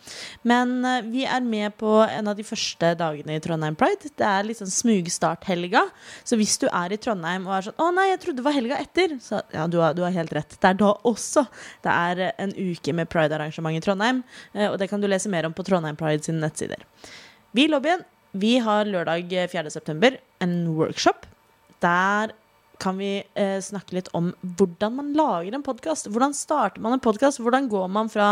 Men 0.48 0.78
eh, 0.88 1.02
vi 1.12 1.26
er 1.28 1.44
med 1.44 1.76
på 1.80 1.98
en 2.06 2.30
av 2.32 2.38
de 2.38 2.46
første 2.46 2.94
dagene 2.96 3.36
i 3.36 3.42
Trondheim 3.44 3.76
Pride. 3.76 4.08
Det 4.16 4.24
er 4.24 4.46
litt 4.48 4.62
sånn 4.62 4.72
smugstarthelga. 4.72 5.82
Så 6.24 6.38
hvis 6.40 6.56
du 6.62 6.70
er 6.70 6.94
i 6.96 7.00
Trondheim 7.00 7.44
og 7.50 7.58
er 7.58 7.68
sånn 7.68 7.76
'Å 7.76 7.90
nei, 7.98 8.06
jeg 8.14 8.22
trodde 8.22 8.40
det 8.40 8.46
var 8.48 8.56
helga 8.56 8.80
etter', 8.80 9.16
så 9.20 9.42
ja, 9.52 9.66
du 9.68 9.76
har, 9.84 9.92
du 9.92 10.00
har 10.06 10.16
helt 10.16 10.32
rett. 10.32 10.56
Det 10.56 10.70
er 10.70 10.80
da 10.80 10.94
også. 11.04 11.44
Det 11.84 11.92
er 11.92 12.24
eh, 12.30 12.32
en 12.46 12.54
uke 12.56 12.96
med 12.96 13.12
pride-arrangement 13.12 13.76
i 13.76 13.84
Trondheim, 13.84 14.24
eh, 14.54 14.70
og 14.70 14.78
det 14.80 14.88
kan 14.88 15.04
du 15.04 15.08
lese 15.10 15.28
mer 15.28 15.44
om 15.44 15.52
på 15.52 15.68
Trondheim 15.68 16.00
Pride 16.00 16.24
sine 16.24 16.40
nettsider. 16.40 16.80
Vi 17.52 17.68
i 17.68 17.68
lobbyen 17.68 18.08
vi 18.32 18.58
har 18.62 18.86
lørdag 18.86 19.32
eh, 19.34 19.48
4. 19.50 19.70
september 19.70 20.16
en 20.40 20.76
workshop. 20.76 21.26
Der 21.82 22.32
kan 22.80 22.98
vi 22.98 23.10
eh, 23.20 23.58
snakke 23.62 23.94
litt 23.96 24.08
om 24.16 24.30
hvordan 24.56 24.94
man 24.96 25.10
lager 25.16 25.54
en 25.56 25.64
podkast. 25.64 26.08
Hvordan 26.10 26.34
starter 26.36 26.82
man 26.82 26.96
en 26.96 27.02
podkast? 27.02 27.40
Hvordan 27.42 27.68
går 27.70 27.88
man 27.92 28.10
fra 28.12 28.30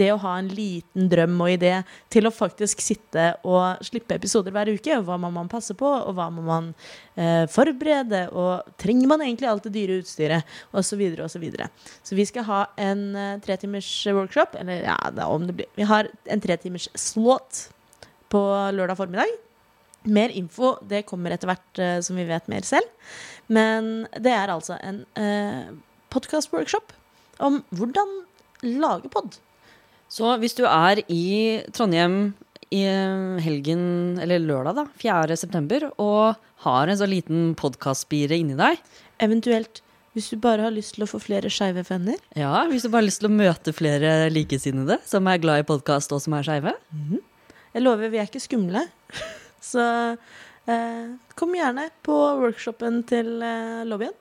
det 0.00 0.10
å 0.12 0.20
ha 0.22 0.36
en 0.38 0.48
liten 0.52 1.10
drøm 1.12 1.36
og 1.44 1.52
idé 1.54 1.74
til 2.12 2.28
å 2.28 2.34
faktisk 2.34 2.82
sitte 2.84 3.32
og 3.44 3.82
slippe 3.86 4.16
episoder 4.16 4.54
hver 4.54 4.72
uke? 4.72 5.00
Hva 5.04 5.18
må 5.20 5.32
man 5.34 5.50
passe 5.52 5.76
på, 5.78 5.88
og 5.88 6.16
hva 6.16 6.30
må 6.32 6.44
man 6.46 6.72
eh, 7.16 7.44
forberede? 7.50 8.26
Og 8.32 8.72
trenger 8.80 9.12
man 9.12 9.26
egentlig 9.26 9.50
alt 9.50 9.68
det 9.68 9.74
dyre 9.76 10.00
utstyret? 10.00 10.56
Og 10.72 10.86
så 10.86 10.98
videre 11.00 11.26
og 11.26 11.32
så 11.32 11.42
videre. 11.42 11.68
Så 12.06 12.16
vi 12.18 12.26
skal 12.28 12.48
ha 12.48 12.62
en 12.80 13.04
eh, 13.12 13.36
tretimers 13.44 13.92
workshop. 14.08 14.56
Eller 14.60 14.86
ja, 14.88 14.96
det 15.12 15.26
er 15.26 15.36
om 15.36 15.46
det 15.48 15.60
blir 15.60 15.70
Vi 15.76 15.88
har 15.88 16.08
en 16.30 16.42
tretimers 16.42 16.88
slot 16.98 17.66
på 18.30 18.42
lørdag 18.74 18.98
formiddag. 18.98 19.49
Mer 20.08 20.32
info 20.32 20.76
det 20.88 21.02
kommer 21.08 21.34
etter 21.34 21.50
hvert 21.50 21.80
eh, 21.82 21.98
som 22.04 22.16
vi 22.16 22.24
vet 22.28 22.46
mer 22.48 22.64
selv. 22.64 22.88
Men 23.52 24.06
det 24.16 24.32
er 24.32 24.52
altså 24.52 24.78
en 24.80 25.02
eh, 25.20 25.72
podkast-workshop 26.14 26.94
om 27.44 27.60
hvordan 27.76 28.14
lage 28.80 29.10
pod. 29.12 29.36
Så 30.10 30.32
hvis 30.42 30.56
du 30.58 30.64
er 30.66 31.02
i 31.08 31.60
Trondheim 31.72 32.32
i 32.70 32.84
helgen, 33.42 34.18
eller 34.22 34.42
lørdag, 34.42 34.76
da, 34.78 34.84
4. 35.02 35.36
september, 35.38 35.88
og 35.98 36.36
har 36.64 36.90
en 36.90 36.98
så 36.98 37.06
liten 37.08 37.54
podkastspire 37.58 38.38
inni 38.38 38.56
deg, 38.58 38.78
Eventuelt 39.20 39.82
hvis 40.16 40.30
du 40.32 40.38
bare 40.42 40.64
har 40.64 40.72
lyst 40.74 40.96
til 40.96 41.04
å 41.04 41.08
få 41.10 41.20
flere 41.22 41.50
skeive 41.52 41.84
venner. 41.86 42.16
ja, 42.34 42.64
hvis 42.70 42.82
du 42.82 42.88
bare 42.88 43.02
har 43.04 43.06
lyst 43.06 43.20
til 43.22 43.28
å 43.28 43.34
møte 43.36 43.74
flere 43.76 44.30
likesinnede 44.32 44.96
som 45.06 45.28
er 45.30 45.38
glad 45.42 45.62
i 45.62 45.66
podkast 45.68 46.10
og 46.16 46.22
som 46.24 46.34
er 46.34 46.46
skeive, 46.46 46.72
Jeg 47.70 47.82
lover, 47.84 48.08
vi 48.10 48.18
er 48.18 48.26
ikke 48.26 48.42
skumle. 48.42 48.86
Så 49.64 49.84
eh, 50.70 51.12
kom 51.38 51.54
gjerne 51.56 51.88
på 52.06 52.16
workshopen 52.40 53.02
til 53.08 53.38
eh, 53.44 53.82
lobbyen. 53.88 54.16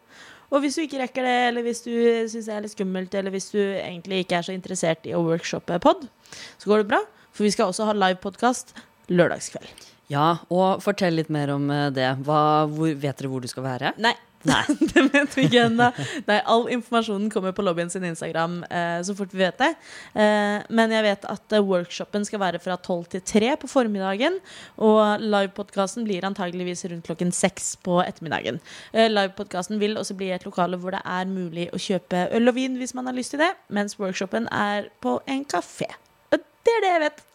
Og 0.49 0.63
hvis 0.63 0.79
du 0.79 0.83
ikke 0.83 1.03
rekker 1.03 1.25
det, 1.25 1.35
eller 1.51 1.65
hvis 1.65 1.83
du 1.85 1.91
syns 2.31 2.47
det 2.47 2.55
er 2.55 2.63
litt 2.65 2.73
skummelt, 2.73 3.13
eller 3.13 3.33
hvis 3.33 3.51
du 3.53 3.59
egentlig 3.61 4.23
ikke 4.23 4.39
er 4.39 4.47
så 4.47 4.55
interessert 4.55 5.05
i 5.05 5.13
å 5.13 5.21
workshoppe 5.25 5.77
pod, 5.83 6.07
så 6.57 6.71
går 6.71 6.83
det 6.83 6.89
bra. 6.95 7.03
For 7.35 7.45
vi 7.45 7.53
skal 7.53 7.69
også 7.69 7.85
ha 7.85 7.93
live 7.93 8.17
podkast 8.23 8.73
lørdagskveld. 9.13 9.85
Ja, 10.09 10.39
og 10.49 10.81
fortell 10.81 11.19
litt 11.19 11.29
mer 11.33 11.53
om 11.53 11.69
eh, 11.73 11.89
det. 11.93 12.09
Hva, 12.25 12.65
hvor, 12.71 12.89
vet 12.89 13.21
dere 13.21 13.29
hvor 13.31 13.45
du 13.45 13.49
skal 13.51 13.67
være? 13.67 13.93
Nei. 14.01 14.15
Nei. 14.47 14.61
det 14.93 15.03
vet 15.11 15.35
vi 15.35 15.45
ikke 15.47 15.65
ennå. 15.67 15.89
Nei, 16.29 16.37
all 16.47 16.67
informasjonen 16.71 17.27
kommer 17.33 17.51
på 17.55 17.63
lobbyen 17.65 17.91
sin 17.91 18.05
Instagram 18.07 18.61
eh, 18.69 18.99
så 19.03 19.15
fort 19.17 19.33
vi 19.35 19.41
vet 19.41 19.59
det. 19.59 19.69
Eh, 20.13 20.63
men 20.75 20.95
jeg 20.95 21.05
vet 21.05 21.27
at 21.31 21.55
eh, 21.55 21.65
workshopen 21.65 22.27
skal 22.27 22.41
være 22.43 22.61
fra 22.63 22.77
12 22.77 23.09
til 23.15 23.25
3 23.33 23.53
på 23.63 23.71
formiddagen. 23.71 24.39
Og 24.85 25.23
livepodkasten 25.23 26.07
blir 26.07 26.27
antageligvis 26.27 26.85
rundt 26.91 27.09
klokken 27.09 27.33
6 27.35 27.71
på 27.85 27.99
ettermiddagen. 28.05 28.61
Eh, 28.93 29.09
livepodkasten 29.11 29.81
vil 29.81 29.99
også 29.99 30.15
bli 30.19 30.31
et 30.35 30.47
lokale 30.47 30.79
hvor 30.79 30.95
det 30.95 31.03
er 31.03 31.29
mulig 31.29 31.69
å 31.75 31.81
kjøpe 31.81 32.29
øl 32.35 32.51
og 32.51 32.59
vin 32.59 32.79
hvis 32.79 32.95
man 32.95 33.09
har 33.09 33.17
lyst 33.17 33.35
til 33.35 33.43
det, 33.43 33.51
mens 33.75 33.99
workshopen 33.99 34.47
er 34.55 34.87
på 35.03 35.19
en 35.27 35.43
kafé. 35.49 35.89
Og 36.31 36.39
det 36.39 36.77
er 36.77 36.85
det 36.85 36.93
jeg 36.93 37.07
vet. 37.07 37.25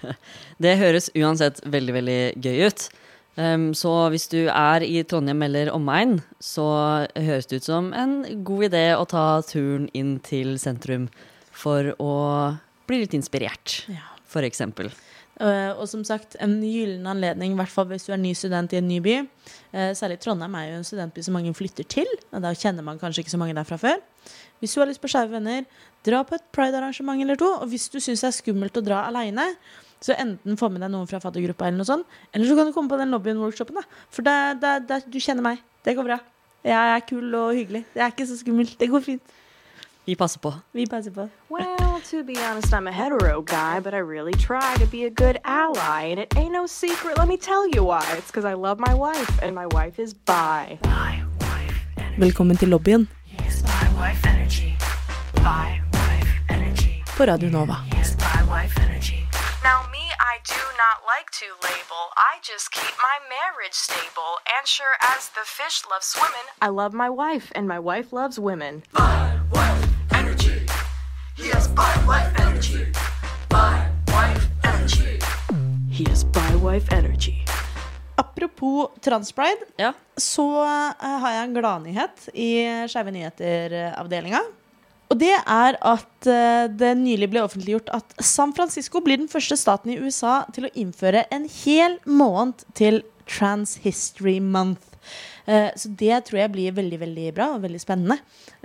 Det 0.62 0.78
høres 0.80 1.10
uansett 1.16 1.60
veldig, 1.68 1.92
veldig 1.96 2.20
gøy 2.40 2.68
ut. 2.68 2.86
Um, 3.36 3.74
så 3.76 3.90
hvis 4.12 4.30
du 4.32 4.46
er 4.48 4.84
i 4.86 5.02
Trondheim 5.04 5.42
eller 5.44 5.68
omegn, 5.74 6.22
så 6.40 6.64
høres 7.12 7.48
det 7.50 7.60
ut 7.60 7.68
som 7.68 7.90
en 7.92 8.22
god 8.46 8.70
idé 8.70 8.86
å 8.96 9.04
ta 9.08 9.42
turen 9.44 9.90
inn 9.92 10.16
til 10.24 10.54
sentrum 10.62 11.10
for 11.52 11.92
å 12.00 12.14
bli 12.88 13.02
litt 13.02 13.16
inspirert, 13.18 13.82
Ja. 13.92 14.08
for 14.24 14.40
eksempel. 14.46 14.88
Eh, 15.36 15.70
og 15.76 15.84
som 15.88 16.00
sagt, 16.04 16.34
en 16.40 16.62
gyllen 16.64 17.04
anledning, 17.04 17.52
i 17.52 17.58
hvert 17.58 17.68
fall 17.68 17.84
hvis 17.90 18.06
du 18.06 18.12
er 18.14 18.20
ny 18.22 18.32
student 18.32 18.72
i 18.72 18.78
en 18.80 18.88
ny 18.88 19.00
by. 19.04 19.16
Uh, 19.74 19.92
særlig 19.92 20.16
Trondheim 20.24 20.54
er 20.56 20.70
jo 20.70 20.78
en 20.78 20.86
studentby 20.88 21.24
som 21.26 21.36
mange 21.36 21.52
flytter 21.52 21.84
til, 21.92 22.08
og 22.32 22.40
da 22.40 22.54
kjenner 22.56 22.86
man 22.86 22.96
kanskje 22.98 23.20
ikke 23.24 23.34
så 23.34 23.40
mange 23.42 23.56
der 23.58 23.68
fra 23.68 23.76
før. 23.76 24.00
Hvis 24.62 24.72
du 24.72 24.80
har 24.80 24.88
lyst 24.88 25.02
på 25.02 25.10
skeive 25.12 25.36
venner, 25.36 25.66
dra 26.08 26.22
på 26.24 26.38
et 26.38 26.46
pride-arrangement 26.56 27.20
eller 27.20 27.36
to. 27.36 27.50
Og 27.60 27.68
hvis 27.68 27.90
du 27.92 27.98
syns 28.00 28.24
det 28.24 28.30
er 28.30 28.38
skummelt 28.38 28.80
å 28.80 28.84
dra 28.86 29.02
aleine, 29.10 29.50
så 30.00 30.14
enten 30.18 30.56
få 30.60 30.68
med 30.70 30.80
deg 30.84 30.90
noen 30.92 31.08
fra 31.10 31.18
faddergruppa, 31.22 31.66
eller 31.68 31.80
noe 31.80 31.88
sånt, 31.88 32.06
eller 32.34 32.46
så 32.46 32.56
kan 32.58 32.66
du 32.68 32.72
komme 32.76 32.88
på 32.92 32.98
den 33.00 33.10
lobbyen-workshopen. 33.14 33.80
For 34.10 34.22
det, 34.26 34.36
det, 34.62 34.74
det, 34.88 35.00
du 35.12 35.18
kjenner 35.20 35.42
meg. 35.42 35.62
Det 35.84 35.96
går 35.96 36.04
bra. 36.04 36.18
Jeg 36.66 36.94
er 36.96 37.02
kul 37.08 37.34
og 37.38 37.54
hyggelig. 37.54 37.84
Det 37.94 38.02
er 38.02 38.10
ikke 38.12 38.26
så 38.26 38.36
skummelt. 38.40 38.76
Det 38.80 38.88
går 38.90 39.00
fint. 39.00 39.22
Vi 40.06 40.14
passer 40.14 40.38
på. 40.38 40.52
Vi 40.72 40.86
passer 40.86 41.10
på. 41.10 41.28
Well, 41.50 42.00
to 42.10 42.22
be 42.22 42.34
honest, 42.38 42.72
I'm 42.72 42.86
a 42.86 42.92
hetero 42.92 43.42
guy, 43.42 43.80
but 43.80 43.94
I 43.94 43.98
really 43.98 44.32
try 44.34 44.74
to 44.78 44.86
be 44.86 45.04
a 45.04 45.10
good 45.10 45.38
ally, 45.44 46.10
and 46.12 46.20
it 46.20 46.28
ain't 46.36 46.52
no 46.52 46.66
secret. 46.66 47.18
Let 47.18 47.26
me 47.28 47.36
tell 47.36 47.66
you 47.74 47.82
why. 47.84 48.04
It's 48.18 48.30
because 48.30 48.44
I 48.44 48.54
love 48.54 48.78
my 48.78 48.94
wife, 48.94 49.42
and 49.42 49.54
my 49.54 49.66
wife 49.66 49.98
is 50.02 50.14
bi. 50.14 50.78
Velkommen 52.18 52.56
til 52.56 52.68
lobbyen 52.68 53.08
Yes, 53.32 53.62
my 53.62 53.86
wife 54.00 54.22
energy. 54.28 54.70
By 55.34 55.80
wife 55.92 56.30
energy. 56.50 57.02
på 57.16 57.24
Radio 57.24 57.50
Nova. 57.50 57.76
Yes, 57.98 58.14
by 58.16 58.42
wife 58.50 58.76
energy. 58.76 58.85
Now, 60.48 60.54
me, 60.54 60.60
I 60.62 60.62
do 60.62 60.76
not 60.76 60.98
like 61.06 61.30
to 61.40 61.46
label. 61.62 62.02
I 62.16 62.38
just 62.42 62.70
keep 62.70 62.94
my 62.98 63.18
marriage 63.28 63.74
stable. 63.74 64.32
And 64.46 64.66
sure 64.66 64.96
as 65.02 65.28
the 65.30 65.44
fish 65.44 65.82
loves 65.90 66.06
swimming, 66.06 66.46
I 66.62 66.68
love 66.68 66.92
my 66.94 67.08
wife, 67.10 67.52
and 67.54 67.66
my 67.68 67.78
wife 67.78 68.12
loves 68.12 68.38
women. 68.38 68.82
by 68.92 69.38
wife 69.52 69.88
energy. 70.12 70.66
Yes, 71.36 71.68
by 71.68 71.92
wife 72.06 72.32
energy. 72.40 72.92
By 73.48 73.88
wife 74.08 74.48
energy. 74.64 75.18
He 75.90 76.04
is 76.12 76.24
bi 76.24 76.54
wife 76.56 76.92
energy. 76.92 77.44
Apropos 78.18 78.88
Transpride, 79.02 79.64
Ja. 79.78 79.92
så 80.16 80.62
eh, 80.62 81.20
har 81.20 81.30
jeg 81.30 81.44
en 81.44 81.54
gladnyhet 81.54 82.28
i 82.34 82.84
Skeive 82.88 83.10
nyheter-avdelinga. 83.10 84.40
Og 85.12 85.18
det 85.20 85.32
er 85.38 85.76
at 85.86 86.26
eh, 86.30 86.66
det 86.74 86.94
nylig 86.98 87.28
ble 87.30 87.44
offentliggjort 87.46 87.92
at 87.94 88.16
San 88.26 88.54
Francisco 88.56 89.00
blir 89.04 89.20
den 89.20 89.30
første 89.30 89.56
staten 89.60 89.92
i 89.94 89.98
USA 90.02 90.40
til 90.56 90.66
å 90.66 90.72
innføre 90.74 91.26
en 91.34 91.46
hel 91.62 91.98
måned 92.10 92.64
til 92.78 93.02
Trans 93.30 93.76
History 93.84 94.38
Month. 94.42 94.82
Eh, 95.46 95.68
så 95.78 95.90
det 95.94 96.16
tror 96.26 96.40
jeg 96.40 96.52
blir 96.56 96.74
veldig 96.74 96.98
veldig 97.04 97.26
bra 97.36 97.52
og 97.54 97.62
veldig 97.62 97.78
spennende. 97.82 98.16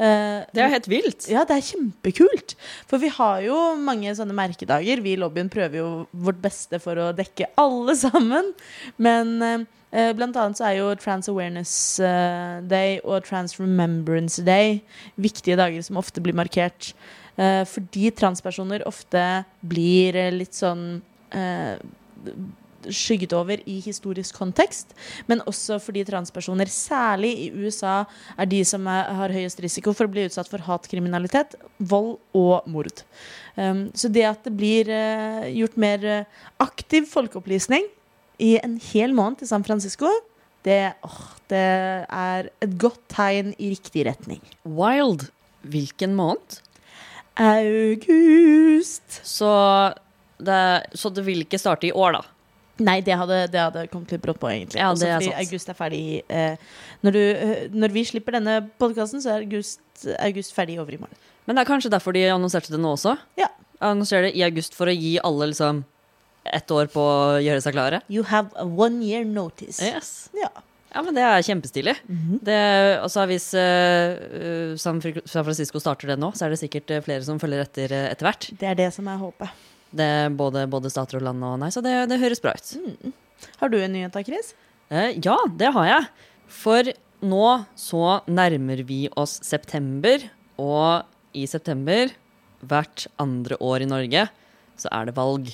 Eh, 0.02 0.42
Det 0.50 0.64
er 0.64 0.74
helt 0.74 0.90
vilt. 0.90 1.28
ja, 1.30 1.44
det 1.46 1.60
er 1.60 1.68
kjempekult. 1.68 2.56
For 2.90 2.98
vi 2.98 3.12
har 3.14 3.44
jo 3.46 3.60
mange 3.78 4.10
sånne 4.18 4.34
merkedager. 4.34 5.02
Vi 5.06 5.14
i 5.14 5.22
lobbyen 5.22 5.50
prøver 5.54 5.78
jo 5.78 5.92
vårt 6.12 6.42
beste 6.42 6.82
for 6.82 6.98
å 6.98 7.12
dekke 7.14 7.52
alle 7.62 7.94
sammen. 7.96 8.54
Men 8.98 9.68
blant 9.92 10.38
annet 10.40 10.60
så 10.60 10.70
er 10.70 10.78
jo 10.78 10.92
Trans 10.96 11.28
Awareness 11.28 11.74
eh, 12.00 12.62
Day 12.72 13.00
og 13.04 13.26
Trans 13.28 13.58
Remembrance 13.60 14.44
Day 14.46 14.80
viktige 15.20 15.58
dager 15.60 15.84
som 15.84 16.00
ofte 16.00 16.24
blir 16.24 16.38
markert. 16.38 16.94
Eh, 17.42 17.64
fordi 17.68 18.12
transpersoner 18.16 18.84
ofte 18.88 19.22
blir 19.64 20.18
eh, 20.20 20.34
litt 20.36 20.58
sånn 20.58 21.02
eh, 21.32 21.78
skygget 22.92 23.34
over 23.38 23.62
i 23.70 23.78
historisk 23.84 24.36
kontekst, 24.42 24.96
men 25.30 25.44
også 25.50 25.78
fordi 25.82 26.04
transpersoner, 26.08 26.70
særlig 26.72 27.32
i 27.46 27.48
USA, 27.54 28.02
er 28.36 28.50
de 28.50 28.64
som 28.66 28.88
er, 28.90 29.12
har 29.20 29.34
høyest 29.36 29.62
risiko 29.64 29.94
for 29.94 30.10
å 30.10 30.14
bli 30.14 30.26
utsatt 30.26 30.50
for 30.50 30.64
hatkriminalitet, 30.66 31.56
vold 31.78 32.16
og 32.38 32.68
mord. 32.72 33.04
Um, 33.54 33.90
så 33.94 34.10
det 34.10 34.26
at 34.26 34.48
det 34.48 34.56
blir 34.58 34.90
uh, 34.90 35.46
gjort 35.52 35.78
mer 35.84 36.08
uh, 36.08 36.44
aktiv 36.64 37.06
folkeopplysning 37.12 37.86
i 38.42 38.56
en 38.62 38.80
hel 38.92 39.14
måned 39.18 39.42
til 39.42 39.50
San 39.52 39.66
Francisco, 39.68 40.10
det, 40.66 40.94
åh, 41.06 41.22
det 41.50 41.62
er 41.62 42.50
et 42.62 42.74
godt 42.82 43.02
tegn 43.14 43.54
i 43.58 43.72
riktig 43.74 44.06
retning. 44.10 44.42
Wild. 44.66 45.30
Hvilken 45.62 46.16
måned? 46.18 46.60
August. 47.38 49.22
Så 49.26 49.50
det, 50.42 50.62
så 50.98 51.12
det 51.14 51.26
vil 51.26 51.44
ikke 51.46 51.60
starte 51.62 51.90
i 51.90 51.94
år, 51.94 52.18
da. 52.18 52.24
Nei, 52.82 52.98
det 53.06 53.14
hadde, 53.20 53.44
det 53.54 53.62
hadde 53.62 53.86
kommet 53.92 54.14
litt 54.14 54.24
brått 54.24 54.40
på, 54.42 54.50
egentlig. 54.50 54.80
Ja, 54.82 54.90
Også 54.90 55.06
det 55.06 55.12
er 55.12 55.20
fordi 55.20 55.30
sant. 55.30 55.42
august 55.46 55.70
er 55.70 55.78
ferdig 55.78 56.04
eh, 56.34 56.70
når, 57.06 57.14
du, 57.14 57.22
eh, 57.22 57.66
når 57.78 57.94
vi 57.94 58.06
slipper 58.10 58.38
denne 58.40 58.56
podkasten, 58.82 59.22
så 59.22 59.36
er 59.36 59.46
august, 59.46 59.82
august 60.18 60.56
ferdig 60.58 60.80
over 60.82 60.98
i 60.98 61.02
morgen. 61.02 61.20
Men 61.46 61.58
det 61.58 61.64
er 61.66 61.70
kanskje 61.70 61.92
derfor 61.94 62.16
de 62.16 62.24
annonserte 62.32 62.74
det 62.74 62.82
nå 62.82 62.96
også? 62.96 63.14
Ja. 63.38 63.52
Annonserer 63.82 64.30
det 64.30 64.34
i 64.40 64.44
august 64.46 64.78
for 64.78 64.90
å 64.90 64.96
gi 64.96 65.16
alle 65.22 65.52
liksom 65.52 65.84
ett 66.44 66.72
år 66.74 66.90
på 66.92 67.02
å 67.02 67.40
gjøre 67.44 67.62
seg 67.64 67.76
klare? 67.76 68.02
You 68.10 68.26
have 68.28 68.50
a 68.56 68.66
one 68.66 69.04
year 69.06 69.26
notice. 69.28 69.82
Yes. 69.84 70.30
Ja. 70.38 70.50
Ja, 70.92 71.02
men 71.06 71.16
det 71.16 71.24
er 71.24 71.44
kjempestilig. 71.46 71.96
Mm 72.08 72.18
-hmm. 72.18 72.40
hvis 73.00 73.14
så 73.14 73.26
hvis 73.26 74.82
San 74.82 75.02
San 75.26 75.46
Francisco 75.46 75.80
starter 75.80 76.08
det 76.08 76.20
nå, 76.20 76.32
så 76.36 76.46
er 76.46 76.50
det 76.50 76.60
sikkert 76.60 76.92
eh, 76.92 77.02
flere 77.02 77.24
som 77.24 77.40
følger 77.40 77.62
etter 77.62 77.92
eh, 77.92 78.12
etter 78.12 78.26
hvert. 78.26 78.50
Det 78.60 78.68
er 78.68 78.76
det 78.76 78.94
som 78.94 79.08
er 79.08 79.18
håpet. 79.18 79.50
Det 79.92 80.36
både, 80.36 80.68
både 80.68 80.90
stater 80.90 81.18
og 81.18 81.24
land 81.24 81.44
og 81.44 81.60
nei, 81.60 81.70
så 81.70 81.82
det, 81.82 82.10
det 82.10 82.20
høres 82.20 82.42
bra 82.42 82.52
ut. 82.52 83.14
Har 83.60 83.70
du 83.70 83.78
en 83.78 83.94
nyhet 83.94 84.12
da, 84.12 84.24
Chris? 84.24 84.54
Uh, 84.92 85.12
ja, 85.24 85.38
det 85.56 85.72
har 85.72 85.86
jeg. 85.86 86.06
For 86.48 86.84
nå 87.22 87.66
så 87.76 88.22
nærmer 88.28 88.84
vi 88.84 89.10
oss 89.16 89.40
september, 89.44 90.20
og 90.58 91.04
i 91.34 91.48
september, 91.48 92.12
hvert 92.60 93.08
andre 93.18 93.56
år 93.60 93.82
i 93.82 93.90
Norge, 93.90 94.28
så 94.82 94.92
er 94.94 95.10
det 95.10 95.18
valg. 95.18 95.52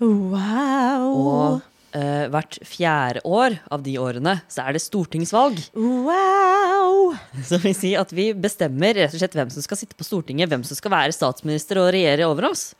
Wow. 0.00 1.08
Og 1.10 1.96
eh, 1.96 2.26
hvert 2.32 2.58
fjerde 2.66 3.22
år 3.28 3.58
av 3.72 3.84
de 3.86 3.96
årene 4.00 4.38
så 4.50 4.64
er 4.66 4.76
det 4.76 4.84
stortingsvalg. 4.84 5.60
wow. 5.76 7.12
Som 7.46 7.62
vil 7.64 7.76
si 7.76 7.94
at 7.98 8.14
vi 8.14 8.30
bestemmer 8.36 8.96
rett 8.96 9.14
og 9.14 9.22
slett 9.22 9.36
hvem 9.38 9.52
som 9.52 9.64
skal 9.64 9.80
sitte 9.80 9.98
på 9.98 10.06
Stortinget, 10.06 10.50
hvem 10.50 10.64
som 10.66 10.78
skal 10.78 10.94
være 10.94 11.16
statsminister 11.16 11.80
og 11.82 11.92
regjere 11.94 12.28
over 12.30 12.50
oss. 12.52 12.70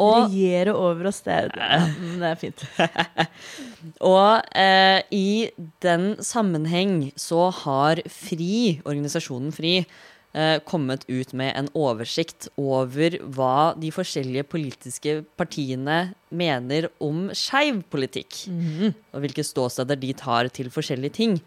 Og, 0.00 0.30
Regjere 0.30 0.72
over 0.72 1.10
oss, 1.10 1.20
det 1.26 1.34
er, 1.36 1.50
det 2.20 2.28
er 2.30 2.38
fint. 2.44 2.62
og 4.12 4.54
eh, 4.56 5.00
i 5.12 5.50
den 5.84 6.14
sammenheng 6.24 7.10
så 7.20 7.50
har 7.62 8.00
FRI, 8.08 8.80
organisasjonen 8.88 9.52
FRI, 9.52 9.82
kommet 10.62 11.02
ut 11.08 11.32
med 11.34 11.50
en 11.58 11.68
oversikt 11.74 12.46
over 12.60 13.16
hva 13.34 13.72
de 13.74 13.88
forskjellige 13.90 14.44
politiske 14.46 15.16
partiene 15.34 16.12
mener 16.30 16.86
om 17.02 17.32
skeiv 17.34 17.80
politikk. 17.90 18.44
Og 19.10 19.24
hvilke 19.24 19.42
ståsteder 19.42 19.98
de 19.98 20.12
tar 20.14 20.46
til 20.54 20.70
forskjellige 20.70 21.16
ting. 21.18 21.40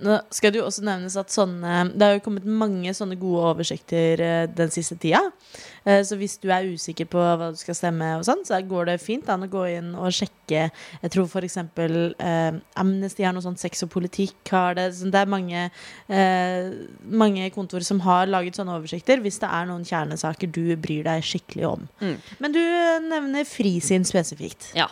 Nå 0.00 0.16
skal 0.32 0.52
det 0.52 0.60
jo 0.60 0.66
også 0.66 0.84
nevnes 0.86 1.16
at 1.20 1.32
sånne, 1.32 1.92
Det 1.92 2.06
har 2.06 2.14
jo 2.16 2.22
kommet 2.24 2.46
mange 2.48 2.92
sånne 2.96 3.18
gode 3.20 3.42
oversikter 3.52 4.20
eh, 4.24 4.46
den 4.46 4.70
siste 4.72 4.96
tida. 5.00 5.20
Eh, 5.84 6.00
Så 6.06 6.16
hvis 6.16 6.38
du 6.40 6.48
er 6.52 6.68
usikker 6.68 7.08
på 7.10 7.20
hva 7.20 7.50
du 7.52 7.58
skal 7.60 7.76
stemme, 7.76 8.08
og 8.18 8.24
sånn, 8.24 8.44
så 8.46 8.60
går 8.66 8.86
det 8.92 9.00
fint 9.00 9.28
an 9.28 9.44
å 9.44 9.50
gå 9.50 9.64
inn 9.78 9.94
og 9.94 10.12
sjekke. 10.12 10.70
Jeg 11.02 11.12
tror 11.12 11.28
f.eks. 11.28 11.56
Eh, 11.56 12.52
Amnesty 12.80 13.24
har 13.26 13.34
noe 13.36 13.44
sånt 13.44 13.60
sex 13.60 13.84
og 13.84 13.90
politikk. 13.90 14.36
har 14.50 14.74
Det 14.74 14.88
så 14.94 15.10
det 15.10 15.20
er 15.20 15.26
mange, 15.30 15.70
eh, 16.08 16.70
mange 17.04 17.50
kontor 17.54 17.84
som 17.84 18.00
har 18.00 18.26
laget 18.26 18.56
sånne 18.56 18.76
oversikter 18.78 19.20
hvis 19.20 19.40
det 19.40 19.50
er 19.50 19.66
noen 19.66 19.84
kjernesaker 19.84 20.50
du 20.50 20.76
bryr 20.76 21.04
deg 21.04 21.22
skikkelig 21.22 21.66
om. 21.68 21.88
Mm. 22.00 22.16
Men 22.40 22.52
du 22.52 22.60
nevner 23.08 23.44
frisinn 23.44 24.04
spesifikt. 24.04 24.72
Ja. 24.74 24.88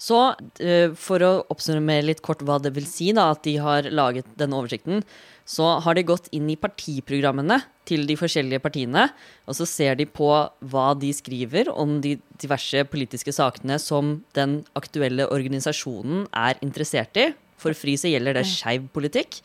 Så 0.00 0.20
eh, 0.62 0.92
for 0.98 1.22
å 1.24 1.32
oppsummere 1.52 2.06
litt 2.06 2.22
kort 2.26 2.44
hva 2.46 2.58
det 2.62 2.72
vil 2.76 2.86
si 2.88 3.10
da, 3.16 3.30
at 3.34 3.44
de 3.46 3.56
har 3.62 3.88
laget 3.90 4.28
denne 4.40 4.58
oversikten, 4.58 5.04
så 5.50 5.66
har 5.82 5.96
de 5.98 6.06
gått 6.06 6.28
inn 6.36 6.48
i 6.52 6.58
partiprogrammene 6.60 7.58
til 7.88 8.04
de 8.06 8.14
forskjellige 8.18 8.62
partiene, 8.62 9.08
og 9.50 9.56
så 9.58 9.66
ser 9.66 9.96
de 9.98 10.06
på 10.06 10.28
hva 10.70 10.88
de 10.98 11.10
skriver 11.16 11.72
om 11.72 11.98
de 12.04 12.14
diverse 12.40 12.84
politiske 12.92 13.34
sakene 13.34 13.80
som 13.82 14.20
den 14.38 14.60
aktuelle 14.78 15.26
organisasjonen 15.32 16.28
er 16.30 16.60
interessert 16.62 17.18
i. 17.18 17.30
For 17.60 17.76
FRI 17.76 17.96
så 18.00 18.08
gjelder 18.08 18.38
det 18.38 18.46
skeiv 18.48 18.86
politikk. 18.94 19.42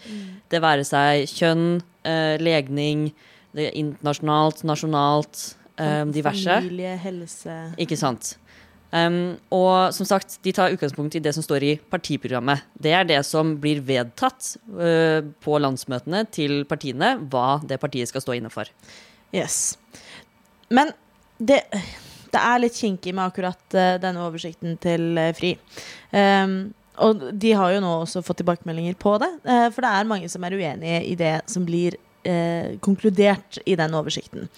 Det 0.51 0.61
være 0.63 0.85
seg 0.87 1.25
kjønn, 1.27 1.81
eh, 2.07 2.37
legning, 2.39 3.09
det 3.55 3.69
er 3.69 3.77
internasjonalt, 3.79 4.63
nasjonalt, 4.67 5.55
eh, 5.77 6.03
diverse. 6.05 6.61
Familie, 6.61 6.95
helse 7.01 7.75
Ikke 7.77 7.97
sant. 7.97 8.37
Um, 8.95 9.35
og 9.51 9.91
som 9.95 10.07
sagt, 10.07 10.37
de 10.45 10.53
tar 10.55 10.71
utgangspunkt 10.71 11.17
i 11.17 11.21
det 11.23 11.33
som 11.35 11.43
står 11.43 11.65
i 11.67 11.73
partiprogrammet. 11.91 12.63
Det 12.79 12.93
er 12.95 13.07
det 13.09 13.19
som 13.27 13.55
blir 13.59 13.81
vedtatt 13.83 14.53
uh, 14.77 15.19
på 15.43 15.59
landsmøtene 15.59 16.23
til 16.31 16.61
partiene, 16.69 17.15
hva 17.31 17.59
det 17.67 17.81
partiet 17.81 18.11
skal 18.11 18.23
stå 18.23 18.37
inne 18.37 18.51
for. 18.53 18.69
Yes. 19.35 19.75
Men 20.71 20.93
det, 21.37 21.59
det 22.31 22.39
er 22.39 22.63
litt 22.63 22.79
kinkig 22.79 23.11
med 23.17 23.25
akkurat 23.27 23.75
uh, 23.75 23.97
denne 23.99 24.23
oversikten 24.23 24.79
til 24.79 25.11
uh, 25.19 25.33
Fri. 25.35 25.55
Um, 26.15 26.73
og 27.03 27.27
de 27.35 27.51
har 27.59 27.73
jo 27.75 27.83
nå 27.83 27.91
også 28.05 28.23
fått 28.23 28.39
tilbakemeldinger 28.39 28.95
på 28.95 29.17
det, 29.19 29.27
for 29.75 29.83
det 29.83 29.89
er 29.91 30.07
mange 30.07 30.29
som 30.31 30.45
er 30.47 30.53
uenige 30.55 31.01
i 31.03 31.17
det 31.19 31.33
som 31.51 31.65
blir 31.67 31.97
eh, 32.25 32.75
konkludert 32.83 33.59
i 33.65 33.75
den 33.79 33.95
oversikten. 33.97 34.49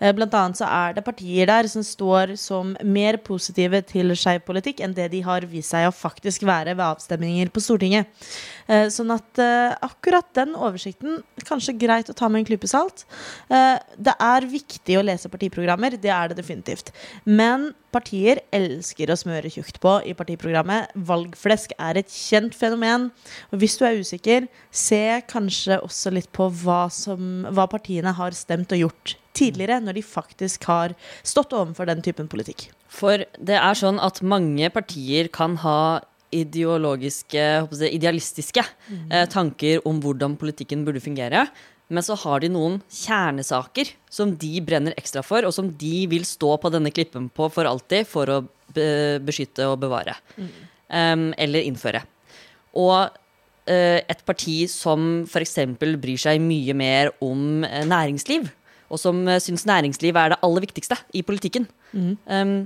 Eh, 0.00 0.12
blant 0.16 0.34
annet 0.34 0.60
så 0.60 0.68
er 0.70 0.96
det 0.96 1.04
partier 1.06 1.50
der 1.50 1.68
som 1.70 1.84
står 1.84 2.36
som 2.40 2.74
mer 2.84 3.18
positive 3.26 3.82
til 3.88 4.14
skeiv 4.16 4.44
politikk 4.46 4.82
enn 4.84 4.96
det 4.96 5.10
de 5.12 5.22
har 5.26 5.46
vist 5.50 5.74
seg 5.74 5.88
å 5.88 5.94
faktisk 5.94 6.46
være 6.46 6.76
ved 6.76 6.86
avstemninger 6.86 7.52
på 7.52 7.62
Stortinget. 7.64 8.10
Eh, 8.66 8.88
sånn 8.90 9.12
at 9.14 9.42
eh, 9.42 9.74
akkurat 9.86 10.26
den 10.38 10.56
oversikten 10.58 11.20
kanskje 11.46 11.76
greit 11.78 12.10
å 12.10 12.16
ta 12.16 12.30
med 12.30 12.42
en 12.42 12.48
klype 12.48 12.70
salt. 12.70 13.06
Eh, 13.48 13.76
det 13.96 14.16
er 14.22 14.48
viktig 14.50 14.98
å 14.98 15.04
lese 15.06 15.30
partiprogrammer, 15.32 15.98
det 16.00 16.12
er 16.12 16.32
det 16.32 16.40
definitivt. 16.40 16.90
Men 17.24 17.70
partier 17.96 18.42
elsker 18.54 19.10
å 19.10 19.18
smøre 19.18 19.50
tjukt 19.52 19.80
på 19.82 19.96
i 20.06 20.14
partiprogrammet. 20.16 20.92
Valgflesk 21.08 21.74
er 21.80 22.00
et 22.00 22.12
kjent 22.12 22.56
fenomen. 22.56 23.10
Og 23.50 23.60
hvis 23.62 23.76
du 23.80 23.86
er 23.88 24.00
usikker, 24.00 24.48
se 24.70 25.02
kanskje 25.30 25.80
også 25.82 26.12
litt 26.14 26.30
på 26.36 26.50
hva, 26.62 26.86
som, 26.92 27.46
hva 27.50 27.68
partiene 27.72 28.14
har 28.16 28.36
stemt 28.36 28.74
og 28.76 28.86
gjort 28.86 29.16
tidligere, 29.36 29.80
når 29.84 29.98
de 29.98 30.04
faktisk 30.06 30.66
har 30.70 30.96
stått 31.26 31.54
overfor 31.56 31.88
den 31.88 32.02
typen 32.04 32.28
politikk. 32.32 32.68
For 32.88 33.24
det 33.36 33.58
er 33.60 33.78
sånn 33.78 34.00
at 34.02 34.22
mange 34.24 34.70
partier 34.72 35.28
kan 35.32 35.58
ha 35.64 36.02
ideologiske, 36.34 37.42
idealistiske 37.86 38.64
eh, 38.64 39.26
tanker 39.30 39.84
om 39.88 40.00
hvordan 40.02 40.34
politikken 40.40 40.82
burde 40.86 41.02
fungere. 41.04 41.46
Men 41.88 42.02
så 42.02 42.16
har 42.18 42.42
de 42.42 42.50
noen 42.50 42.80
kjernesaker 42.90 43.92
som 44.10 44.32
de 44.40 44.58
brenner 44.66 44.96
ekstra 44.98 45.22
for, 45.26 45.46
og 45.46 45.54
som 45.54 45.68
de 45.78 46.06
vil 46.10 46.26
stå 46.26 46.56
på 46.58 46.72
denne 46.74 46.90
klippen 46.94 47.28
på 47.30 47.46
for 47.54 47.68
alltid 47.68 48.08
for 48.10 48.32
å 48.32 48.40
be 48.74 48.88
beskytte 49.22 49.68
og 49.70 49.78
bevare. 49.84 50.16
Em, 50.90 51.30
eller 51.38 51.66
innføre. 51.66 52.02
Og 52.76 52.96
uh, 53.06 53.98
et 54.02 54.22
parti 54.26 54.58
som 54.70 55.24
f.eks. 55.26 55.58
bryr 55.78 56.20
seg 56.20 56.42
mye 56.42 56.74
mer 56.76 57.12
om 57.24 57.64
uh, 57.66 57.82
næringsliv, 57.86 58.50
og 58.90 59.02
som 59.02 59.22
uh, 59.26 59.38
syns 59.42 59.66
næringsliv 59.68 60.18
er 60.18 60.34
det 60.34 60.42
aller 60.46 60.66
viktigste 60.66 60.98
i 61.14 61.22
politikken, 61.26 61.68
em, 61.94 62.58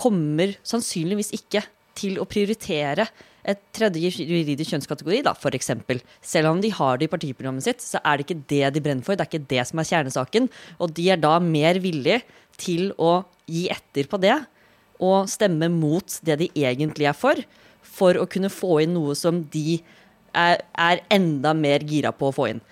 kommer 0.00 0.52
sannsynligvis 0.66 1.32
ikke 1.36 1.64
til 1.98 2.20
å 2.20 2.26
prioritere 2.28 3.06
et 3.44 3.60
tredje 3.76 4.24
juridisk 4.24 4.72
kjønnskategori, 4.72 5.20
da, 5.26 5.34
eksempel. 5.52 6.00
Selv 6.24 6.52
om 6.52 6.62
de 6.64 6.70
har 6.72 6.98
det 6.98 7.08
i 7.08 7.12
partiprogrammet 7.12 7.66
sitt, 7.66 7.84
så 7.84 8.00
er 8.00 8.16
det 8.16 8.26
ikke 8.26 8.44
det 8.48 8.72
de 8.74 8.82
brenner 8.84 9.04
for. 9.04 9.16
Det 9.16 9.26
er 9.26 9.32
ikke 9.32 9.50
det 9.52 9.66
som 9.68 9.82
er 9.82 9.90
kjernesaken. 9.90 10.48
Og 10.80 10.94
de 10.96 11.10
er 11.12 11.20
da 11.20 11.36
mer 11.42 11.80
villige 11.84 12.22
til 12.56 12.92
å 12.96 13.24
gi 13.50 13.66
etter 13.72 14.08
på 14.08 14.20
det 14.22 14.38
og 15.02 15.28
stemme 15.28 15.68
mot 15.72 16.20
det 16.24 16.38
de 16.40 16.48
egentlig 16.54 17.08
er 17.10 17.16
for, 17.18 17.40
for 17.82 18.16
å 18.18 18.28
kunne 18.30 18.52
få 18.52 18.78
inn 18.84 18.94
noe 18.96 19.16
som 19.18 19.42
de 19.52 19.80
er, 20.34 20.62
er 20.78 21.02
enda 21.12 21.52
mer 21.56 21.84
gira 21.86 22.14
på 22.14 22.30
å 22.30 22.34
få 22.34 22.48
inn. 22.52 22.62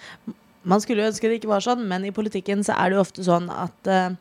Man 0.62 0.82
skulle 0.82 1.02
jo 1.02 1.10
ønske 1.10 1.28
det 1.28 1.40
ikke 1.40 1.50
var 1.50 1.64
sånn, 1.64 1.84
men 1.90 2.06
i 2.06 2.14
politikken 2.14 2.62
så 2.66 2.76
er 2.78 2.90
det 2.90 2.98
jo 2.98 3.04
ofte 3.04 3.26
sånn 3.26 3.48
at 3.50 3.90
uh, 3.90 4.14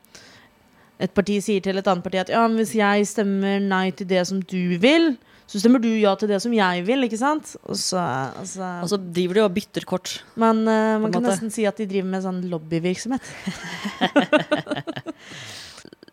et 1.02 1.14
parti 1.18 1.38
sier 1.41 1.62
til 1.64 1.78
et 1.78 1.88
annet 1.88 2.06
parti 2.06 2.22
at 2.22 2.32
ja, 2.34 2.43
hvis 2.49 2.74
jeg 2.78 3.10
stemmer 3.10 3.62
nei 3.62 3.88
til 3.93 4.10
det 4.10 4.26
som 4.30 4.41
du 4.41 4.78
vil, 4.82 5.14
så 5.52 5.60
stemmer 5.60 5.82
du 5.84 5.89
ja 5.89 6.14
til 6.16 6.30
det 6.32 6.38
som 6.43 6.54
jeg 6.56 6.84
vil, 6.88 7.04
ikke 7.04 7.20
sant? 7.20 7.56
Og 7.68 7.76
så, 7.76 7.99
altså, 8.39 8.68
Og 8.86 8.91
så 8.93 8.99
driver 9.02 9.39
de 9.39 9.43
og 9.43 9.56
bytter 9.58 9.84
kort. 9.88 10.14
Men 10.39 10.64
uh, 10.64 11.02
man 11.04 11.12
kan 11.12 11.20
måte. 11.20 11.34
nesten 11.34 11.52
si 11.52 11.66
at 11.68 11.82
de 11.82 11.89
driver 11.91 12.08
med 12.14 12.24
sånn 12.24 12.45
lobbyvirksomhet. 12.52 13.26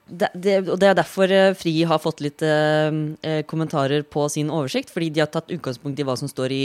Det, 0.08 0.30
det, 0.32 0.54
og 0.72 0.78
det 0.80 0.86
er 0.88 0.94
derfor 0.96 1.28
eh, 1.28 1.50
Fri 1.52 1.74
har 1.84 1.98
fått 2.00 2.22
litt 2.24 2.40
eh, 2.40 2.88
eh, 3.20 3.42
kommentarer 3.44 4.06
på 4.08 4.22
sin 4.32 4.48
oversikt, 4.48 4.88
fordi 4.94 5.10
de 5.12 5.20
har 5.20 5.28
tatt 5.28 5.52
utgangspunkt 5.52 6.00
i 6.00 6.06
hva 6.08 6.14
som 6.16 6.30
står 6.30 6.54
i 6.56 6.62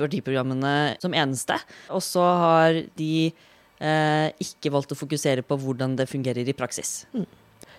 partiprogrammene 0.00 0.96
som 0.98 1.14
eneste. 1.14 1.54
Og 1.94 2.02
så 2.02 2.24
har 2.42 2.80
de 2.98 3.12
eh, 3.30 4.26
ikke 4.42 4.72
valgt 4.74 4.90
å 4.90 4.98
fokusere 4.98 5.46
på 5.46 5.58
hvordan 5.62 5.94
det 6.00 6.08
fungerer 6.10 6.50
i 6.50 6.56
praksis. 6.56 7.04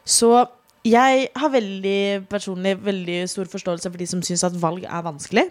Så 0.08 0.32
jeg 0.82 1.28
har 1.38 1.52
veldig 1.54 2.26
personlig 2.32 2.74
veldig 2.82 3.18
stor 3.30 3.50
forståelse 3.52 3.90
for 3.92 4.02
de 4.02 4.08
som 4.10 4.24
syns 4.26 4.42
at 4.48 4.56
valg 4.58 4.88
er 4.88 5.04
vanskelig. 5.06 5.44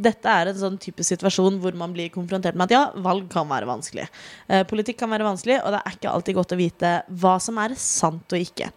Dette 0.00 0.32
er 0.32 0.48
en 0.48 0.56
sånn 0.56 0.78
type 0.80 1.04
situasjon 1.04 1.58
hvor 1.60 1.76
man 1.76 1.92
blir 1.92 2.08
konfrontert 2.14 2.56
med 2.56 2.70
at 2.70 2.74
ja, 2.74 2.82
valg 3.04 3.26
kan 3.32 3.50
være 3.50 3.68
vanskelig. 3.68 4.06
Eh, 4.48 4.64
politikk 4.68 5.02
kan 5.02 5.12
være 5.12 5.28
vanskelig, 5.28 5.58
og 5.60 5.74
det 5.74 5.82
er 5.82 5.98
ikke 5.98 6.14
alltid 6.14 6.38
godt 6.40 6.56
å 6.56 6.60
vite 6.62 6.94
hva 7.20 7.34
som 7.42 7.60
er 7.60 7.76
sant 7.76 8.32
og 8.32 8.46
ikke. 8.48 8.70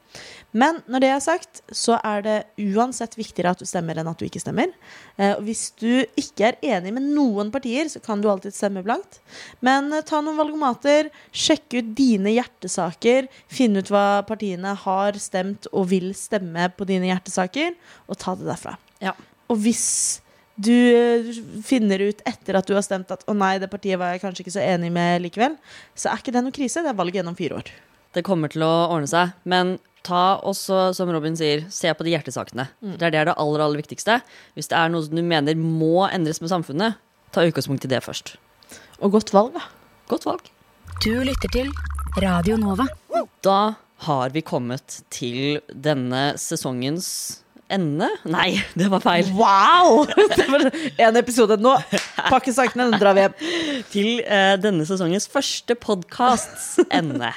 Men 0.52 0.82
når 0.92 1.04
det 1.04 1.10
er 1.14 1.22
sagt, 1.24 1.62
så 1.72 1.98
er 2.04 2.24
det 2.26 2.38
uansett 2.60 3.16
viktigere 3.16 3.54
at 3.56 3.62
du 3.62 3.68
stemmer 3.68 4.00
enn 4.00 4.10
at 4.12 4.20
du 4.20 4.26
ikke 4.28 4.42
stemmer. 4.44 4.72
Eh, 5.16 5.34
hvis 5.46 5.70
du 5.80 6.04
ikke 6.20 6.50
er 6.50 6.58
enig 6.76 6.92
med 6.96 7.08
noen 7.16 7.52
partier, 7.54 7.88
så 7.92 8.02
kan 8.04 8.24
du 8.24 8.28
alltid 8.32 8.56
stemme 8.56 8.84
blankt. 8.86 9.22
Men 9.64 9.92
eh, 9.96 10.04
ta 10.08 10.20
noen 10.20 10.40
valgomater, 10.40 11.12
sjekk 11.32 11.78
ut 11.80 11.94
dine 11.98 12.34
hjertesaker, 12.36 13.30
finn 13.52 13.80
ut 13.80 13.92
hva 13.94 14.24
partiene 14.28 14.76
har 14.84 15.20
stemt 15.22 15.70
og 15.72 15.88
vil 15.94 16.12
stemme 16.18 16.68
på 16.76 16.88
dine 16.90 17.08
hjertesaker, 17.12 17.78
og 18.12 18.20
ta 18.20 18.36
det 18.36 18.50
derfra. 18.50 18.76
Ja. 19.04 19.16
Og 19.52 19.62
hvis 19.64 19.86
du 20.62 20.74
eh, 20.74 21.32
finner 21.66 22.04
ut 22.10 22.26
etter 22.28 22.60
at 22.60 22.68
du 22.68 22.76
har 22.76 22.84
stemt 22.86 23.12
at 23.14 23.24
å 23.30 23.36
nei, 23.38 23.56
det 23.62 23.72
partiet 23.72 24.00
var 24.02 24.14
jeg 24.14 24.24
kanskje 24.26 24.46
ikke 24.46 24.58
så 24.58 24.66
enig 24.66 24.92
med 24.94 25.24
likevel, 25.24 25.56
så 25.96 26.12
er 26.12 26.20
ikke 26.20 26.36
det 26.36 26.44
noe 26.44 26.56
krise. 26.56 26.84
Det 26.84 26.92
er 26.92 27.00
valg 27.00 27.16
gjennom 27.16 27.40
fire 27.40 27.62
år. 27.62 27.72
Det 28.12 28.26
kommer 28.28 28.52
til 28.52 28.66
å 28.68 28.74
ordne 28.92 29.08
seg. 29.08 29.32
Men 29.48 29.78
ta 30.08 30.40
også, 30.48 30.92
som 30.98 31.12
Robin 31.14 31.36
sier, 31.38 31.66
se 31.74 31.92
på 31.94 32.06
de 32.06 32.16
hjertesakene. 32.16 32.68
Det 32.82 33.08
er 33.08 33.14
det, 33.14 33.20
er 33.22 33.30
det 33.30 33.38
aller, 33.42 33.64
aller 33.66 33.82
viktigste. 33.82 34.20
Hvis 34.58 34.72
det 34.72 34.80
er 34.80 34.92
noe 34.94 35.06
som 35.06 35.18
du 35.18 35.24
mener 35.26 35.58
må 35.60 36.08
endres 36.10 36.42
med 36.42 36.52
samfunnet, 36.54 36.98
ta 37.32 37.46
utgangspunkt 37.48 37.86
i 37.88 37.92
det 37.92 38.02
først. 38.06 38.36
Og 39.02 39.14
godt 39.18 39.34
valg, 39.36 39.54
da. 39.58 39.66
Godt 40.12 40.28
valg. 40.28 40.50
Du 41.02 41.14
lytter 41.26 41.54
til 41.54 41.72
Radio 42.22 42.58
Nova. 42.62 42.86
Da 43.46 43.62
har 44.06 44.34
vi 44.34 44.42
kommet 44.46 45.02
til 45.14 45.62
denne 45.70 46.34
sesongens 46.42 47.08
ende. 47.72 48.10
Nei, 48.30 48.60
det 48.80 48.90
var 48.92 49.04
feil. 49.04 49.30
Wow! 49.38 50.06
Det 50.38 50.48
var 50.50 50.68
en 51.08 51.20
episode 51.20 51.58
nå. 51.62 51.76
Pakke 52.30 52.54
sakene, 52.56 52.90
nå 52.92 53.00
drar 53.02 53.18
vi 53.18 53.26
hjem. 53.26 53.38
Til 53.94 54.10
uh, 54.26 54.56
denne 54.62 54.88
sesongens 54.88 55.30
første 55.32 55.78
podkasts 55.80 56.74
ende. 56.90 57.32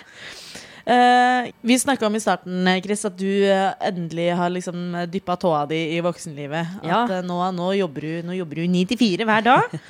Eh, 0.87 1.51
vi 1.65 1.79
snakka 1.81 2.07
om 2.07 2.17
i 2.17 2.21
starten 2.21 2.67
Chris, 2.85 3.05
at 3.09 3.17
du 3.17 3.45
eh, 3.49 3.73
endelig 3.89 4.27
har 4.37 4.51
liksom 4.53 5.07
dyppa 5.09 5.37
tåa 5.41 5.63
di 5.71 5.79
i 5.97 6.01
voksenlivet. 6.05 6.75
At 6.83 6.85
Ja. 6.91 7.05
eh, 7.19 7.23
nå, 7.25 7.39
nå 7.57 7.71
jobber 7.79 8.01
du 8.05 8.23
Nå 8.29 8.37
jobber 8.37 8.61
du 8.61 8.67
9 8.69 8.85
til 8.93 8.99
4 8.99 9.25
hver 9.25 9.41
dag. 9.53 9.63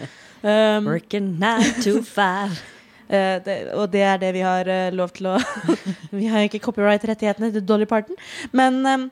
Um, 0.44 0.84
Working 0.84 1.38
nine 1.40 1.70
to 1.80 2.02
five. 2.02 2.52
Uh, 3.08 3.40
det, 3.46 3.72
og 3.72 3.86
det 3.90 4.02
er 4.04 4.18
det 4.20 4.34
vi 4.34 4.42
har 4.44 4.68
eh, 4.68 4.90
lov 4.92 5.08
til 5.16 5.30
å 5.30 5.38
Vi 6.20 6.26
har 6.28 6.42
jo 6.42 6.50
ikke 6.50 6.60
copyright-rettighetene 6.66 7.48
til 7.54 7.64
Dolly 7.64 7.86
Parton. 7.88 8.12
Men 8.52 8.84
um, 8.84 9.06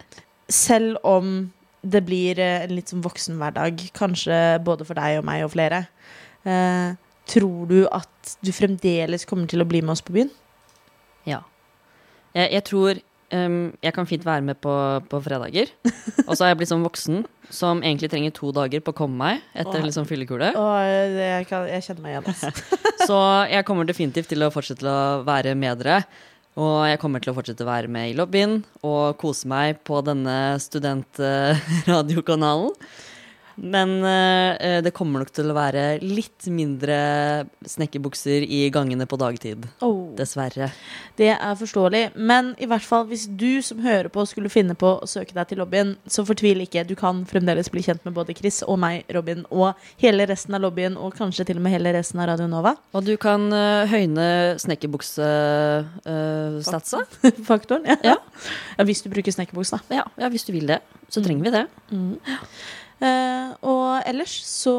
selv 0.52 0.98
om 1.08 1.50
det 1.82 2.02
blir 2.04 2.36
eh, 2.36 2.66
en 2.66 2.74
litt 2.76 2.92
sånn 2.92 3.00
voksen 3.00 3.40
hverdag, 3.40 3.80
kanskje 3.96 4.58
både 4.60 4.84
for 4.84 5.00
deg 5.00 5.22
og 5.22 5.24
meg 5.24 5.46
og 5.46 5.54
flere, 5.54 5.86
eh, 6.44 6.92
tror 7.32 7.64
du 7.72 7.78
at 7.88 8.36
du 8.44 8.52
fremdeles 8.52 9.24
kommer 9.24 9.48
til 9.48 9.64
å 9.64 9.68
bli 9.72 9.80
med 9.80 9.96
oss 9.96 10.04
på 10.04 10.12
byen? 10.12 10.28
Ja. 11.24 11.40
Jeg, 12.32 12.48
jeg 12.56 12.64
tror 12.68 12.92
um, 13.32 13.72
jeg 13.84 13.92
kan 13.96 14.06
fint 14.08 14.24
være 14.26 14.42
med 14.46 14.56
på, 14.62 14.74
på 15.10 15.16
fredager. 15.24 15.66
Og 16.28 16.32
så 16.36 16.40
har 16.44 16.48
jeg 16.52 16.58
blitt 16.62 16.72
sånn 16.72 16.86
voksen 16.86 17.16
som 17.52 17.76
egentlig 17.84 18.10
trenger 18.12 18.32
to 18.36 18.46
dager 18.56 18.80
på 18.84 18.92
å 18.94 18.98
komme 19.02 19.16
meg 19.20 19.36
etter 19.52 19.78
Åh. 19.80 19.86
liksom 19.88 20.04
fyllekule. 20.08 20.48
Eh, 20.56 21.06
det, 21.12 21.26
jeg, 21.28 21.44
kan, 21.50 21.62
jeg 21.68 21.82
kjenner 21.86 22.02
meg 22.04 22.10
igjen. 22.14 22.28
Altså. 22.32 22.48
Så 23.08 23.18
jeg 23.52 23.62
kommer 23.68 23.84
definitivt 23.88 24.28
til 24.32 24.40
å 24.46 24.54
fortsette 24.54 24.84
å 24.88 24.90
være 25.26 25.52
med 25.58 25.74
dere. 25.82 25.98
Og 26.60 26.82
jeg 26.84 27.00
kommer 27.00 27.18
til 27.22 27.32
å 27.32 27.36
fortsette 27.38 27.64
å 27.64 27.70
være 27.70 27.88
med 27.88 28.10
i 28.10 28.16
lobbyen 28.16 28.64
og 28.84 29.16
kose 29.20 29.48
meg 29.48 29.76
på 29.88 30.02
denne 30.04 30.58
studentradiokanalen. 30.60 32.72
Men 33.56 34.04
eh, 34.04 34.82
det 34.84 34.92
kommer 34.96 35.20
nok 35.22 35.32
til 35.34 35.50
å 35.50 35.56
være 35.56 35.98
litt 36.02 36.46
mindre 36.52 36.96
snekkerbukser 37.68 38.42
i 38.46 38.70
gangene 38.74 39.06
på 39.08 39.16
dagtid. 39.20 39.66
Oh. 39.84 40.14
Dessverre. 40.18 40.70
Det 41.18 41.30
er 41.34 41.54
forståelig. 41.58 42.04
Men 42.16 42.54
i 42.62 42.66
hvert 42.70 42.86
fall 42.86 43.06
hvis 43.10 43.26
du 43.28 43.62
som 43.64 43.78
hører 43.84 44.08
på 44.12 44.26
skulle 44.28 44.52
finne 44.52 44.74
på 44.78 44.88
å 44.98 45.06
søke 45.08 45.34
deg 45.36 45.46
til 45.50 45.58
lobbyen, 45.62 45.90
så 46.06 46.24
fortvil 46.28 46.60
ikke. 46.64 46.86
Du 46.88 46.94
kan 46.98 47.24
fremdeles 47.28 47.70
bli 47.72 47.82
kjent 47.84 48.04
med 48.06 48.14
både 48.16 48.36
Chris 48.38 48.58
og 48.66 48.78
meg, 48.82 48.96
Robin, 49.14 49.40
og 49.50 49.68
hele 50.02 50.22
resten 50.30 50.54
av 50.56 50.60
lobbyen, 50.64 50.94
og 50.96 51.16
kanskje 51.18 51.44
til 51.48 51.58
og 51.60 51.64
med 51.66 51.74
hele 51.76 51.90
resten 51.96 52.18
av 52.22 52.26
Radio 52.32 52.46
Nova. 52.50 52.72
Og 52.96 53.02
du 53.06 53.14
kan 53.20 53.42
uh, 53.52 53.90
høyne 53.90 54.26
snekkerbuksestatsa. 54.62 56.98
Faktoren. 57.50 57.84
Ja. 57.88 57.96
Ja. 58.02 58.16
ja. 58.78 58.82
Hvis 58.88 59.02
du 59.04 59.08
bruker 59.12 59.32
snekkerbuks, 59.34 59.70
da. 59.74 59.78
ja, 60.02 60.06
ja, 60.20 60.26
hvis 60.32 60.46
du 60.48 60.52
vil 60.54 60.68
det. 60.70 60.78
Så 61.12 61.18
trenger 61.24 61.44
vi 61.44 61.50
det. 61.52 61.64
Eh, 61.92 61.98
og 63.02 64.02
ellers 64.08 64.34
så 64.46 64.74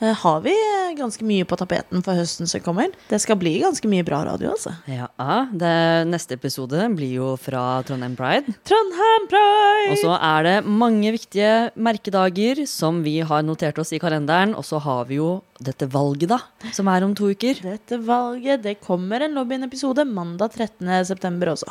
eh, 0.00 0.14
har 0.22 0.40
vi 0.44 0.54
ganske 0.98 1.24
mye 1.26 1.46
på 1.48 1.58
tapeten 1.60 2.02
for 2.04 2.18
høsten 2.18 2.48
som 2.50 2.62
kommer. 2.64 2.90
Det 3.10 3.20
skal 3.22 3.38
bli 3.40 3.52
ganske 3.62 3.90
mye 3.90 4.04
bra 4.06 4.22
radio, 4.26 4.52
altså. 4.54 4.72
Ja, 4.90 5.08
det 5.52 5.72
Neste 6.10 6.34
episode 6.38 6.88
blir 6.96 7.12
jo 7.18 7.34
fra 7.40 7.82
Trondheim 7.86 8.16
Pride. 8.18 8.54
Trondheim 8.66 9.28
Pride! 9.30 9.90
Og 9.92 10.00
så 10.02 10.16
er 10.16 10.48
det 10.48 10.56
mange 10.66 11.12
viktige 11.14 11.52
merkedager 11.76 12.64
som 12.70 13.02
vi 13.06 13.18
har 13.26 13.44
notert 13.46 13.78
oss 13.82 13.92
i 13.94 14.00
kalenderen. 14.02 14.56
Og 14.58 14.66
så 14.66 14.80
har 14.82 15.04
vi 15.10 15.20
jo 15.20 15.36
dette 15.60 15.88
valget, 15.92 16.32
da, 16.32 16.40
som 16.74 16.88
er 16.90 17.06
om 17.06 17.14
to 17.16 17.30
uker. 17.34 17.60
Dette 17.66 18.00
valget, 18.06 18.64
det 18.64 18.80
kommer 18.82 19.22
en 19.26 19.36
lobbyen-episode 19.38 20.06
mandag 20.08 20.56
13. 20.56 20.88
september 21.06 21.52
også. 21.54 21.70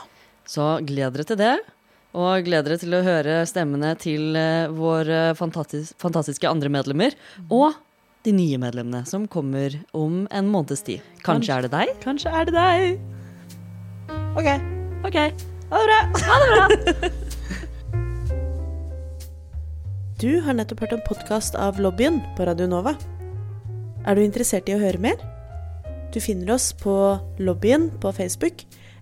Så 0.49 0.77
gled 0.85 1.13
dere 1.13 1.27
til 1.29 1.37
det. 1.37 1.57
Og 2.17 2.47
gled 2.47 2.65
dere 2.65 2.79
til 2.81 2.95
å 2.97 3.03
høre 3.05 3.43
stemmene 3.45 3.93
til 4.01 4.33
eh, 4.39 4.71
våre 4.73 5.35
fantastis 5.37 5.91
fantastiske 6.01 6.49
andre 6.49 6.71
medlemmer. 6.73 7.13
Og 7.53 7.77
de 8.25 8.33
nye 8.35 8.57
medlemmene 8.59 9.05
som 9.07 9.27
kommer 9.31 9.77
om 9.95 10.25
en 10.33 10.49
måneds 10.49 10.83
tid. 10.87 11.05
Kanskje 11.23 11.55
er 11.55 11.67
det 11.67 11.71
deg? 11.75 11.93
Kanskje 12.03 12.33
er 12.33 12.49
det 12.49 12.55
deg. 12.57 12.99
OK. 14.35 14.49
Ok. 15.07 15.19
Ha 15.69 15.85
det 15.85 15.99
bra. 16.49 17.09
Du 20.19 20.41
har 20.43 20.51
nettopp 20.51 20.81
hørt 20.83 20.91
en 20.97 21.03
podkast 21.05 21.53
av 21.55 21.77
Lobbyen 21.79 22.17
på 22.35 22.43
Radio 22.43 22.65
Nova. 22.67 22.91
Er 24.03 24.17
du 24.17 24.25
interessert 24.25 24.67
i 24.67 24.73
å 24.75 24.81
høre 24.81 24.99
mer? 24.99 25.21
Du 26.11 26.19
finner 26.19 26.57
oss 26.57 26.73
på 26.75 26.91
Lobbyen 27.39 27.87
på 28.03 28.11
Facebook 28.17 28.65